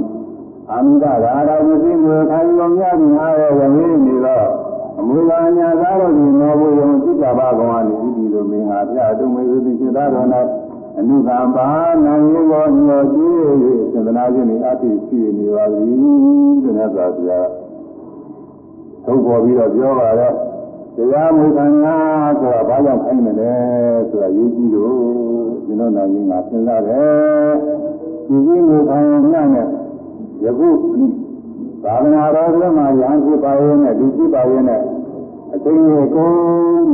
[0.70, 3.66] အာမိတရာရာမသိမေခိုင်တော်များခြင်းအားရဝေ
[4.05, 4.47] နေတော့
[4.98, 10.10] အမူကာညာသားတို့ဒီမောဘုယံသိကြပါကောင်အနေဒီလိုမင်းဟာပြတုံမေဝိသိစေတော်၌
[10.98, 11.66] အနုကံပါ
[12.05, 13.51] နာယေဘောညောကြည့်၍
[13.92, 17.48] သန္တနာခြင်းဤအတိရှိနေပါသည်တဲ့မြတ်စွာဘုရား
[19.05, 20.34] ထုတ်ပေါ်ပြီးတော့ပြောပါတော့
[20.96, 21.96] တရားမူခံညာ
[22.40, 23.52] ဆိုတာဘာကြောင့်ခိုင်းမလဲ
[24.10, 24.94] ဆိုတာရေးကြည့်လို့
[25.64, 27.52] ဒီလိုနာမည်ငါစဉ်းစားတယ်
[28.26, 28.98] ဒီကြီးမူခံ
[29.32, 29.66] ညာနဲ့
[30.44, 30.68] ယခု
[31.84, 34.82] သာသနာတော်ထဲမှာရဟန်းဖြစ်ပါရဲ့နဲ့လူဖြစ်ပါရဲ့နဲ့
[35.54, 36.30] အသိဉာဏ်ကို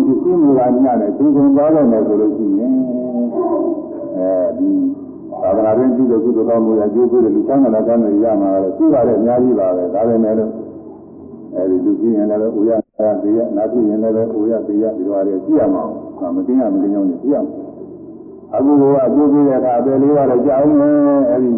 [0.07, 2.75] ဒီသိမှုကညနဲ့သင်္ကြန်သွားတယ်မယ်ဆိုလို့ရှိရင်
[4.17, 4.71] အဲဒီ
[5.43, 10.51] သာသနာ့တွင်ပြုတဲ့ကုသိုလ်ကောင်းမှုရကျိုးပေးတဲ့လူချမ်းသာတဲ့ကံတွေရမှာလည်းရှိပါတယ်အများကြီးပါပဲဒါပေမဲ့လို့
[11.55, 15.83] အဲဒီလူကြီးရင်လည်းဥရ သာသေးရနာဖြစ်ရင်လည်းဥရသေးရဒီလိုအားဖြင့်ကြည့်ရမှာ
[16.19, 17.49] အောင်မသိရမသိအောင်ကြည့်ရအောင်
[18.55, 20.91] အခုကအကျိုးပေးတဲ့အခါအပယ်လေးပါတော့ကြောက်နေ
[21.31, 21.53] အဲဒီ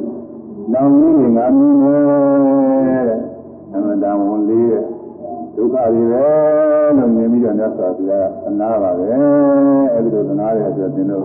[0.72, 3.20] နောင်ကြီးတွေငါမြင်နေတဲ့
[3.72, 4.84] အမှန်တန်ဝန်လေးတဲ့
[5.56, 6.26] ဒုက္ခတွေပဲ
[6.96, 9.04] လို့မြင်ပြီးတော့မြတ်စွာဘုရားအနာပါပဲ
[9.94, 11.24] အဲဒီလိုသနာတဲ့အတွက်သင်တို့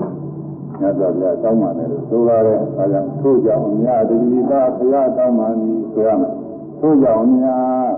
[0.80, 6.34] မြတ်စွာဘုရားတောင်းပါမယ်လို့ဆိုရတယ်အဲဒါကြောင့်ထို့ကြောင့်အများတတိပါဘုရားတောင်းပါမည်ဆိုရမယ်
[6.80, 7.90] ထို့ကြောင့်အများ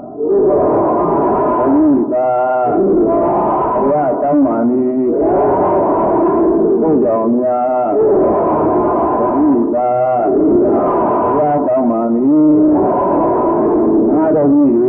[1.23, 1.24] တ
[1.75, 2.31] တိပါ
[3.73, 5.05] ဘုရားတောင်းပါမည်
[6.79, 7.89] ထို့ကြောင့်အများ
[9.17, 9.91] တတိပါ
[11.23, 12.55] ဘုရားတောင်းပါမည်
[14.13, 14.84] ငါတော်ကြီး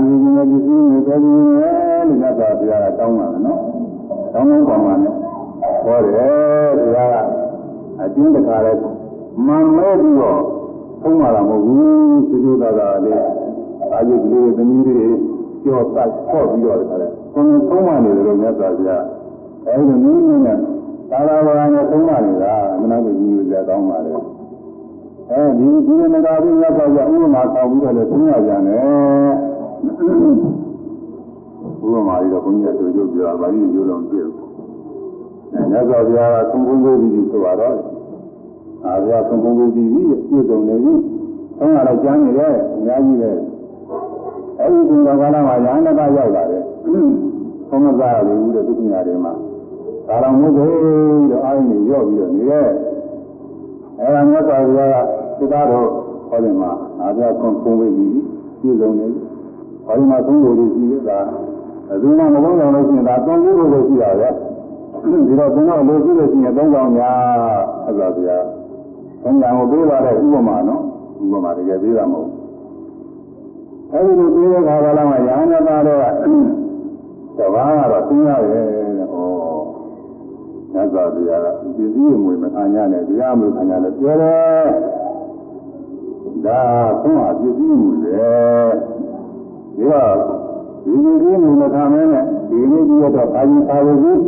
[0.00, 3.60] အာရီတရားမွေခံခြင်းနဲ့ဒီစည်းလို့ပြောပြီးမယ်လို့မြတ်စွာဘုရားကတောင်းပါမယ်နော်
[4.32, 5.14] တောင်းတော့ပါမှာနဲ့
[5.84, 7.16] ဟောတယ်ဘုရားက
[8.00, 8.72] အကျဉ်းတခါလဲ
[9.46, 10.40] မှန်မဲ့ပြီးတော့
[11.02, 12.64] သုံးပါတာမဟုတ်ဘူးသူတို့က
[13.06, 13.24] လည်း
[13.92, 15.16] အာရုံကလေးသမီးလေး
[15.62, 19.04] ကြောပတ်ဆော့ပြီးတော့တခါလဲကိုယ်သုံးပါနေတယ်လို့မြတ်စွာဘုရား
[19.66, 20.56] အဲဒီနည်းနည်းနဲ့
[21.10, 24.12] သာသာဝရနဲ့သုံးပါနေတာမနာကိုကြီးကြတောင်းပါလေ
[25.30, 29.49] အဲဒီဒီမကာပြီးမြတ်စွာဘုရားဥပမာဆောင်ပြီးတော့လည်းသုံးရကြတယ်
[29.80, 29.88] ဥ
[31.92, 34.48] ပမာကြီးတော့ဘုန်းကြီးတို့ကြိုးပြောတာဗာလိကြိုးတော့မပြည့်ဘူး။
[35.70, 37.76] မြတ်စွာဘုရားကသုံးခုကိုပြီးဆိုတော့
[38.86, 40.92] အာဘုရားသုံးခုကိုပြီးပြီပြည့်စုံနေပြီ။
[41.58, 43.30] သုံးရတော့ကျမ်းနေတယ်အများကြီးပဲ။
[44.60, 46.62] အဲဒီကုသကာလမှာညာနှစ်ပါးရောက်လာတယ်။
[47.68, 49.32] ဘုံမစားရဘူးတဲ့ဒုက္ခညာတွေမှာ
[50.08, 50.68] ကာလမုတ်ကို
[51.30, 52.68] တော့အာရုံနဲ့ရော့ပြီးတော့နေတယ်။
[54.00, 55.04] အဲဒါမြတ်စွာဘုရား
[55.38, 55.88] ကသစ္စာတော်
[56.28, 56.70] ဟောတယ်မှာ
[57.00, 58.14] အာဘုရားသုံးခုကိုပြီး
[58.60, 59.20] ပြည့်စုံနေပြီ။
[59.90, 61.18] ဘာဒီမှာသုံးကိုရှိသေးတာ
[61.88, 64.28] ဘယ်သူမှမကောင်းကြလို့ရှိရင်ဒါသုံးခုလို့ရှိတာပဲ
[65.26, 67.16] ဒီတော့ဘုရားလိုရှိလို့ရှိရင်သုံးကောင်များ
[67.84, 68.38] အဲ့ဒါဗျာ
[69.22, 70.82] သုံးကောင်ကိုပေးပါတဲ့ဥပမာနော်
[71.22, 72.30] ဥပမာတကယ်ပေးတာမဟုတ်
[73.92, 75.98] အဲ့ဒီလိုပေးတဲ့ခါကလာမှရာဏတာတော့
[77.38, 78.66] တဘာကတော့သိရတယ်
[78.98, 79.28] တဲ့ဟော
[80.72, 81.46] ညသာဗျာက
[81.76, 84.68] ဒီစည်းမွေမခံရနဲ့တရားမလို့ခံရတယ်ပြောတယ်
[86.46, 86.62] ဒါ
[87.02, 88.89] သုံးဟာပစ္စည်းမူလေ
[89.80, 90.14] ဒီတော့
[90.84, 94.20] ဒီလိုကြီးမူမခံမဲနဲ့ဒီနေ့ကြီးတော့အာရုံသာဝကြီး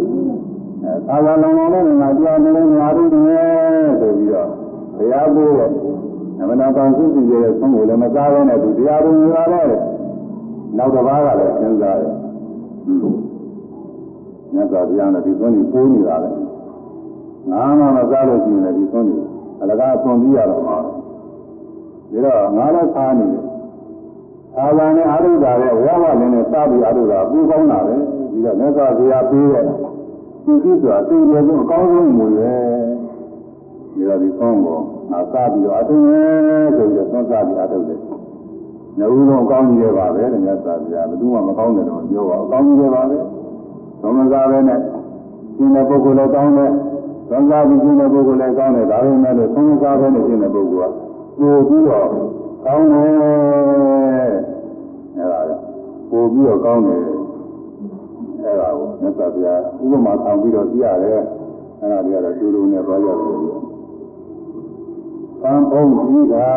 [0.83, 3.37] အဲသာဝလုံးလုံးနဲ့ငါတရားမလို့ငါတို့နေ
[4.01, 4.49] ဆိုပြီးတော့
[4.97, 5.71] ဘုရားကိုယ်
[6.39, 9.67] နမနာကောင်းစုစီရဲ့ဆုံးကိုလည်းမစားဘဲနဲ့သူတရားတော်မူလာတဲ့
[10.77, 12.13] နောက်တစ်ပါးကလည်းစဉ်းစားတယ်
[14.55, 16.31] မြတ်စွာဘုရားနဲ့ဒီဆုံးကြီးပိုးနေတာလေ
[17.51, 19.25] ငါမှမစားလို့ရှိရင်လည်းဒီဆုံးကြီး
[19.63, 20.89] အလကားဆုံးပြီးရတော့မှာဒါ
[22.25, 23.52] တော့ငါလည်းစားနေတယ်
[24.59, 27.95] အာဇာနဲ့အာရုဒ္ဓရဲ့ဝါဝလည်းနဲ့စားပြီးအာရုဒ္ဓပူကောင်းတာပဲ
[28.33, 32.63] ဒီတော့မြတ်စွာဘုရားပေးတဲ့ဒီကြည့်ဆိုတာသိရဆုံးအကောင်းဆုံးမူရဲ့
[33.95, 34.79] ဒီတော့ဒီကောင်းကို
[35.11, 37.99] ငါစားပြီးတော့အထုံးရဲ့ဆိုပြီးတော့သွန်စားပြီးအထုံးတယ်။
[38.99, 43.19] နှုတ်လုံးအကောင်းကြီးတွေပါပဲတဲ့မြတ်စွာဘုရားဘယ်သူမှမကောင်းတယ်တော့ပြောပါအကောင်းကြီးတွေပါပဲ။
[44.03, 44.79] သုံးစားပဲနဲ့
[45.57, 46.71] ရှင်တဲ့ပုဂ္ဂိုလ်လည်းကောင်းတယ်။
[47.31, 50.95] သုံးစားပြီးရှင်တဲ့ပုဂ္ဂိုလ်လည်းကောင်းတယ်ဒါပေမဲ့လို့သုံးစားပဲနဲ့ရှင်တဲ့ပုဂ္ဂိုလ်က
[51.41, 52.09] ပို့ပြီးတော့
[52.65, 53.11] ကောင်းတယ်
[55.17, 55.41] အဲ့ဒါ
[56.11, 57.03] ပို့ပြီးတော့ကောင်းတယ်
[58.43, 61.21] အဲ့ဒါကိုမြတ်စွာဘုရားဥပမာဆောင်ပြီးတော့ပြရတယ်
[61.81, 63.63] အဲ့ဒါတွေကတော့တူတူနဲ့ပြောရတယ်
[65.43, 66.51] သံဖုံးကြီးတာ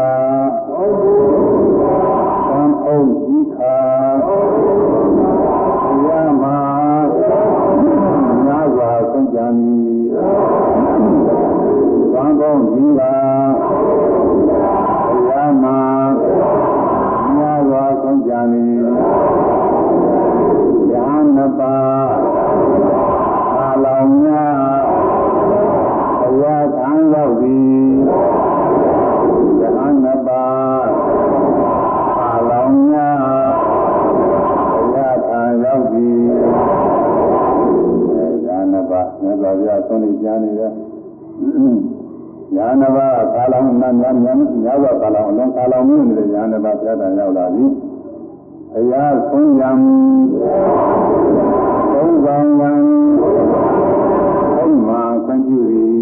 [2.49, 3.75] သံဖုံးကြီးခါ
[6.07, 6.09] ရ
[6.41, 6.57] မှာ
[8.45, 10.03] များစွာဆုံးကြံမည်
[12.13, 13.14] သံဖုံးကြီးတာ
[40.43, 40.71] နေကြနေတယ်
[42.55, 47.65] ညာနဘာကာလောင်နာများများများစွာကာလောင်အလုံးကာလောင်မျိုးနေတဲ့ညာနဘာဘုရားတန်ရောက်လာပြီ
[48.77, 49.71] အရာဆုံးရံ
[51.93, 52.71] သုံးဆောင်ရံ
[54.55, 55.95] ဘုမာခွင့်ပြုသည်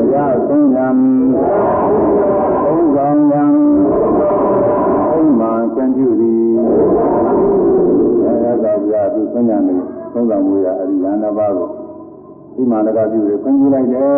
[0.00, 0.88] အရာဆုံးရံ
[2.64, 3.44] သုံးဆောင်ရံ
[5.10, 6.52] ဘုမာခွင့်ပြုသည်
[8.24, 9.76] အဲဒါကြောင့်သူဆုံးရံနေ
[10.12, 11.81] သုံးဆောင်မှုရအရိယာနာဘာကို
[12.54, 14.12] ဒီမှာလည်းပြုတယ်ခွင့်ပြုလိုက်တယ်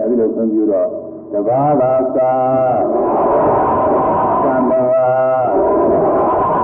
[0.00, 0.88] အဲဒီလိုခွင့်ပြုတော့
[1.32, 2.32] တဘာသာသာ
[4.44, 4.82] သံဃာ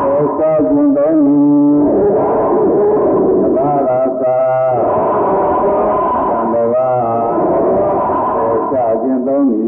[0.03, 1.39] သောသောခြင်းတော်မူ
[3.43, 4.39] တဘာသာသာ
[6.29, 6.89] သံဃာ
[8.35, 9.59] သောချခြင်းတော်မူ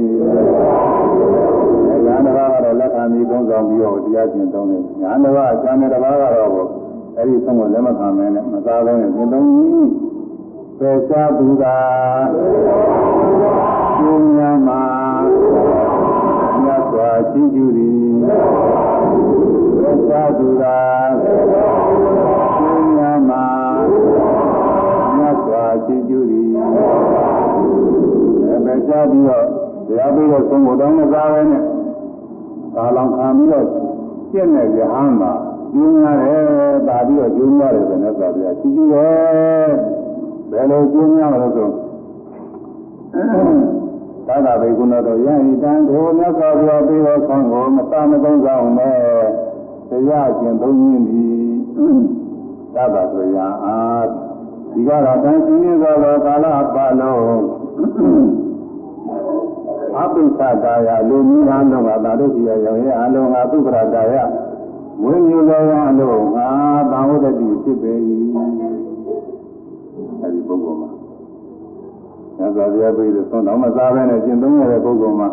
[2.04, 6.68] ညာတဘာကတော့လက်ခံပြီးသုံးဆောင်ပြီးတော့တရားကျင့်သုံးတယ်ညာတဘာအကျမ်းတဲ့တဘာကတော့
[7.18, 10.03] အဲဒီသုံးကိုလက်မခံမဲနဲ့မသားဘဲနဲ့ကျင့်သုံးပြီး
[10.84, 11.78] ပေချသူသာ
[13.98, 14.82] ကျင်းများမှာ
[16.62, 18.12] မြတ်စွာရှိကျူသည်
[19.80, 20.78] ပေချသူသာ
[21.22, 23.44] ကျင်းများမှာ
[25.16, 26.52] မြတ်စွာရှိကျူသည်
[28.64, 29.44] ပေချပြီးတော့
[29.86, 31.62] တရားပြီးတော့သုံးဖို့တောင်းမစားပဲနဲ့
[32.74, 33.66] ကာလောင်ခံပြီးတော့
[34.30, 35.32] ကျင့်တဲ့ယဟန်မှာ
[35.72, 39.93] ကျင်းရတယ်ပါပြီးတော့ကျင်းရတယ်ဆိုတော့ဆိုပြရှိကျူတယ်ဘ
[40.64, 41.68] ယ်လိုကျင်းရမလို့ဆို
[44.26, 48.98] သာသာဘေကုဏတော်ယဟိတံကိုမြတ်စွာဘုရားပြီးတော့ဆောင်းကိုမတမသုံးဆောင်နဲ့
[49.90, 51.44] တတရားကျင့်သုံးရင်းသည်
[52.74, 53.78] သဗ္ဗဆိုရအာ
[54.72, 57.38] ဒီကတော့တန်ရှင်းနေသောကာလပတ်လုံး
[59.98, 64.14] အပိစ္ဆတာယလူမျိုးအလုံးကသာတို့ပြရောင်ရဲ့အလုံးကသုခရတာယ
[65.02, 66.48] ဝိညာဉ်သောအလုံးငါ
[66.90, 67.92] သာဝတ္တိဖြစ်ပေ၏
[72.44, 75.28] သစ္စာပြပိလို့သုံးတော့မစားဘဲနဲ့ကျင့်သုံးရတဲ့ပုဂ္ဂိုလ်မှာ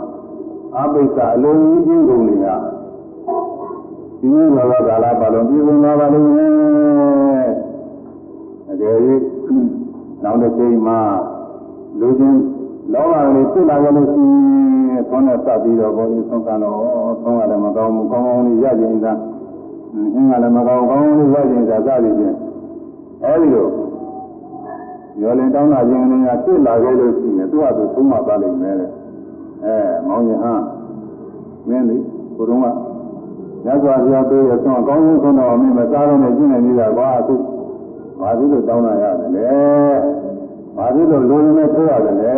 [0.77, 2.55] အပိစ္ဆအလုံးကြီးကျင့်ကုန်နေတာ
[4.19, 7.49] ဒီလိုသောကာလပတ်လုံးပြည်စုံသွားပါလိမ့်မယ်
[8.71, 8.95] အကယ်၍
[10.23, 10.99] နောက်တစ်ချိန်မှာ
[11.99, 12.39] လူချင်း
[12.93, 14.23] လောဘလေးဖြစ်လာကြလို့ရှိ
[14.89, 16.77] ရင်သွန်းနဲ့စပ်ပြီးတော့ဘုန်းကြီးဆုံးကတော့
[17.23, 19.13] သွန်းကလည်းမကောင်းဘူးကောင်းကောင်းလေးရကြင်သာ
[19.93, 22.35] အင်းကလည်းမကောင်းကောင်းလေးရကြင်သာစသည်ဖြင့်
[23.23, 23.67] အဲဒီလို
[25.19, 28.89] ရောလင်တောင်းတာခြင်းလေးကဖြစ်လာကြလို့ရှိရင်သူ့ဟာသူသုံးမပါလိမ့်မယ်တဲ့
[29.65, 29.75] အဲ
[30.07, 30.53] မောင်ရင်ဟာ
[31.67, 31.97] မင်းလေ
[32.35, 32.65] ဘုရုံးက
[33.65, 37.35] ရသော်ပြပေးရဆုံးအကောင်းဆုံးဆုံးတော့မင်းမစားတော့နဲ့ကျင့်နေနေတာကွာအခု
[38.19, 39.49] ဘာဖြစ်လို့တောင်းတာရတယ်လဲ
[40.77, 42.33] ဘာဖြစ်လို့လူနဲ့ထိုးရတယ်လဲ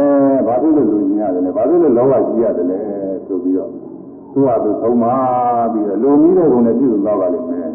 [0.48, 2.80] ဘာဖြစ်လို့လူကြီးရတယ်လဲဘာဖြစ်လို့လောဘကြီးရတယ်လဲ
[3.26, 3.70] ဆိုပြီးတော့
[4.34, 5.16] သူ့ဟာသူသုံးပါ
[5.74, 7.68] ပြီးတော့လူကြီးတဲ့ကုံနဲ့ပြုသွားပါလိမ့်မယ်။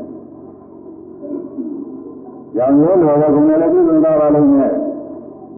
[2.57, 4.73] ရောင်ရဲလောဘကုံနဲ့လည်းပြုသွားပါလိမ့်မယ်။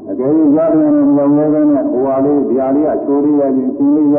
[0.09, 4.19] အကယ်၍ရတယ်နဲ့ရောင်ရဲတဲ့ဟိုဟာလေးဒီဟာလေးအချိုးလေးရခြင်းသင်လေးရ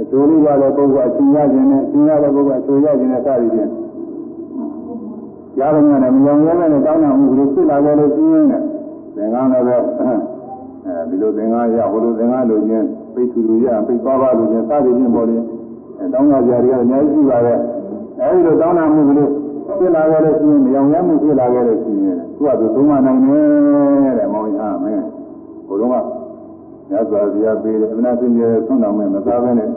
[0.00, 3.70] အချိုးလေးရတဲ့ပုဂ္ဂိုလ်အချင်းရခြင်းနဲ့သင်ရတဲ့ပုဂ္ဂိုလ်အချိုးရခြင်းနဲ့စသည်ဖြင့်
[5.58, 8.44] ရတယ်နဲ့မရောင်ရဲတဲ့တောင်းတမှုကလေးဖြစ်လာကြလို့ရှိရင်
[9.16, 9.76] သင်္ကန်းလည်းပဲ
[10.86, 15.42] အဲဒီလိုသင်္ကန်းရဟိုလိုသင်္ကန်းလိုချင်းပိတ်သူလူရပိတ်သွားပါလိုချင်းစသည်ဖြင့်ပေါ်တယ်
[15.98, 17.58] အဲတောင်းကြကြတွေကအများကြီးရှိပါတယ်
[18.20, 19.28] အဲဒီလိုတောင်းတမှုကလေး
[19.78, 24.59] ဖြစ်လာကြလို့ရှိရင်မရောင်ရမှုဖြစ်လာကြလို့ရှိရင်သူကသူသုံးမနိုင်တယ်တဲ့မောင်ရမင်းဘု
[25.80, 25.96] လုံးက
[26.90, 29.68] ညဇာဇာပေးတယ်အမနာစင်ကြယ်ဆွမ်းတော်မဲ့မသားပဲနဲ့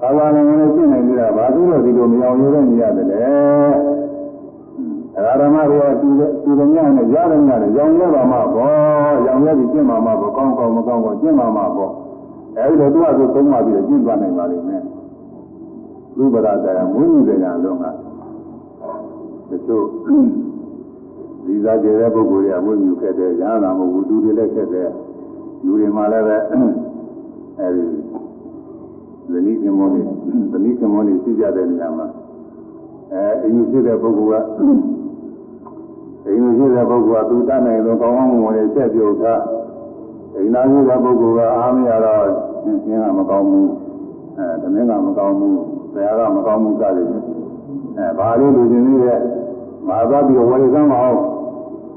[0.00, 3.18] ဘာဝနာနဲ့ရှင်းနေကြတာဘာလို့လဲဒီလိုမရောင်ရဲနေရတယ်လဲ
[5.16, 6.08] အဲဓမ္မတွေကသူ
[6.44, 11.92] သူတို့ညနဲ့ရတယ်ညနဲ့ရောင်ရဲပါမှာပေါ့ရောင်ရဲပြီးကျင့်ပါမှာပေါ့ကောင်းကောင်းမကောင်းကောင်းကျင့်ပါမှာပေါ့
[12.58, 14.82] အဲဒီလိုသူကသူသုံးပါပြီးတော့ကျင့်သွားနိုင်ပါလိမ့်မယ်
[16.22, 17.84] ဥပဒါတရားမွေးမြူတဲ့ညာလုံးက
[19.50, 19.84] တချို့
[21.44, 24.88] ဒီစားကြတဲ့ပုဂ္ဂိုလ်တွေကမွေးမြူခဲ့တဲ့ညာနာမဟုတ်ဘူးသူတွေလည်းခဲ့တဲ့
[25.64, 26.36] လူတွေမှလည်းပဲ
[27.60, 27.84] အဲဒီ
[29.32, 30.00] ဇနီးခင်မောနေ
[30.52, 32.06] ဇနီးခင်မောနေရှိကြတဲ့နေရာမှာ
[33.12, 34.44] အဲအင်းကြီးတဲ့ပုဂ္ဂိုလ်က
[36.26, 39.40] အိမ်ကြီးတဲ့ပုဂ္ဂိုလ်ကသူတတ်နိုင်လို့ကောင်းကောင်းမွန်မွန်လေးချက်ပြုတ်ထား
[40.36, 42.24] အိမ်သားကြီးတဲ့ပုဂ္ဂိုလ်ကအားမရတော့
[42.62, 43.68] ရှင်းရှင်းကမကောင်းဘူး
[44.36, 45.58] အဲသမင်းကမကောင်းဘူး
[45.92, 47.08] ဆရာကမကောင်းဘူးစသည်
[47.96, 49.20] အဲဘာလို့လူချင်းလေးရဲ့
[49.88, 51.18] မာသွားပြီးဝယ်စမ်းမအောင်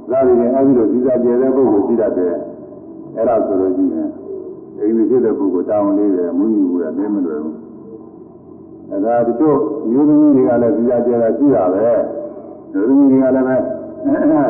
[0.09, 2.33] စသည်ဖြင့်အဲဒီလိုဒီစားကျဲတဲ့ပုဂ္ဂိုလ်ရှိတတ်တယ်
[3.15, 4.09] အဲ့ဒါဆိုလို့ရှိရင်
[4.79, 7.57] အိမ်ကြီးတဲ့ပုဂ္ဂိုလ်တောင်းလေးတယ်မွေးမြူရမင်းမလွယ်ဘူး
[8.89, 9.57] အဲဒါတချို့
[9.89, 11.87] မျိုးသမီးတွေကလည်းဒီစားကျဲတာရှိတာပဲ
[12.71, 13.55] မျိုးသမီးတွေကလည်းပဲ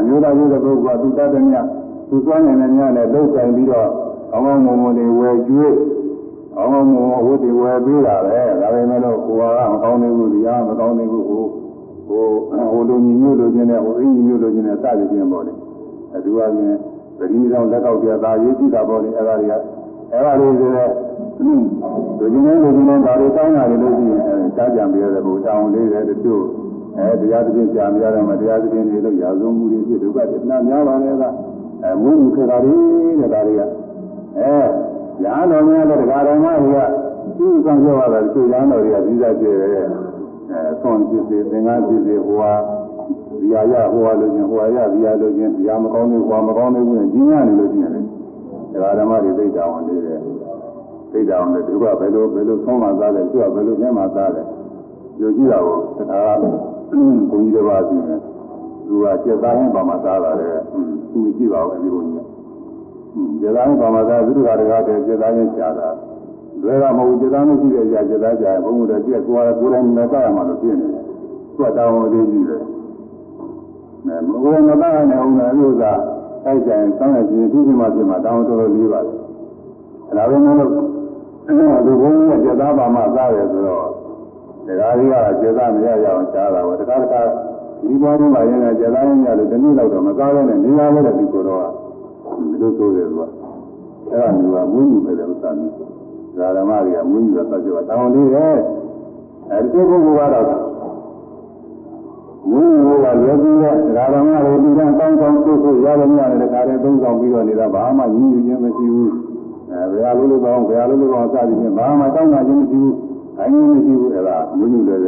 [0.07, 1.65] မျိုးသားမျိုးတဲ့ပုဂ္ဂိုလ်ကသူတတ်တဲ့မြတ်
[2.09, 3.89] သူသွားနေတဲ့မြတ်နဲ့လှုပ်ဆိုင်ပြီးတော့
[4.31, 5.75] ကောင်းကောင်းမွန်မွန်တွေဝယ်ကျွေး
[6.55, 11.43] ကောင်းကောင်းမွန်မွန်ဝတ်တွေဝယ်ပေးတာပဲဒါပေမဲ့လို့ကိုယ်ကမကောင်းသေးဘူးဒီအားမကောင်းသေးဘူးဟို
[12.07, 12.25] ဟို
[12.71, 15.53] ဟိုလူညီမျိုးလူချင်းနဲ့ဟိုအင်းညီမျိုးလူချင်းနဲ့စသည်ချင်းပေါ့လေ
[16.15, 16.79] အတူအချင်း
[17.19, 19.53] သတိဆောင်လက်ကောက်ပြတာရေးကြည့်တာပေါ့လေအဲ့ဒါတွေက
[20.11, 20.69] အဲ့ဒါလေးတွေ
[21.45, 21.55] လူ
[22.19, 26.43] ချင်းနဲ့လူချင်းနဲ့ဒါတွေတောင်းတာတွေလို့ရှိရင်အဲကြားကြံပြရတဲ့ဘုတောင်းလေးတွေတချို့
[26.97, 31.23] အဲတရားသဖြင့်ကြာများတယ်မှာတရားသဖြင့်နေလို့ရာဇဝမှုတွေဖြစ်ဒုက္ခတွေနာများပါလေက
[31.83, 32.75] အဲမွေးမှုခတာတွေ
[33.19, 33.61] တဲ့ဒါတွေက
[34.39, 34.55] အဲ
[35.23, 36.79] ညာတော်များတဲ့ဒကာတော်မတွေက
[37.37, 39.87] သူ့ဆောင်ပြောရတာသူ့ညာတော်တွေကပြီးသားကျဲတယ်
[40.51, 42.53] အဲဆွန်ဖြစ်စေသင်္ကန်းဖြစ်စေဟိုဟာ
[43.43, 48.01] ဒီဟာရဟိုဟာလို့ချင်းဟိုဟာရဒီဟာလို့ချင်းဒီဟာမကောင်းသေးဟိုဟာမကောင်းသေးဘူးနဲ့ကြီးညာနေလို့ချင်းလေ
[48.71, 50.19] ဒကာတော်မတွေသိတောင်းနေတယ်
[51.11, 54.43] သိတောင်းတယ်သူကဘယ်လိုဘယ်လိုဆုံးမသားလဲသူကဘယ်လိုမျက်မှသားလဲ
[55.19, 56.59] ယူကြည့်တာကိုတခါကဘုန်း
[57.29, 58.19] ကြီးတစ်ပါးရှိတယ်
[58.87, 60.49] သူကကျက်သားဟင်းပါမှာသားတာလေ
[61.11, 62.25] သူရှိပါဘူးဒီဘုန်းကြီး
[63.41, 64.57] ကျက်သားဟင်းပါမှာသားသူကတကား
[64.87, 65.89] တည်းကျက်သားဟင်းချတာ
[66.61, 71.03] လွယ်တာမဟုတ်ကျက်သားမရှိတဲ့ကြာကျက်သားကြာဘုန်းကြီးတို့ကျက်ကိုယ်ကကိုယ်တိုင်မသားရမှာလို့ဖြစ်နေတယ်
[71.55, 72.61] သူကတောင်းလေးကြီးတယ်
[74.07, 75.91] မဲမကိုယ်မသားနိုင်အောင်လည်းဥစ္စာ
[76.45, 79.13] အဲ့ကျရင်စောင်းရခြင်းသူ့ဒီမှာပြင်မှာတောင်းတော်တော်လေးပါလေ
[80.07, 80.69] အဲဒါပဲမလို့
[81.85, 83.87] ဒီဘုန်းကြီးကကျက်သားပါမှာသားတယ်ဆိုတော့
[84.65, 87.21] တရားကြီးကကျေသာမရရအောင်ရှားတာပေါ့တခါတခါ
[87.85, 91.65] ဒီဘောင်းမှာရင်းကကျေသာရင်းရလို့တနည်းလောက်တော့မကားရနဲ့နေရာလည်းဒီကိုတော့
[92.49, 93.27] ဒီလိုဆိုတယ်ကွာ
[94.11, 95.73] အဲ့ဒါမျိုးကမွေးမြူပဲတဲ့ဥစ္စာမျိုး
[96.57, 98.57] ဓမ္မတွေကမွေးမြူတဲ့သတ်ကြောတောင်းလေးတယ်
[99.51, 100.72] အဲဒီပုဂ္ဂိုလ်ကတော့
[102.49, 103.75] မွေးမြူကလွယ်ပြီးတဲ့
[104.13, 109.11] ဓမ္မတွေဒီကံကောင်းကောင်းသိဖို့ရတဲ့ညနဲ့တခါတည်းသုံးဆောင်ပြီးတော့နေတာဘာမှညှဉ်းညူခြင်းမရှိဘူး
[109.71, 112.93] အဲဘယ်လိုလုပ်ကောင်းဘယ်လိုလုပ်ကောင်းစသည်ဖြင့်ဘာမှတောင်းတာခြင်းမရှိဘူး။
[113.39, 114.99] အင်းမရှိဘူးအဲ့ဒါမွေးမြူတယ်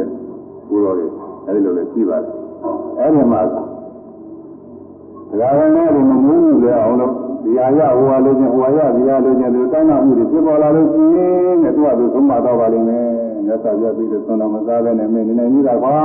[0.68, 1.06] ကိုတော်တွေ
[1.46, 2.32] အဲဒီလိုလည်းရှိပါတယ်
[2.98, 7.12] အဲဒီမှာဒါကလည်းဒီမမှုမှုလဲအောင်လို့
[7.44, 13.06] ဒီဟာရဟိုဟာလို့ချင်းဟိုဟာရဒီဟာလို့ချင်းဒီတောင်းတမှုတွေဖြစ်ပေါ်လာလို့ရှိရင်တဲ့သူကသူသုံးမတော့ပါလိမ့်မယ်
[13.46, 15.98] မြတ်စွာဘုရားပြီးတော့သုံးတော်မစားဘဲနဲ့မင်းနေနေကြီးတာကွာဒ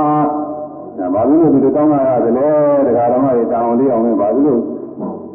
[1.14, 2.48] ဘာလို့ဒီလိုတောင်းတာရတယ်လဲ
[2.86, 4.60] တရားတော်မကြီးတောင်းလေးအောင်လဲဘာလို့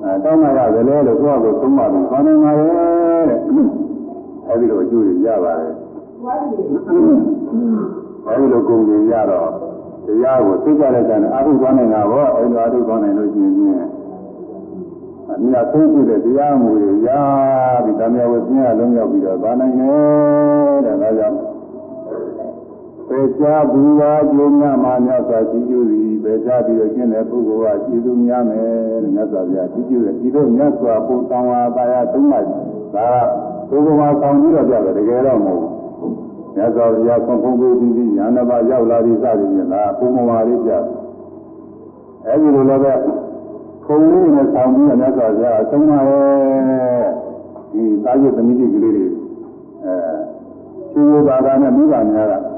[0.03, 2.65] အဲတောင်းတာရတယ်လဲလို့သူကသူသုံးမတယ်ခေါင်းနေမှာလေ
[3.29, 3.39] တဲ့
[4.47, 5.71] အဲဒီလိုအကျိုးတွေရပါတယ်
[8.27, 9.49] အဲဒီလိုကုန်တွေရတော့
[10.05, 13.53] တရားကိုသိကြတဲ့ကံအာထုသွားနေတာပေါ့အဲဒီလိုအာထုသွားနိုင်လို့ရှိရင်
[15.29, 17.09] အမိနာသုံးကြည့်တဲ့တရားမူတွေရ
[17.83, 21.37] ပြီးတမယဝဆင်းရလုံးရောက်ပြီးတော့သွားနိုင်တယ်တဲ့ဒါကြောင့်
[23.09, 28.67] ပေချာဘူဝါကျိုးများမှမြတ်စွာကြည်ကျူသည်ပေချာပြီးတော့ကျင့်တဲ့ပုဂ္ဂိုလ်ကကြည်သူများမယ်
[29.03, 32.45] တဲ့မြတ်စွာဘုရားကြည်ကျူတယ်ဒီလိုမြတ်စွာဘုသောဝါပါရသုံးပါး
[32.95, 33.09] ဒါ
[33.69, 35.61] ကဘုရားဆောင်ပြီးတော့ပြတယ်တကယ်တော့မဟုတ်
[35.99, 36.15] ဘူး
[36.55, 40.71] မြတ်စွာဘုရားဆုံးဖုံးပြီးပြီးညာနာပါရောက်လာပြီးစသည်ဖြင့်ဒါဘုံဘဝလေးပြ
[42.27, 42.93] အဲဒီလိုလည်းပဲ
[43.85, 47.05] ခုံလေးနဲ့ဆောင်ပြီးတော့မြတ်စွာဘုရားသုံးပါရဲ့
[47.71, 49.05] ဒီသာယသမီးကြီးကလေးတွေ
[49.83, 49.93] အဲ
[50.91, 52.56] ရှင်ဘုရားနဲ့မိဘများက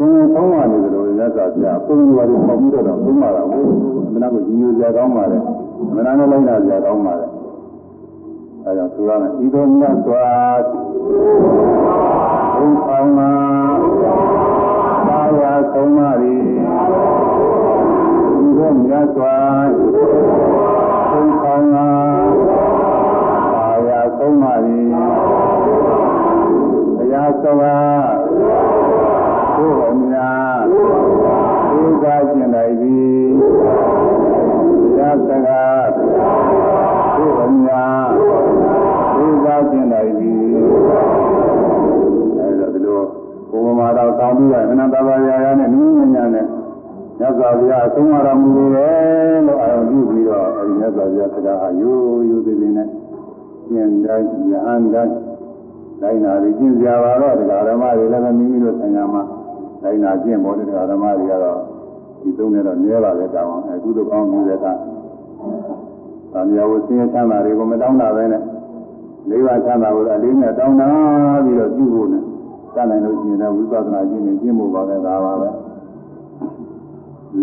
[0.00, 3.62] ဘုံသုံးပါနေတယ်လို့မြတ်စွာဘုရားဘုံဘဝလေးပေါပြီးတော့သုံးပါတာကို
[4.06, 5.38] အမှန်ကတော့ညီညွတ်ကြကောင်းပါလေ
[5.88, 7.26] အမှန်ကတော့လိုက်တာကြကောင်းပါလေ
[8.64, 10.26] အဲကြောင့်သူကလည်းဤသို့မြတ်စွာ
[12.54, 13.32] ဘုံဆောင်မှာ
[15.08, 16.10] သာယာဆုံးပါ၏
[18.44, 19.36] ဤသို့မြတ်စွာ
[21.10, 21.88] ဘုံဆောင်မှာ
[23.54, 24.54] သာယာဆုံးပါ၏
[26.98, 27.44] တရားစ
[44.20, 46.46] တော်တောင်းပြီးရမနတဘာယာရနဲ့နည်းနည်းညာနဲ့
[47.18, 52.88] မြတ်စွာဘုရားအဆုံးအတော်မူတယ်လို့အာရုံပြုပြီးတော့အဲဒီမြတ်စွာဘုရားစကားဟာရိုးရိုးသေးသေးနဲ့
[53.68, 55.10] ကျင့်တိုင်းဉာဏ်တိုင်း
[56.02, 59.22] တိုင်းနာပြီးကျင့်ကြပါတော့ဒကာဓမ္မတွေလည်းမိမိတို့ဆင်ညာမှာ
[59.82, 61.58] တိုင်းနာကျင့်ပေါ်တဲ့ဒကာဓမ္မတွေကတော့
[62.22, 64.72] ဒီသုံးနဲ့တော့နည်းပါလေတောင်းအောင်အခုတို့ကောင်းပြီးတဲ့အခါ
[66.32, 68.42] သံဃာဝဆင်းရဲချမ်းသာတွေကိုမတောင်းတာပဲနဲ့
[69.30, 70.88] လေးပါးချမ်းသာကိုအလေးနဲ့တောင်းတာ
[71.44, 72.29] ပြီးတော့ပြုဖို့နဲ့
[72.74, 75.48] တတ်နိုင်လို့ရှိရင်လည်းဝိပဿနာကျင့်နေကျင့်ဖို့ပါပဲဒါပါပဲ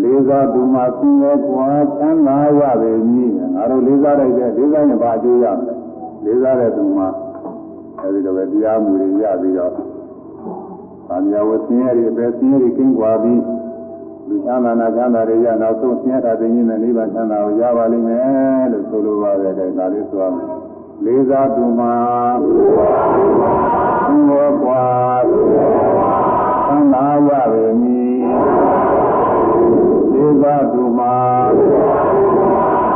[0.02, 1.68] လေးစားသူမှာဆင်းရဲကွာ
[1.98, 5.74] ချမ်းသာရပေမည်ငါတို့လေးစားလိုက်တဲ့လေးစားရင်ဘာအကျိုးရမလဲ
[6.26, 7.08] လေးစားတဲ့သူမှာ
[8.02, 9.72] အဲဒီတော့ပဲတရားမူတွေရပြီးတော့။
[11.08, 13.41] ဗာမယဝဆင်းရဲတွေပဲဆင်းရဲတွေကင်းကွာပြီး
[14.28, 20.49] လူချမ်းသာနာချမ်းသာတွေရနောက်ဆုံးဆင်းရဲတာသိင်းနဲ့နိဗ္ဗာန်ချမ်းသာကိုရပါလိမ့်မယ်လို့ဆိုလိုပါပဲတဲ့ဒါလေးဆိုရမယ်။
[21.06, 21.95] လေးစားသူမှာ
[24.07, 24.86] သင်္ဘောကွာ
[26.68, 28.19] သံသာရပေမည်။
[30.14, 31.18] လေးစားသူမှာ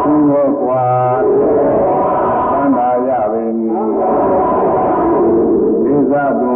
[0.03, 0.87] သင်္ဘောကွာ
[2.51, 3.73] သံသာရပေမည်။
[5.83, 6.49] လေးစားသူ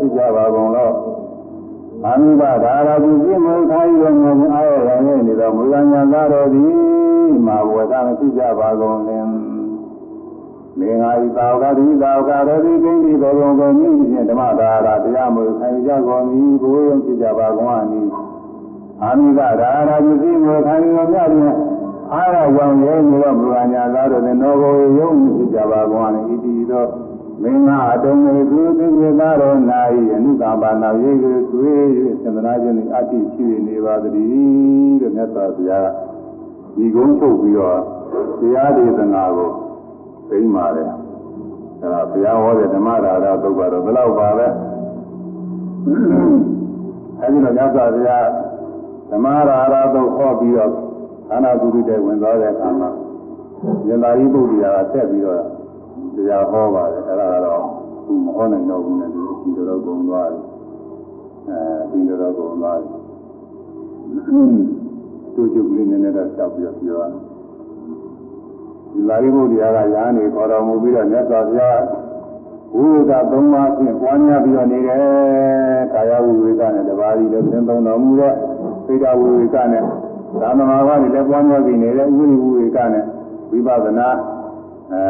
[0.00, 0.90] ဘဝတဖြစ်ကြပါကုန်လော
[2.04, 9.26] အာမိဘဒါရာသူပြည့်မခိုင်းတော်မူအားရရနေသောမူလညာသားတော်သည်မာဘဝတမဖြစ်ကြပါကုန်လင်
[10.78, 16.24] မင်္ဂာဤသာဝကတိသာဝကရတိကိဉ္စီဘဂဝံကိုမြင့်ဖြင့်ဓမ္မဒါရာတရားမွေခံကြကုန်၏
[16.60, 18.02] ဘဝယုံဖြစ်ကြပါကုန်အနိ
[19.02, 21.56] အာမိဘဒါရာသူပြည့်မခိုင်းတော်မြတ်ဖြင့်
[22.12, 26.86] အားရကြောင့်ရဲနေတော့ဘုရားညာသားတို့နဲ့နောဘောယုံမှုဖြစ်ကြပါကုန်၏ဤတည်သော
[27.42, 29.80] မင်းငါအတုံးမေသူသင်္ကေသားတော်နာ၏
[30.14, 31.82] အနုကမ္ဘာနာရေးကိုသွေး၍
[32.22, 34.12] သန္တနာခြင်း၏အတ္တိရှိနေပါသည်
[35.00, 35.88] တဲ့မြတ်စွာဘုရား
[36.76, 37.80] ဒီကုန်းချုပ်ပြီးတော့
[38.40, 39.50] တရားဒေသနာကို
[40.28, 40.90] သိမ်းပါတယ်
[41.80, 44.48] အဲဒါဘုရားဟောတဲ့ဓမ္မဒါရသုတ်ကတော့ဘယ်လောက်ပါလဲ
[47.20, 48.26] အဲဒီတော့မြတ်စွာဘုရား
[49.10, 50.72] ဓမ္မဒါရသုတ်ဟောပြီးတော့
[51.30, 52.90] အာနာပုရိတေဝင်သွားတဲ့အခါမှာ
[53.88, 55.59] ယန္တာရိပုတ္တရာကဆက်ပြီးတော့
[56.14, 57.62] တရားဟောပါတယ်အဲ့ဒါကတော့
[58.06, 60.42] သူမဟောနိုင်တော့ဘူးနဲ့ဒီဒီတော့ကုန်သွားတယ်
[61.48, 61.56] အဲ
[61.90, 62.90] ဒီတော့ကုန်သွားတယ်
[65.34, 67.04] တူကျုပ်လေးနည်းနည်းတော့တောက်ပြီးတော့ပြောရ
[68.92, 71.80] ဒီလာရိဘုရားကရာနေခေါ်တော်မူပြီးတော့မြတ်စွာဘုရား
[72.76, 75.00] ဝိဝေကသုံးပါးဖြင့်ပွားများပြီးတော့နေတယ်
[75.92, 78.34] ကာယဝိဝေကနဲ့တပါးကြီးလည်းသင်သုံးတော်မူတဲ့
[78.86, 79.84] စိတ်ဓာဝိဝေကနဲ့
[80.40, 83.04] သာမမာဘတွေလည်းပွားများပြီးနေတဲ့ဥရိဝိဝေကနဲ့
[83.50, 84.08] ဝိပဿနာ
[84.92, 85.02] အဲ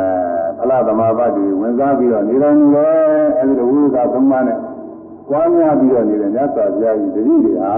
[0.59, 2.94] ဖလားသမာဘတွေဝင်စားပြီးတော့နေတော်မူတယ်
[3.39, 4.59] အဲဒီလိုဝိဝေကသုံးပါးနဲ့
[5.28, 7.74] ပွားများပြီးတော့နေတဲ့မြတ်စွာဘုရားကြီးတတိတွေဟာ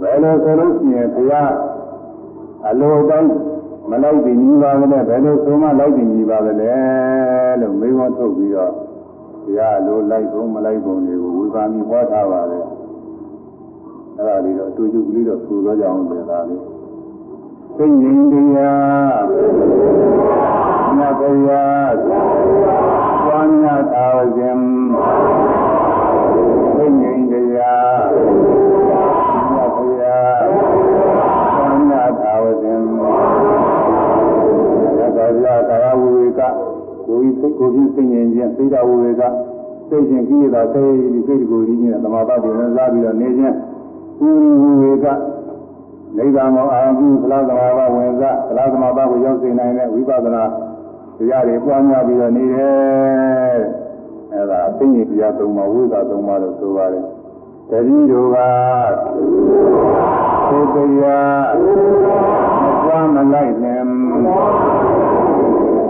[0.00, 1.52] ဘယ်လိုဆိုလို့ရှိရင်ဘုရား
[2.68, 3.30] အလိုတိုင်း
[3.90, 8.72] မလိုက်ပြီးညီပါကလေးဘယ်လိုဆိုမှလိုက်ပြီးညီပါကလေးလို့မေးခွန်းထုတ်ပြီးတော့
[9.44, 12.64] ဘုရားအလိုလိုက်ဖို့မလိုက်ဖို့တွေကိုဝေဘာမီဟောထားပါတယ်
[14.16, 16.60] အဲ့ဒါလေးတော့အတူတူကလေးတော့ဆိုတော့ကြအောင်လေဒါလေး
[17.80, 19.24] သိဉ္ဇင်တရား
[20.96, 21.96] မြတ်ဘုရား
[23.26, 24.64] ဝါညာသာဝခြင်း
[26.76, 28.00] သိဉ္ဇင်တရား
[29.52, 30.42] မြတ်ဘုရား
[31.58, 32.86] ဝါညာသာဝခြင်း
[34.98, 36.40] ရသော်ရကာယဝိဝေက
[37.06, 39.22] ကိုယ်စိတ်ကိုယ်ကြီးသိဉ္ဇင်ခြင်းသိတာဝိဝေက
[39.88, 43.54] စိတ်ချင်းကိလေသာစိတ်ဒီစိတ်ကိုယ်ကြီးနဲ့သမာဓိဝင်စားပြီးတော့နေခြင်း
[44.20, 45.06] ဥရိဝိဝေက
[46.16, 50.44] နိဗ္ဗာန်ကိုအာရုံပြုသလားသမာဘဝင်စားသလားသမာဘကိုရောက်စေနိုင်တဲ့ဝိပဿနာ
[51.16, 53.58] တရားတွေပွားများပြီးတော့နေတယ်
[54.32, 57.04] အဲဒါသိဉ္ဇတရားသုံးပါဝိသသုံးပါလို့ဆိုပါတယ်
[57.70, 58.36] တတိတို့က
[60.50, 61.40] သိတရား
[62.62, 63.82] မပွားမလိုက်နဲ့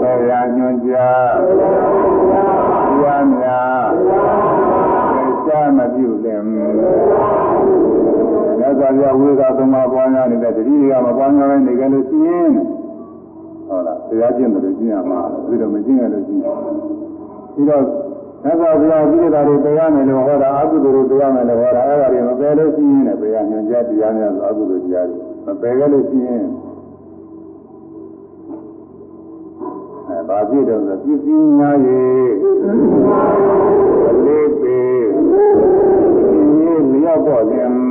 [0.01, 1.33] ဆရာညွှန်ကြား
[2.87, 3.85] တရားများ
[5.13, 6.43] သိချမပြုလင်
[8.71, 12.49] မြတ်စွာဘုရားဝိသသုံးပါပွားများနေတဲ့တတိတွေကမပွားများနိုင်နေကြလို့ရှိရင်
[13.67, 16.57] ဟုတ်လားတရားကျင့်တယ်လို့ကျင့်ရမှာပြီးတော့မကျင့်ရလို့ရှိရင်
[17.53, 17.83] ပြီးတော့
[18.43, 26.45] မြတ်စွာဘုရားပြိတ္တာတွေတရားမယ်လို့ဟောတာအကုသိုလ်တွေတရားမယ်လို့ဟောတာအဲ့ဒါတွေမပယ်လို့ရှိရင်လည်းဘယ်ကညွှန်ကြားတရားများဆိုအကုသိုလ်တရားတွေမပယ်ခဲ့လို့ရှိရင်
[30.07, 32.31] အဲဘာဖြစ်တော့ဆိုပစ္စည်းများရေး
[34.25, 34.79] လေးပေ
[35.21, 37.90] ဒီလျောက်တော့ခြင်းပစ္စည်းများရေးလေးပေဒီလျောက်တော့ခြင်းဒီညာဝရသင်္ဃ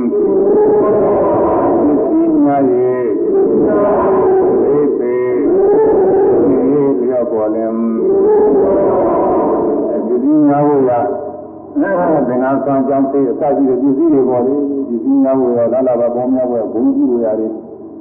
[12.65, 14.55] ဆောင်ကြောင်းသိအစရှိတဲ့ပစ္စည်းတွေပေါ်လေ
[14.89, 17.47] ဒီပညာဝရလာလာပါပေါင်းများဘုရားဘုန်းကြီးဝရတွေ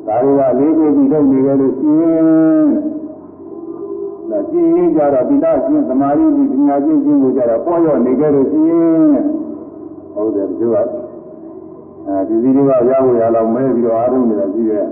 [0.07, 2.67] ဒါတွေကလေးလေးပြီးလုပ်နေကြလို့ရှိရင်
[4.31, 9.15] ဒါကြည်ရင်ကြတော့ပိဋကချင်းသမာဓိဒီပညာချင်းချင်းကိုကြတော့ပေါ်ရောနေကြလို့ရှိရင်
[10.15, 10.77] ဟုတ်တယ်သူက
[12.11, 14.87] အဲဒီစီတွေကရဖို့ရတော့မဲပြီးတော့အားထုတ်နေတာရှိတယ်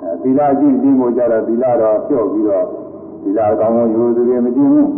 [0.00, 2.66] အဲသီလချင်းချင်းကိုကြတော့သီလတော့ဖြော့ပြီးတော့
[3.22, 4.88] သီလကောင်းကောင်းယူသူတွေမကြည့်ဘူး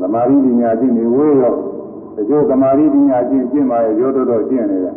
[0.00, 1.54] သမာဓိပညာချင်းနေဝေးရော
[2.16, 4.96] တချို့သမာဓိပညာချင်းကျင့်ပါရဲ့ရောတော်တော်ကျင့်နေတယ်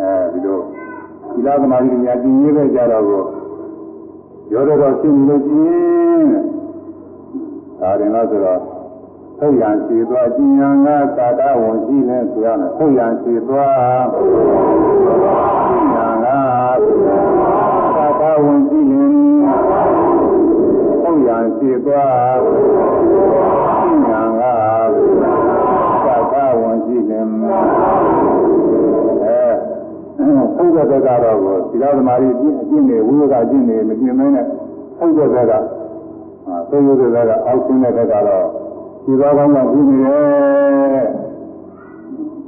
[0.00, 0.58] အဲဒီလို
[1.34, 3.22] သီလသမာဓိပညာချင်းရေးခဲ့ကြတော့ကို
[4.52, 6.26] ရောတော်တော်ကျင့်နေလို့ကျင့်
[7.80, 8.77] ဒါရင်တော့ဆိုတော့
[9.40, 14.06] ထုတ်ရန်စီသွားကျင်ညာငါသာတဝန်ရှိနေဆိုရမယ်ထုတ်ရန်စီသွား
[15.68, 16.38] ကျင်ညာငါ
[17.96, 19.04] သာတဝန်ရှိနေ
[21.02, 24.54] ထုတ်ရန်စီသွားကျင်ညာငါ
[26.04, 27.20] သာတဝန်ရှိနေ
[29.22, 29.40] အဲ
[30.56, 32.44] ဘုရားတကတော့ကိုသီလသမารီအကျ
[32.76, 34.44] င့်တွေဝိဝကအကျင့်တွေမကျင့်မနဲ့
[34.98, 35.52] ဘုရားတက
[36.46, 38.48] အာသိုးရတဲ့ကအောက်ဆင်းတဲ့ဘက်ကတော့
[39.08, 41.06] ဒီသောကောင်းကပြီးနေတယ်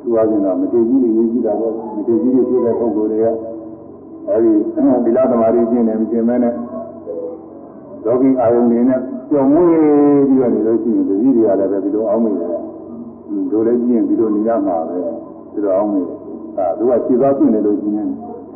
[0.02, 3.26] သူအချင်းတော့မထေကြီးတွေရေးကြည့်တာပေါ့မထေကြီးတွေပြည့်တဲ့ပုဂ္ဂိုလ်တွေက
[4.28, 4.52] အဲဒီ
[5.04, 6.54] သီလသမารီကျင့်တယ်မကျင့်မနဲ့
[8.04, 9.68] လောကီအာယုန်တွေနဲ့ပျော်မွေ့
[10.28, 12.58] ပြီးတော့နေလို့ရှိရင်တတိတွေကလည်းပဲဒီလိုအောင်းမိတယ်။
[13.50, 14.98] တို့လည်းကြည့်ရင်ဒီလိုနေရမှာပဲ
[15.52, 16.16] ဒီလိုအောင်းမိတယ်။
[16.58, 18.08] အဲသူကခြေသွားပြင့်နေလို့ရှိရင်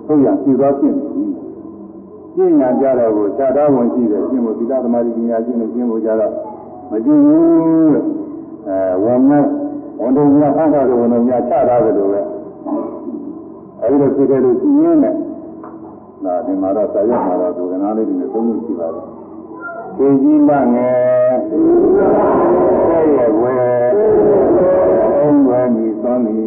[0.07, 1.25] ဟုတ်ရခြေသွားပြင့်နေပြီ။
[2.35, 6.33] ကျင့်ညာကြတော့ကိုခြားသားဝင်ရှိတယ်ကျင့်ဖို့သီလသမာဓိပညာကျင့်နေကျင့်ဖို့ကြတော့
[6.90, 8.06] မကျင့်ဘူးလို့
[8.69, 9.44] အဲဝန်နဲ့
[10.01, 12.20] ဝန်တော်များဆန်းတာလို့ဝန်တော်များခြားသားတယ်လို့ပဲ
[13.81, 15.19] အဲဒီလိုဖြစ်ခဲ့လို့ရှိရင်လည်း
[16.24, 19.06] ဒါဒီမှာတော့ဆရာမှာတော့ဒုက္ခနာလေးတွေနဲ့သုံးလို့ရှိပါတယ်
[19.97, 23.56] ခေကြီးလငယ်ဆဲ့ရဲ့ဝဲ
[25.19, 26.39] အုံးဝဲမိသွန်မီ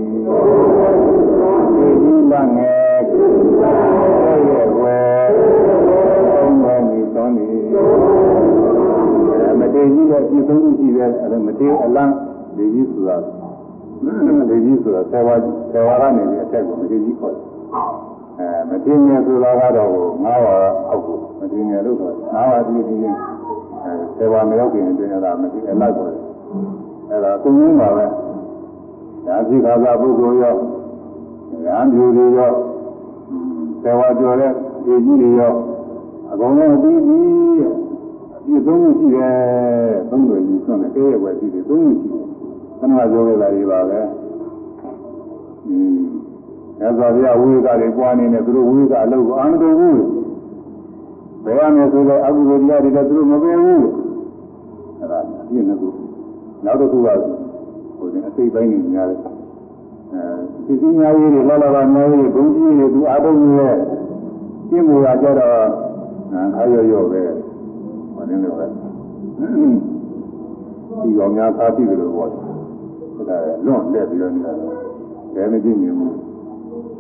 [1.74, 4.98] ခေကြီးလငယ်ဆဲ့ရဲ့ဝဲ
[6.34, 7.67] အုံးဝဲမိသွန်မီမတေ
[9.96, 12.14] ကြီးလည်းပြည့်စုံမှုရှိတယ်အဲမတေအလန်း
[12.56, 13.16] ဒီကြီးဆိုတာ
[14.50, 15.36] ဒီကြီးဆိုတာဆယ်ဝါ
[15.72, 17.44] ဆယ်ဝါကနေပြီးအထက်ကိုမတေကြီးခေါ်တယ်
[18.40, 19.92] အဲမတေငယ်ဆိုတာကတော့
[20.24, 20.56] ငါးဝါ
[20.90, 23.18] အောက်ကိုမတေငယ်လို့ဆိုငါးဝါဒီဒီချင်း
[23.84, 26.08] အဲဆယ်ဝါမရောက်ခင်အတွင်းကမတေအလိုက်ကို
[27.10, 28.06] အဲဒါသုံးရင်းပါပဲ
[29.26, 30.56] ဒါဖြစ်ခါသာပုဂ္ဂိုလ်ရော
[31.66, 32.54] ဉာဏ်ပြူတွေရော
[33.82, 34.52] ဆယ်ဝါကျော်တဲ့
[34.86, 35.54] ဒီကြီးတွေရော
[36.32, 37.20] အကုန်လုံးပြီးပြီ
[38.48, 39.36] ဒီသုံးခုရှိတယ်
[40.10, 42.26] သုံးတွေကြီးဆွမ်းတယ်ကဲရဲ့ပဲရှိတယ်သုံးခုရှိတယ်
[42.80, 44.00] ခဏပြောခဲ့တာတွေပါပဲ
[45.68, 46.00] อืม
[46.82, 50.02] အဲဆိုပြဝိကတွေပွားနေတယ်သူတို့ဝိကအလုပ်ကိုအာမတော်ဘူး
[51.44, 53.86] ဘယ်ရမယ်ဆိုတော့အကုသိုလ်တရားတွေလည်းသူတို့မပင်ဘူး
[55.00, 55.20] အဲ့ဒါ
[55.50, 55.90] ပြည့်နေကူ
[56.66, 57.08] နောက်တစ်ခုက
[57.98, 59.20] ဟိုအစိတ်ပိုင်းနေများတယ်
[60.14, 60.22] အဲ
[60.66, 63.76] စီစီများကြီးတွေလောလောကများကြီးဘုံကြီးတွေသူအားထုတ်နေတယ်
[64.70, 65.68] ပြင်းမူတာကြတော့
[66.56, 67.47] ခါရော့ရော့ပဲမ
[68.28, 68.66] နည်းလည်းပဲ
[71.04, 74.52] ဒီကောင်များသားပြီလို့ပြောတယ်ဒါလွန့်လက်ပြီးတော့နေတာ
[75.34, 76.16] ကဲမကြည့်မြင်ဘူး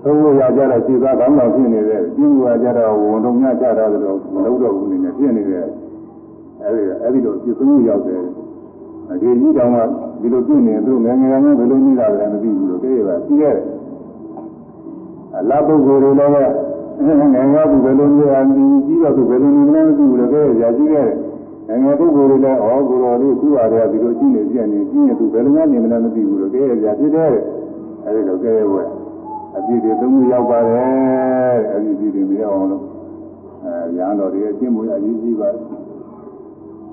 [0.03, 5.65] သုံးလို့ရကြတော့ခြေသားကောင်းကောင်းဖြစ်နေတယ်ပြင်းမူတာကြတော့ဝန်တုံများကြတာတော့မလုပ်တော့ဘူးနေနဲ့ဖြစ်နေတယ်
[6.63, 8.21] အဲဒီအဲဒီတော့ပြသုံးရောက်တယ်
[9.09, 9.77] အဒီကြီးတောင်က
[10.21, 13.65] ဒီလိုပြနေသူငယ်ငယ်ငယ်ဘယ်လိုနေတာလဲမသိဘူးလို့ကြည့်ရပါကြည့်ရတယ်
[15.37, 16.53] အလားပုဂ္ဂိုလ်တွေလည်း
[17.05, 21.09] ငယ်ငယ်ကဘယ်လိုနေရမလဲကြီးတော့သူဘယ်လိုနေလဲမသိဘူးလို့ကြည့်ရကြည့်ရတယ်
[21.67, 27.33] ငယ်ငယ်ပုဂ္ဂိုလ်တွေလည်းဩကိုတော်လေးခုပါတယ်ဒီလိုကြည့်နေပြနေကြည့်ရင်သူဘယ်လိုမှနေမလဲမသိဘူးလို့ကြည့်ရကြဖြစ်တယ်
[28.05, 28.83] အဲဒီလိုကြည့်ရဝဲ
[29.57, 32.83] အပြည့်တွေသုံးခုရောက်ပါတယ်အဲဒီပြည့်တွေမရအောင်လို့
[33.63, 35.63] အဲရဟန်းတော်တွေအကျင့်မွေးအရေးကြီးပါတယ်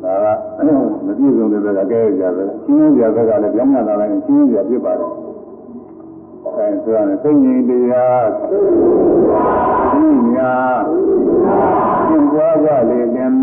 [0.02, 0.68] ဒါက
[1.06, 5.10] မပြည့်စုံတဲ့ဘက်ကကဲကြပဲရှင်းရကြဘက်ကလည်းပြောင်းရတာလည်းရှင်းရပြဖြစ်ပါတယ်
[6.44, 8.26] အဲဆိုရမယ်သိဉ္ဇင်တရား
[9.94, 10.78] ဒီများ
[12.08, 13.34] သင်ကြွားကြလေတင်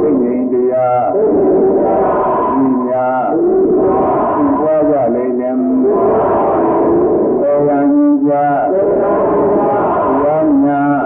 [0.00, 1.06] သိဉ္ဇင်တရား
[2.54, 3.24] ဒီများ
[4.34, 5.58] သင်ကြွားကြလေတင်
[7.40, 7.80] သောယံ
[8.26, 8.36] ကြတ
[10.22, 10.98] ရားများ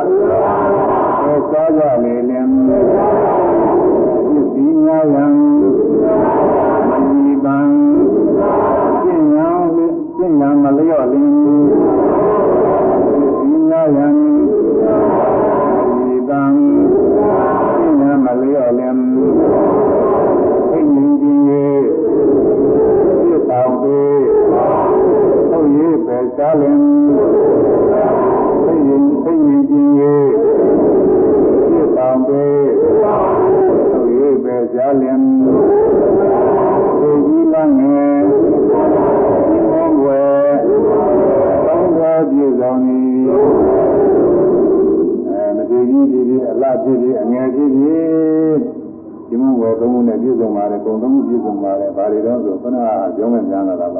[1.22, 2.47] သောစားကြလေတင်
[4.55, 5.27] ဒီများယံ
[6.93, 7.59] ဒီပံ
[9.02, 11.60] ကျင့်ရန်ကျင့်ရန်မလျော့လင်း
[26.60, 26.81] လင်း
[28.64, 30.28] သိဉ္ဇင်သိဉ္ဇင်ခြင်းရဲ့
[31.68, 32.60] ပြစ်တောင်သေး
[34.44, 35.18] ပဲရှားလင်
[37.01, 38.20] ဒီကြီးလငယ်
[39.70, 40.51] ဘုံွယ်
[41.66, 43.06] ကောင်းသောပြည့်စုံသည်
[45.28, 48.59] အဲမတည်ကြီးဒီဒီအလားဖြစ်ပြီးအငယ်ဖြစ်ပြီး
[49.28, 52.77] ဒီမဝယ်သုံးခုနဲ့ပြည့်စုံပါတယ်ကုံသုံးခုပြည့်စုံပါတယ်ဘာတွေတော့ဆိုခဏ
[53.16, 53.98] ပြောင်းမဲ့များလာတာပ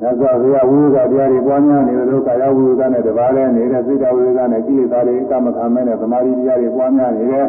[0.00, 7.48] ပဲညဇောဘုရားဝိသတရားတွေပွားများနေလို့ကာယဝိသနဲ့တပါးလဲနေတဲ့စိတ်တော်ဝိသနဲ့ကိလေသာတွေအကမခံမဲ့နဲ့သမာဓိတရားတွေပွားများနေတဲ့ဥ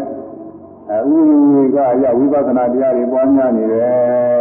[0.95, 4.40] ရဝေကအရဝိပဿနာတရားတွေပွားများနေတယ်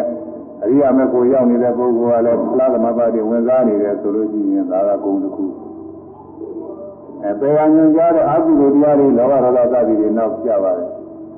[0.62, 5.44] အရိယာမေဖို့ရောက်နေတဲ့ပုဂ္ဂိုလ်ကလည်းဖလားသမဘာတွေဝင်စားနေတယ်ဆိုလို့ရှိရင်ဒါကဂုဏ်တစ်ခု
[7.22, 10.88] အဲပေရညွန်ကြားတဲ့အကုသိုလ်တရားတွေလောဘဒေါသစသည်တွေနောက်ပြပါတယ်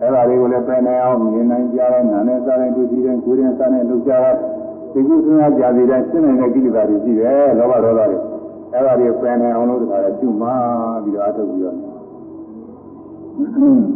[0.00, 4.36] အဲဒါတွေကိုလည်းပယ်နိုင်အောင်မြင်နိုင်ကြတဲ့နာနဲ့စားတဲ့ဒုတိယကိုယ်ရင်စားတဲ့လုပ်ကြတဲ့
[4.92, 8.18] ဒီကုသနာကြာစီတဲ့ရှင်းနေတဲ့ကိလေသာတွေရှိတယ်လောဘဒေါသတွေ
[8.72, 10.48] အဲဒါတွေပယ်နိုင်အောင်လို့တခါလဲပြုမှ
[11.04, 11.76] ပြီးတော့အထုတ်ပြီးတော့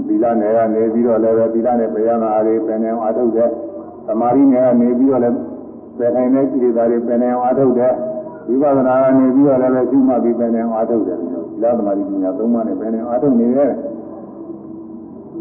[0.06, 3.50] သီလနယ်ကနေပြီးတော့လည်းပဲသီလနဲ့တရားနာအားတွေပင်နေအောင်အားထုတ်တယ်
[4.06, 5.36] သမာဓိနယ်ကနေပြီးတော့လည်း
[5.98, 7.92] ပင်နိုင်တဲ့ကိလေသာတွေပင်နေအောင်အားထုတ်တယ်
[8.48, 11.26] ဝိပဿနာကနေပြီးတော့လည်းပဲရှိမှပြီးပင်နေအောင်အားထုတ်တယ်သီ
[11.62, 13.72] လသမာဓိပညာသုံးပါးနဲ့ပင်နေအောင်အားထုတ်နေတယ်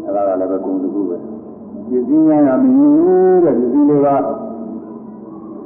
[0.04, 4.08] အဲဒါကလည်းပဲဂုဏ်တစ်ခုပဲပစ္စည်းများရမင်းတဲ့ပစ္စည်းတွေက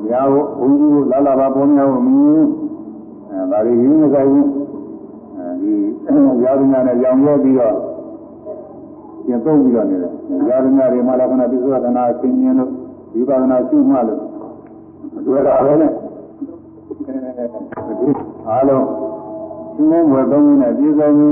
[0.08, 2.48] ညာကိုဘုန်းကြီးကိုလာလာပါပေါ်များကိုမင်း
[3.30, 4.48] အဲဒါတွေရင်းမဆိုင်ဘူး
[5.36, 7.74] အဲဒီရာဇနာနဲ့ရောင်ရဲပြီးတော့
[9.24, 10.12] ပြန်သုံးပြီးတော့နေတယ်။
[10.46, 12.70] ဇာတိများတွေမှာလည်းခဏပိဿဝဒနာအချင်းချင်းတို့
[13.14, 14.20] ဝိပါဒနာရှုမှလို့
[15.26, 15.92] တွေ့တာပဲနဲ့
[18.48, 18.84] အားလုံး
[19.74, 21.30] ရှင်းမွယ်သုံးရင်းနဲ့ပြည်စုံပြီ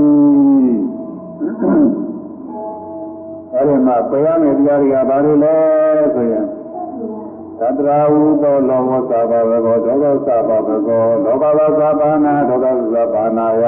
[3.55, 5.55] ။အဲဒီမှာပယ်ရမယ့်တရားတွေကဘာတွေလဲ
[6.15, 6.45] ဆိုရင်
[7.59, 13.63] သတ္တရာဟုသောလောဘသဘာဝကောဒေါသသဘာဝကောလောဘဝသဘာနာဒေါသသဘာနာယ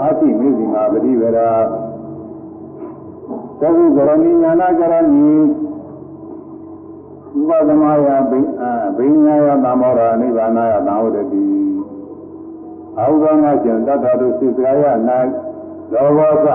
[0.00, 1.50] အာတိမိစီမာပရိဝရာ
[3.60, 5.30] သကုကရဏီညာနာကရဏီ
[7.38, 11.44] ဥပသမယဘိအာဘိညာယသမောရနိဗ္ဗာနာယသံဝတ္တိ
[12.98, 15.18] အာဟုဘငါကျင်တတ္တတို့စိတ်ကာယနာ
[15.92, 16.46] လောဘောက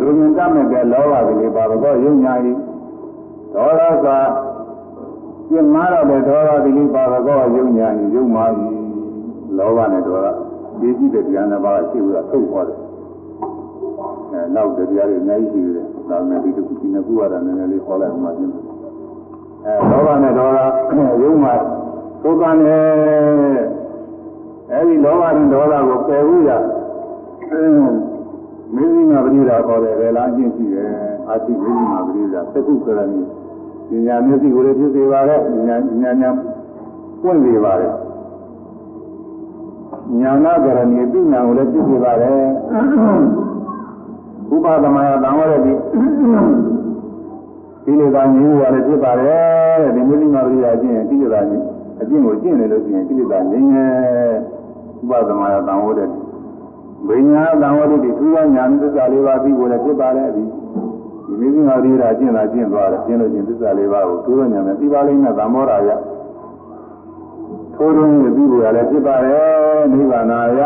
[0.00, 2.52] လူမြင်တတ်မဲ့တဲ့လောဘကလေးပါတော့ယုံညာဤ
[3.54, 4.06] ဒေါသက
[5.48, 8.64] ပြင်းမာတော့တဲ့ဒေါသကလေးပါတော့ယုံညာဤယုံမာဤ
[9.58, 10.26] လောဘနဲ့ဒေါသ
[10.80, 12.78] ဒီကြည့်တဲ့ဉာဏ်တစ်ပါးရှိပြီးတော့ထုတ်သွားတယ်
[14.32, 18.52] အဲနောက်တရားတွေအများကြီးရှိတယ်ဒါနဲ့ဒီတစ်ခုဒီနှစ်ခုကတော့နည်းနည်းလေးခေါ်လိုက်မှချင်း
[19.64, 20.58] အဲလောဘနဲ့ဒေါသ
[21.22, 21.54] ရုံးမှာ
[22.22, 22.84] သုကံနဲ့
[24.72, 26.52] အဲဒီလောဘနဲ့ဒေါသကိုပယ်ဖို့ရ
[29.34, 30.88] ရိဒါခေါ်တယ်လေလားအကျင့်ရှိတယ်
[31.28, 33.20] အာတိမေဇိမာပရိဒါသက္ကုကရဏီ
[34.06, 36.36] ဉာဏ်မျက်စိကိုလည်းဖြစ်စေပါရဲ့ဉာဏ်ဉာဏ်ဉာဏ်
[37.22, 37.92] ပွင့်စေပါရဲ့
[40.20, 42.40] ဉာဏကရဏီပြညာကိုလည်းဖြစ်စေပါရဲ့
[44.54, 45.72] ဥပသမယတံဝရတိ
[47.84, 51.66] ကိလေသာငြိမ်းရလည်းဖြစ်ပါတယ်တဲ့ဒီမေဇိမာပရိဒါအကျင့်ကိလေသာငြိမ်း
[52.00, 53.92] အကျင့်ကိုကျင့်နေလို့ရှိရင်ကိလေသာငြိမ်းရဲ့
[55.02, 56.06] ဥပသမယတံဝရတိ
[57.08, 60.53] ဘိညာသံဝတိထူးခြားညာသစ္စာလေးပါးပြီးကိုလည်းဖြစ်ပါတယ်ဒီဒီ
[61.40, 65.90] မိမိဟာဒီရာကျင့်တာကျင့်သွားတယ်ကျင့်လို့ချင်းသစ္စာလေးပါးကိုထူးခြားညာနဲ့ပြီးပါလိမ့်မယ်သံမောရာယ
[67.74, 70.26] ထိုးရင်းပြီးပြီးကိုလည်းဖြစ်ပါတယ်နိဗ္ဗာန်
[70.58, 70.60] ယ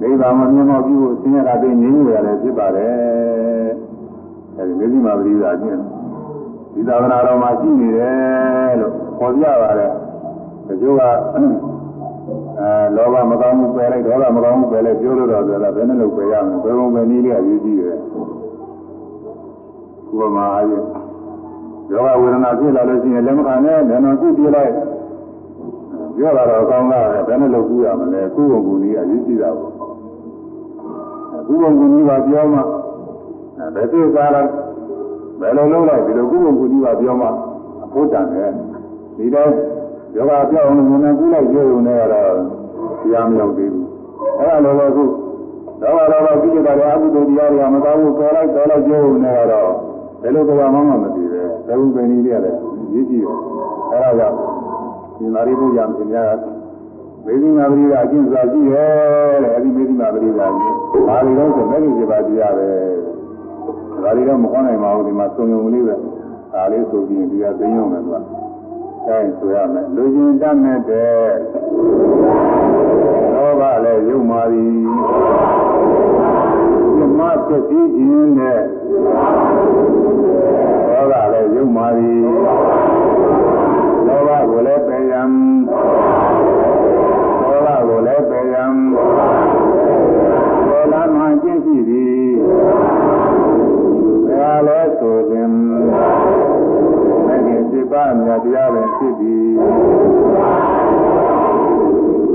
[0.00, 3.70] နိဗ္ဗာန်မမြင်တော့ပြီးကိုဆင်းရဲတာသိငြိမ်းရလည်းဖြစ်ပါတယ်
[4.56, 5.80] အဲဒီမိမိမှာပရိသာကျင့်
[6.74, 9.92] ဒီသာသနာတော်မှာရှိနေတယ်လို့ခေါ်ပြပါတယ်
[10.66, 11.02] တချို့က
[11.34, 17.98] အဲလောဘမကောင်းမှုပယ်လိုက်ဒေါသမကောင်းမှုပယ်လိုက်ပြောလို့တော့ဆိုတာဘယ်နဲ့လို့ပယ်ရမလဲဘယ်ပုံပဲနည်းလေးအရေးကြီးတယ်
[20.10, 20.84] ဥပမာအားဖြင့်
[21.90, 24.72] ယောဂဝေဒနာဖြစ်လာလို့ရှိရင်လက်မခံနဲ့ဉာဏ်တော်ကုပြလိုက်
[26.16, 29.72] ပြောတာတော့ကောင်းတာပဲဘယ်နဲ့လို့ကုရမလဲကုပုံကူနည်းအရေးကြီးတာပေါ့
[31.46, 32.60] ကုပုံကူနည်းကပြောမှ
[33.74, 34.50] ဘယ်သိစားလိုက်
[35.40, 37.28] ဘယ်လိုလုပ်လိုက်ဒီလိုကုပုံကူနည်းကပြောမှ
[37.84, 38.50] အဖို့တန်တယ်
[39.16, 39.50] ဒီတော့
[40.16, 42.32] ယောဂပြောင်းအောင်ငုံကူလိုက်ကြုံနေရတော့
[43.00, 43.86] တရားမရောက်သေးဘူး
[44.38, 45.04] အဲ့ဒါလိုပဲခု
[45.80, 49.70] တော့တော့ကိစ္စတွေအကုသိုလ်တရားတွေမကောင်းဘူးပေါ်လိုက်ပေါ်လိုက်ကြုံနေရတော့
[50.22, 52.58] ဘယ်လိုကြောမှမမသိပဲသဘုပင်ကြီးတွေကလည်း
[52.92, 53.36] ရည်ကြည့်တယ်
[53.92, 54.36] အဲ့ဒါကြောင့်
[55.18, 56.36] ဒီနာရီဘုရားပြင်များ
[57.24, 62.68] မေဇိမာပရိဒါအကျင့်စွာရှိရဲ့တဲ့အဲ့ဒီမေဇိမာပရိဒါကြီးဘာတွေလဲဆိုမဲ့ကြီးပါတရားပဲ
[64.02, 65.94] ဒါတွေတော့မခေါနိုင်ပါဘူးဒီမှာစုံယုံလေးပဲ
[66.52, 68.16] ဒါလေးဆိုပြီးဒီကသိမ်းရုံနဲ့သူက
[69.06, 71.28] တိုင်းဆိုရမယ်လူချင်းတတ်မဲ့တဲ့
[73.34, 74.72] လောဘလည်းယုံမာသည်
[76.96, 78.60] မြမဖြစ်ပြီးခြင်းနဲ့
[80.90, 82.22] လောဘလည်းယုံမာသည်
[84.06, 85.32] လောဘကိုလည်းပယ်ရန်
[87.48, 88.74] လောဘကိုလည်းပယ်ရန်
[90.66, 92.28] ဘောလာမှကျင့်ရှိသည်
[94.26, 95.58] ဘယ်လဲဆိုခြင်း
[97.70, 99.50] စိတ်ပါးမြတ်တရားပင်ဖြစ်သည်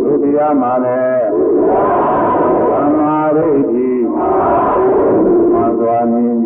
[0.03, 1.27] ဒုတိယမှာလည်း
[2.71, 3.91] သမာဓိတိ
[5.53, 6.42] မသွားမြင်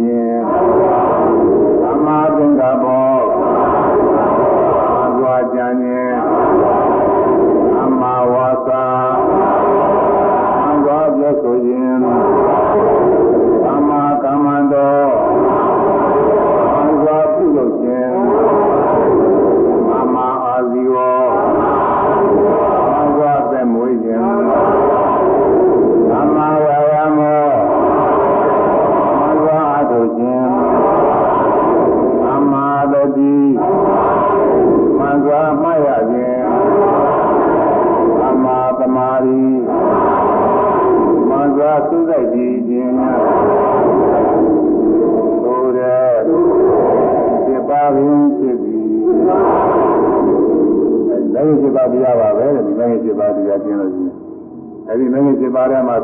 [54.98, 55.95] အဲဒီလည်းရှိပါတဲ့မှာ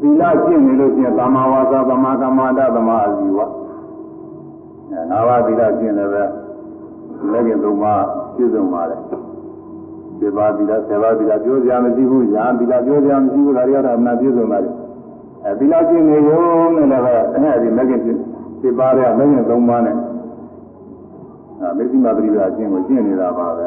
[0.00, 3.38] သီလကျင့်နေလို့ရှိရင်သမာဝါစာသမာကမ္မန္တသမာအာဇီဝ
[4.90, 6.22] အဲငါးပါးသီလကျင့်လည်းပဲ
[7.32, 8.02] လည်းကျင်သုံးပါး
[8.34, 9.00] ပြည့်စုံပါတယ်
[10.20, 14.74] ဒီပါသီလဆယ်ပါးသီလပြောစရာမရှိဘူးညာသီလပြောစရာမရှိဘူးဒါတွေကတော့အမှန်ပြည့်စုံပါတယ်
[15.44, 16.42] အဲသီလကျင့်နေရုံ
[16.76, 18.18] နဲ့လည်းပဲအဲဒီလည်းကျင်
[18.62, 19.96] ဒီပါးတဲ့လည်းကျင်သုံးပါးနဲ့
[21.60, 23.66] အဲမေသိမပရိဒါအကျင့်ကိုကျင့်နေတာပါပဲ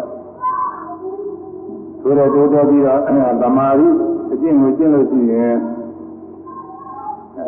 [2.02, 3.00] ဆိုတော့တိုးတော်ပြီးတော့
[3.42, 4.13] သမာဓိအ
[4.44, 5.56] ကျင့်ကိုကျင့်လို့ရှိရင်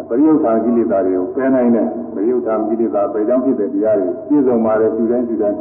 [0.07, 5.57] ပရိယုထာကိလေသာတွေကိုပယ်နိုင်တယ်ပရိယုထာကိလေသာပယ်ကြောင်းဖြစ်တဲ့တရားတွေပြည့်စုံပါတယ်သူတိုင်းသူတိုင်း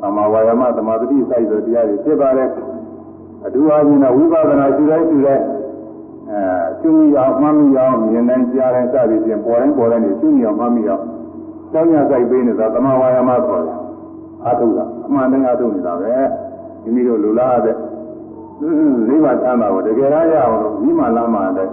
[0.00, 2.48] သမာဝါယမသမာဓိစိုက်တဲ့တရားတွေဖြစ်ပါတယ်
[3.44, 5.44] အထူးအားဖြင့်ဝိပဿနာသူတိုင်းသူတိုင်း
[6.30, 6.40] အဲ
[6.80, 11.02] ရှင်းမိအောင်မှတ်မိအောင်မြင်တိုင်းကြားတိုင်းစသည်ဖြင့်ပေါ်တိုင်းပေါ်တိုင်းနေရှင်းမိအောင်မှတ်မိအောင်
[11.72, 13.76] တောင်းရစိုက်ပေးနေတာသမာဝါယမခေါ်တယ်
[14.44, 16.14] အာထုတာအမှန်တိုင်းအာထုနေတာပဲ
[16.82, 17.76] မိမိတို့လူလားတဲ့
[19.08, 21.68] နိဗ္ဗာန်ချမ်းသာကိုတကယ်ရအောင်လို့မိမာလာမှတဲ့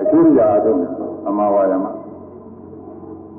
[0.00, 0.90] အကျိုးတရားအထုတ်တယ်
[1.28, 1.86] အမဝါယမ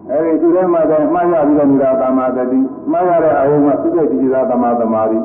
[0.09, 2.59] အဲဒီသူထဲမှာတော့မှားရပြီးတော့နေတာသမာဓိ
[2.91, 5.19] မှားရတဲ့အာယုံကသိတဲ့ဒီသာသမာသမာဓိ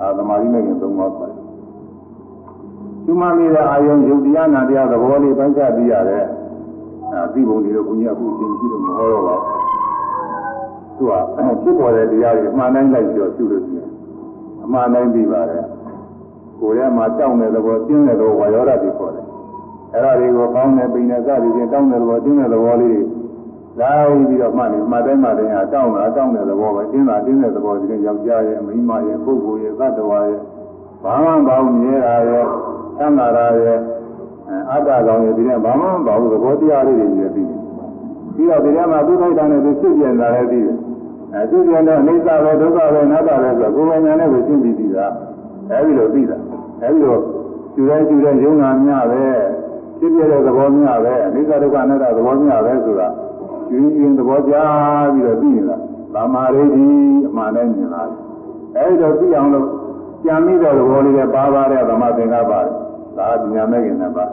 [0.00, 1.36] အာသမာဓိနဲ့ရင်သုံးပါးပါတယ်
[3.04, 6.24] သူမှမိတဲ့အာယုံယုတ်တရားနာတရားသဘောလေးပိုင်းခြားပြီးရတယ်
[7.12, 9.60] အာသိပုံတွေတော့ဘုရားကိုရှင်းကြည့်လို့မဟောတော့ပါဘူး
[10.96, 11.12] သူက
[11.62, 13.90] ဖြစ်ပေါ်တဲ့တရားတွေအမှန်တိုင်းလိုက်ပြီးတော့ပြုလို့ရှိရင်
[14.64, 15.64] အမှန်တိုင်းပြီးပါတယ်
[16.60, 19.24] ကိုယ်ထဲမှာကြောက်တဲ့သဘောကျင်းတဲ့သဘောဝါယောဓာတ်တွေခေါ်တယ်
[19.92, 23.00] အဲ့ဒါတွေကိုပေါင်းနေပိန်နေစသည်ဖြင့်တောင်းတဲ့သဘောတင်းတဲ့သဘောလေး
[23.80, 30.40] လိုက်ပြီးတော့မှတ်နေမှတ်တိုင်းမှတ်တိုင်းဟာတောင်းတာတောင်းတဲ့သဘောပဲတင်းတာတင်းတဲ့သဘောဒီနေ့ယောက်ျားရဲ့မိန်းမရဲ့ပုဂ္ဂိုလ်ရဲ့သတ္တဝါရဲ့
[31.02, 32.46] ဘာမှမပေါင်းမြဲတာရဲ့
[32.98, 33.26] သံဃာ
[33.62, 33.78] ရဲ့
[34.72, 37.48] အတ္တကောင်ရဲ့ဒီနေ့ဘာမှမပေါဘူးသဘောတရားလေးတွေကြီးပြီး
[38.34, 40.64] ပြီးတော့ဒီထဲမှာသူ့ထိုက်တာနဲ့သူဖြစ်ပြန်လာတဲ့ပြီး
[41.34, 45.12] အဲသူပြန်တော့အိသပဲဒုက္ခပဲအနတ္တပဲဆိုကိုယ်ပိုင်ဉာဏ်နဲ့ပဲရှင်းပြီးပြီလား
[45.70, 46.38] အဲဒီလိုပြီးတာ
[46.82, 47.18] အဲဒီလို
[47.76, 49.22] ယူတိုင်းယူတိုင်းယုံနာများပဲ
[49.98, 53.08] ဖြစ်ပြတဲ့သဘောများပဲအိသဒုက္ခအနတ္တသဘောများပဲဆိုတာ
[53.72, 55.76] ယူရင်သဘောကြားပြီးတော့ပြီးနေတာ
[56.14, 56.86] သမာဓိဒီ
[57.28, 58.18] အမှန်နဲ့မြင်လာတယ်
[58.76, 59.66] အဲဒီတော့သိအောင်လို့
[60.24, 64.24] ကြံမိတဲ့သဘောလေးနဲ့ပါပါတဲ့သမာသင်္ကပ္ပါဒါကဉာဏ်မဲ့ခင်နဲ့ပါ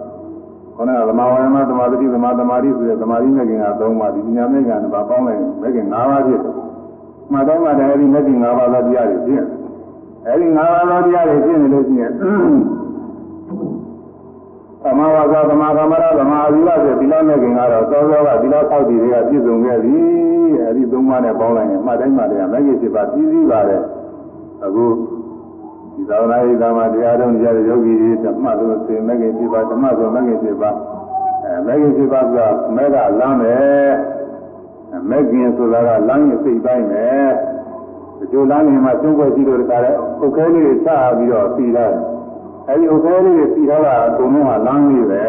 [0.76, 6.53] ခொနကသမာဝယမသမာဓိသမာသမာဓိဆိုတဲ့သမာဓိမဲ့ခင်က၃ပါးဒီဉာဏ်မဲ့ခင်ကပေါင်းလိုက်မဲ့ခင်၅ပါးဖြစ်တယ်
[7.31, 9.45] မှတ်တိုင်းမှတိုင်းအဲဒီမဲ့ခင်၅ပါးသောတရားတွေဖြစ်တယ်
[10.28, 12.12] အဲဒီ၅ပါးသောတရားတွေဖြစ်နေလို့ရှိရင်
[14.84, 19.98] သမာဝါစာသမာကမ္မရသမာအဝိရဆိုဒီလောက်နဲ့ခင်ကတော့သောသောကဒီလောက်သောက်တည်တွေကပြည့်စုံခဲ့ပြီ
[20.62, 23.82] အဲဒီသုံးပါးနဲ့ပေါင်းလိုက်ရင်မှတ်တိုင်းမှတိုင်းမဂ္ဂင်7ပါးပြီးပြီးပါတယ်
[24.66, 24.86] အခု
[25.95, 30.76] ဒီသာဝနာရေးကမှာတရားတော်ကြားတဲ့ယောဂီတွေဓမ္မဆိုစေမဂ္ဂင်7ပါးဓမ္မဆိုမဂ္ဂင်7ပါး
[31.44, 32.38] အဲမဂ္ဂင်7ပါးက
[32.76, 33.56] မဲကလမ်းပဲ
[35.10, 37.08] မဂ္ဂင်ဆိုတာကလမ်းရဲ့စိတ်ပိုင်းပဲ
[38.32, 39.91] ဒီလိုလမ်းနေမှာသုံးခွက်ရှိလို့တခါလဲ
[40.22, 41.86] ဥက္ခဲလေးတွေချပြီးတော့ပြီးတာ
[42.68, 45.22] အဲဒီဥက္ခဲလေးတွေပြီးတော့ကအကုန်လုံးကလမ်းလေးပဲ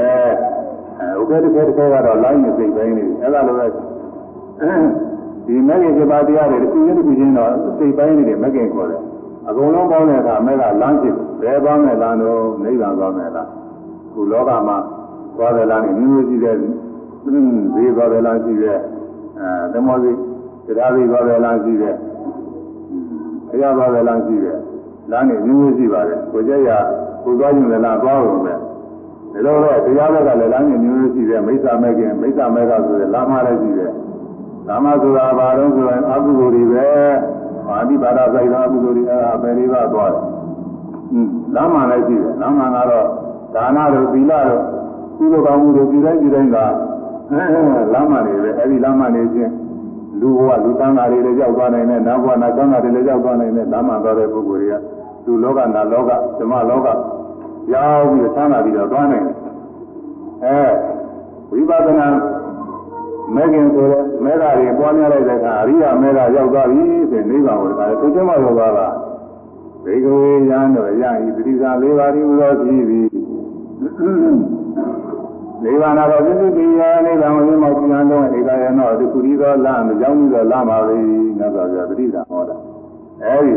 [0.99, 3.67] အဲဥက္ခဲတစ်ခဲတစ်ခဲကတော့လမ်းရဲ့စိတ်ပိုင်းလေးအဲဒါလိုပဲ
[5.47, 9.03] ဒီမဂ္ဂင်7ပါးတရားတွေတစ်ခုချင်းတစ်ခုချင်းတော့စိတ်ပိုင်းလေးတွေမဂ္ဂင်ခေါ်တယ်
[9.49, 13.49] အကုန်လုံးပေါင်းတဲ့အခါမဲ့ကလမ်းဖြစ်ဘယ်ပေါင်းတဲ့လမ်းတော့နိဗ္ဗာန်သွားမယ်လား
[14.13, 14.79] ခုလောကမှာ
[15.37, 16.57] သွားတဲ့လမ်းနဲ့မျိုးမျိုးရှိတဲ့
[17.75, 18.79] ဈေးသွားတဲ့လမ်းရှိတဲ့
[19.39, 20.13] အဲဓမ္မစီ
[20.67, 21.95] တရားစီသွားတဲ့လမ်းရှိတဲ့
[23.55, 24.57] ဘုရားသွားတဲ့လမ်းရှိတဲ့
[25.11, 26.71] လမ်းတွေမျိုးမျိုးရှိပါတယ်ကိုကြရ
[27.25, 28.59] ကိုသွားရင်လည်းလမ်းသွားလို့ပဲဒါ
[29.45, 33.93] လိုပဲတရားဘက်ကလည်းလမ်းတွေမျိုးမျိုးရှိတယ်မိစ္ဆာမဲ့ခင်မိစ္ဆာမဲ့ကဆိုတဲ့လမ်းမလည်းရှိတယ်
[34.69, 36.89] လမ်းမဆိုတာဘာလို့ဆိုရင်အကုသိုလ်တွေပဲ
[37.67, 40.23] ပါဠိဘာသာဆိုင်သောအကုသိုလ်တွေအဲ့ဒါပဲလေးပါသွားတယ်။
[41.11, 43.07] ဟင်းလမ်းမှန်လည်းရှိတယ်။လမ်းမှန်ကတော့
[43.55, 44.63] ဒါနတို့သီလတို့
[45.19, 46.57] ကုသိုလ်ကောင်းမှုတွေဒီတိုင်းဒီတိုင်းက
[47.93, 49.53] လမ်းမှန်တွေပဲအဲ့ဒီလမ်းမှန်တွေချင်း
[50.21, 54.75] လူဘဝလူသံဃာတွေလည်းရောက်သွားနိုင်တယ်နောက်ဘဝနာသံဃာတွေလည်းရောက်သွားနိုင်တယ်လမ်းမှန်သွားတဲ့ပုဂ္ဂိုလ်တွေက
[55.27, 56.89] လူလောကနာလောကဓမ္မလောက
[57.73, 59.37] ရောက်ပြီးသံဃာပြီးတော့သွားနိုင်တယ်။
[60.45, 60.61] အဲ
[61.53, 62.09] ဝိပဿနာ
[63.35, 68.87] မဲခင်ဆိုတဲ့မဲတာတွေပွားများလိုက်တဲ့အခါအရိယာမဲတာရောက်သွားပြီဆိုရင်နိဗ္ဗာန်ကိုတခါသူချင်းမရောက်သွားတာ
[69.85, 73.01] ဘေကဝေယံတော့ရဟိပရိသ၄ပါးဒီဥသောရှိပြီ
[75.63, 76.67] နိဗ္ဗာန်တော်ပြည့်စုံပြီ
[77.05, 78.05] နိဗ္ဗာန်ကိုမြတ်မောပြန်
[78.79, 80.99] တော့ဧကယနောဒီကုရီသောလမ်းမကြောင်းပြီးတော့လာပါပြီ
[81.39, 82.57] ငါဆိုပြပရိသဟောတာ
[83.25, 83.55] အဲဒီ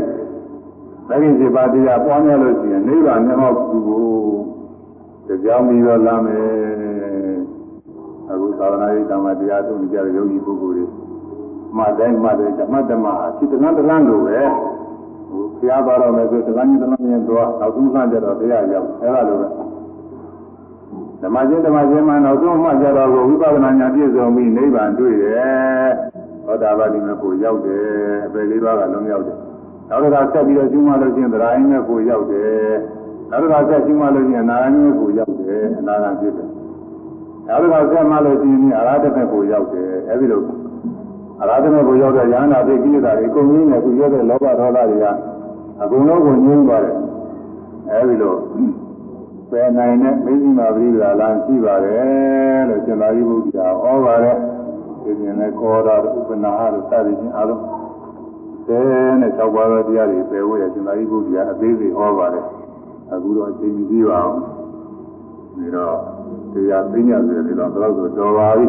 [1.08, 6.46] မဂ္ဂင်7ပါးတရားပွားများလို့ရှိရင်နိဗ္ဗာန်မြတ်မောကူကိုကြောင်းပြီးတော့လာမယ်
[8.30, 10.86] အခုသာသနာ့ရေးဓမ္မတရားထုတ်နေကြတဲ့ယောဂီပုဂ္ဂိုလ်တွေ
[11.78, 14.40] မှတိုင်းမှတိုင်းဓမ္မဓမ္မအဖြစ်တန်းတန်းလို့ပဲ
[15.30, 19.67] ဟိုဘုရားပါတော်မယ်ဆိုတန်းကြီးတန်းကြီးသွားနောက်ဆုံးမှကြတော့ဘုရားရောက်အဲလိုပဲ
[21.22, 25.90] ဓမ္မချင်းဓမ္မချင်းမှနောက်ဆုံးမှကြတော့ဝိပဿနာဉာဏ်ပြည့်စုံပြီးနိဗ္ဗာန်တွေ့တယ်
[26.46, 27.82] ဟောတာပါတိမဲ့ကိုရောက်တယ်
[28.26, 29.38] အပေလေးပါးကလုံးရောက်တယ်
[29.90, 32.72] နောက်တစ်ခါဆက်ပြီးတော့ကျူးမလို့ချင်းသရာယင်းမဲ့ကိုရောက်တယ်
[33.32, 36.50] နောက်တစ်ခါဆက်ကျူးမလို့ချင်းအနာယင်းမဲ့ကိုရောက်တယ်အနာဂံဖြစ်တယ်
[37.48, 40.42] နောက်တစ်ခါဆက်မှလို့ရှိရင်အရာတမဲ့ကိုရောက်တယ်အဲဒီလို
[41.42, 45.06] အရာတမဲ့ကိုရောက်တဲ့ယန္တာသိကိစ္စတွေအကုန်ကြီးနဲ့သူရောက်တဲ့လောဘဒေါသတွေက
[45.82, 46.96] အကုန်လုံးကိုညှင်းသွားတယ်
[47.90, 48.36] အဲဒီလို
[49.52, 54.38] ပယ်နိုင်တဲ့မိသိမာပရိဒါလမ်းရှိပါတယ်လို့ရှင်သာရိပုတ္တရာဟောပါတယ်
[55.04, 57.64] ဒီပြင်လည်းခေါ်တော်ဥပနာဟလို့စသည်ချင်းအားလုံး
[58.68, 58.80] တဲ
[59.22, 62.46] နဲ့၆ပါးသောတရားတွေပယ်ဖို့ရရှင်သာရိပုတ္တရာအသေးစိတ်ဟောပါတယ်
[63.14, 65.98] အခုတော့အချိန်ကြီးပါအောင်ဒါတော့
[66.54, 68.68] တရားသိညာဆိုတယ်တော့တော့ဆိုတော်ပါပြီ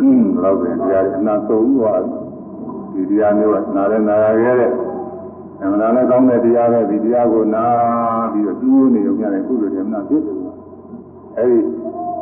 [0.00, 2.02] อืมတော့ပြန်တရားအနာဆုံးသွား
[2.92, 4.72] ဒီတရားမျိုးကနားလည်းနာရခဲ့တဲ့
[5.60, 7.64] ဓမ္မနာလည်းကောင်းတဲ့တရားပဲဒီတရားကိုနာ
[8.32, 10.36] ပြီးတော့သူ့နေုံနဲ့ကုသိုလ်ဓမ္မနာဖြစ်တယ်
[11.38, 11.60] အဲဒီ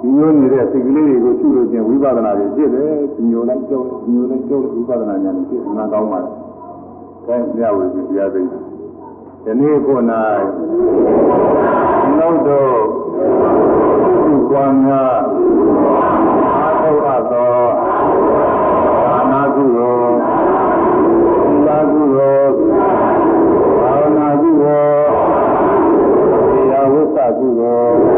[0.01, 6.33] ဒီမျိုးနေတဲ့စိတ်ကလေးတွေကိုရှုလို့ချင်းဝိပဿနာတွေဖြစ်တယ်ဒီမျိုးလိုက်ကြောက်ဒီမျိုးလိုက်ကြောက်ဝိပဿနာဉာဏ်တွေဖြစ်နာကောင်းပါတယ်
[7.27, 8.61] ခဲပြဝေဒီတရားသိတယ်
[9.45, 12.77] ဒီနေ့ခုနနောက်တော့
[14.25, 17.55] သူ့ကွမ်းကအာထုအပ်သော
[19.05, 20.03] သာနာကုရော
[21.67, 22.48] သာကုရော
[27.37, 28.18] ကုသိုလ်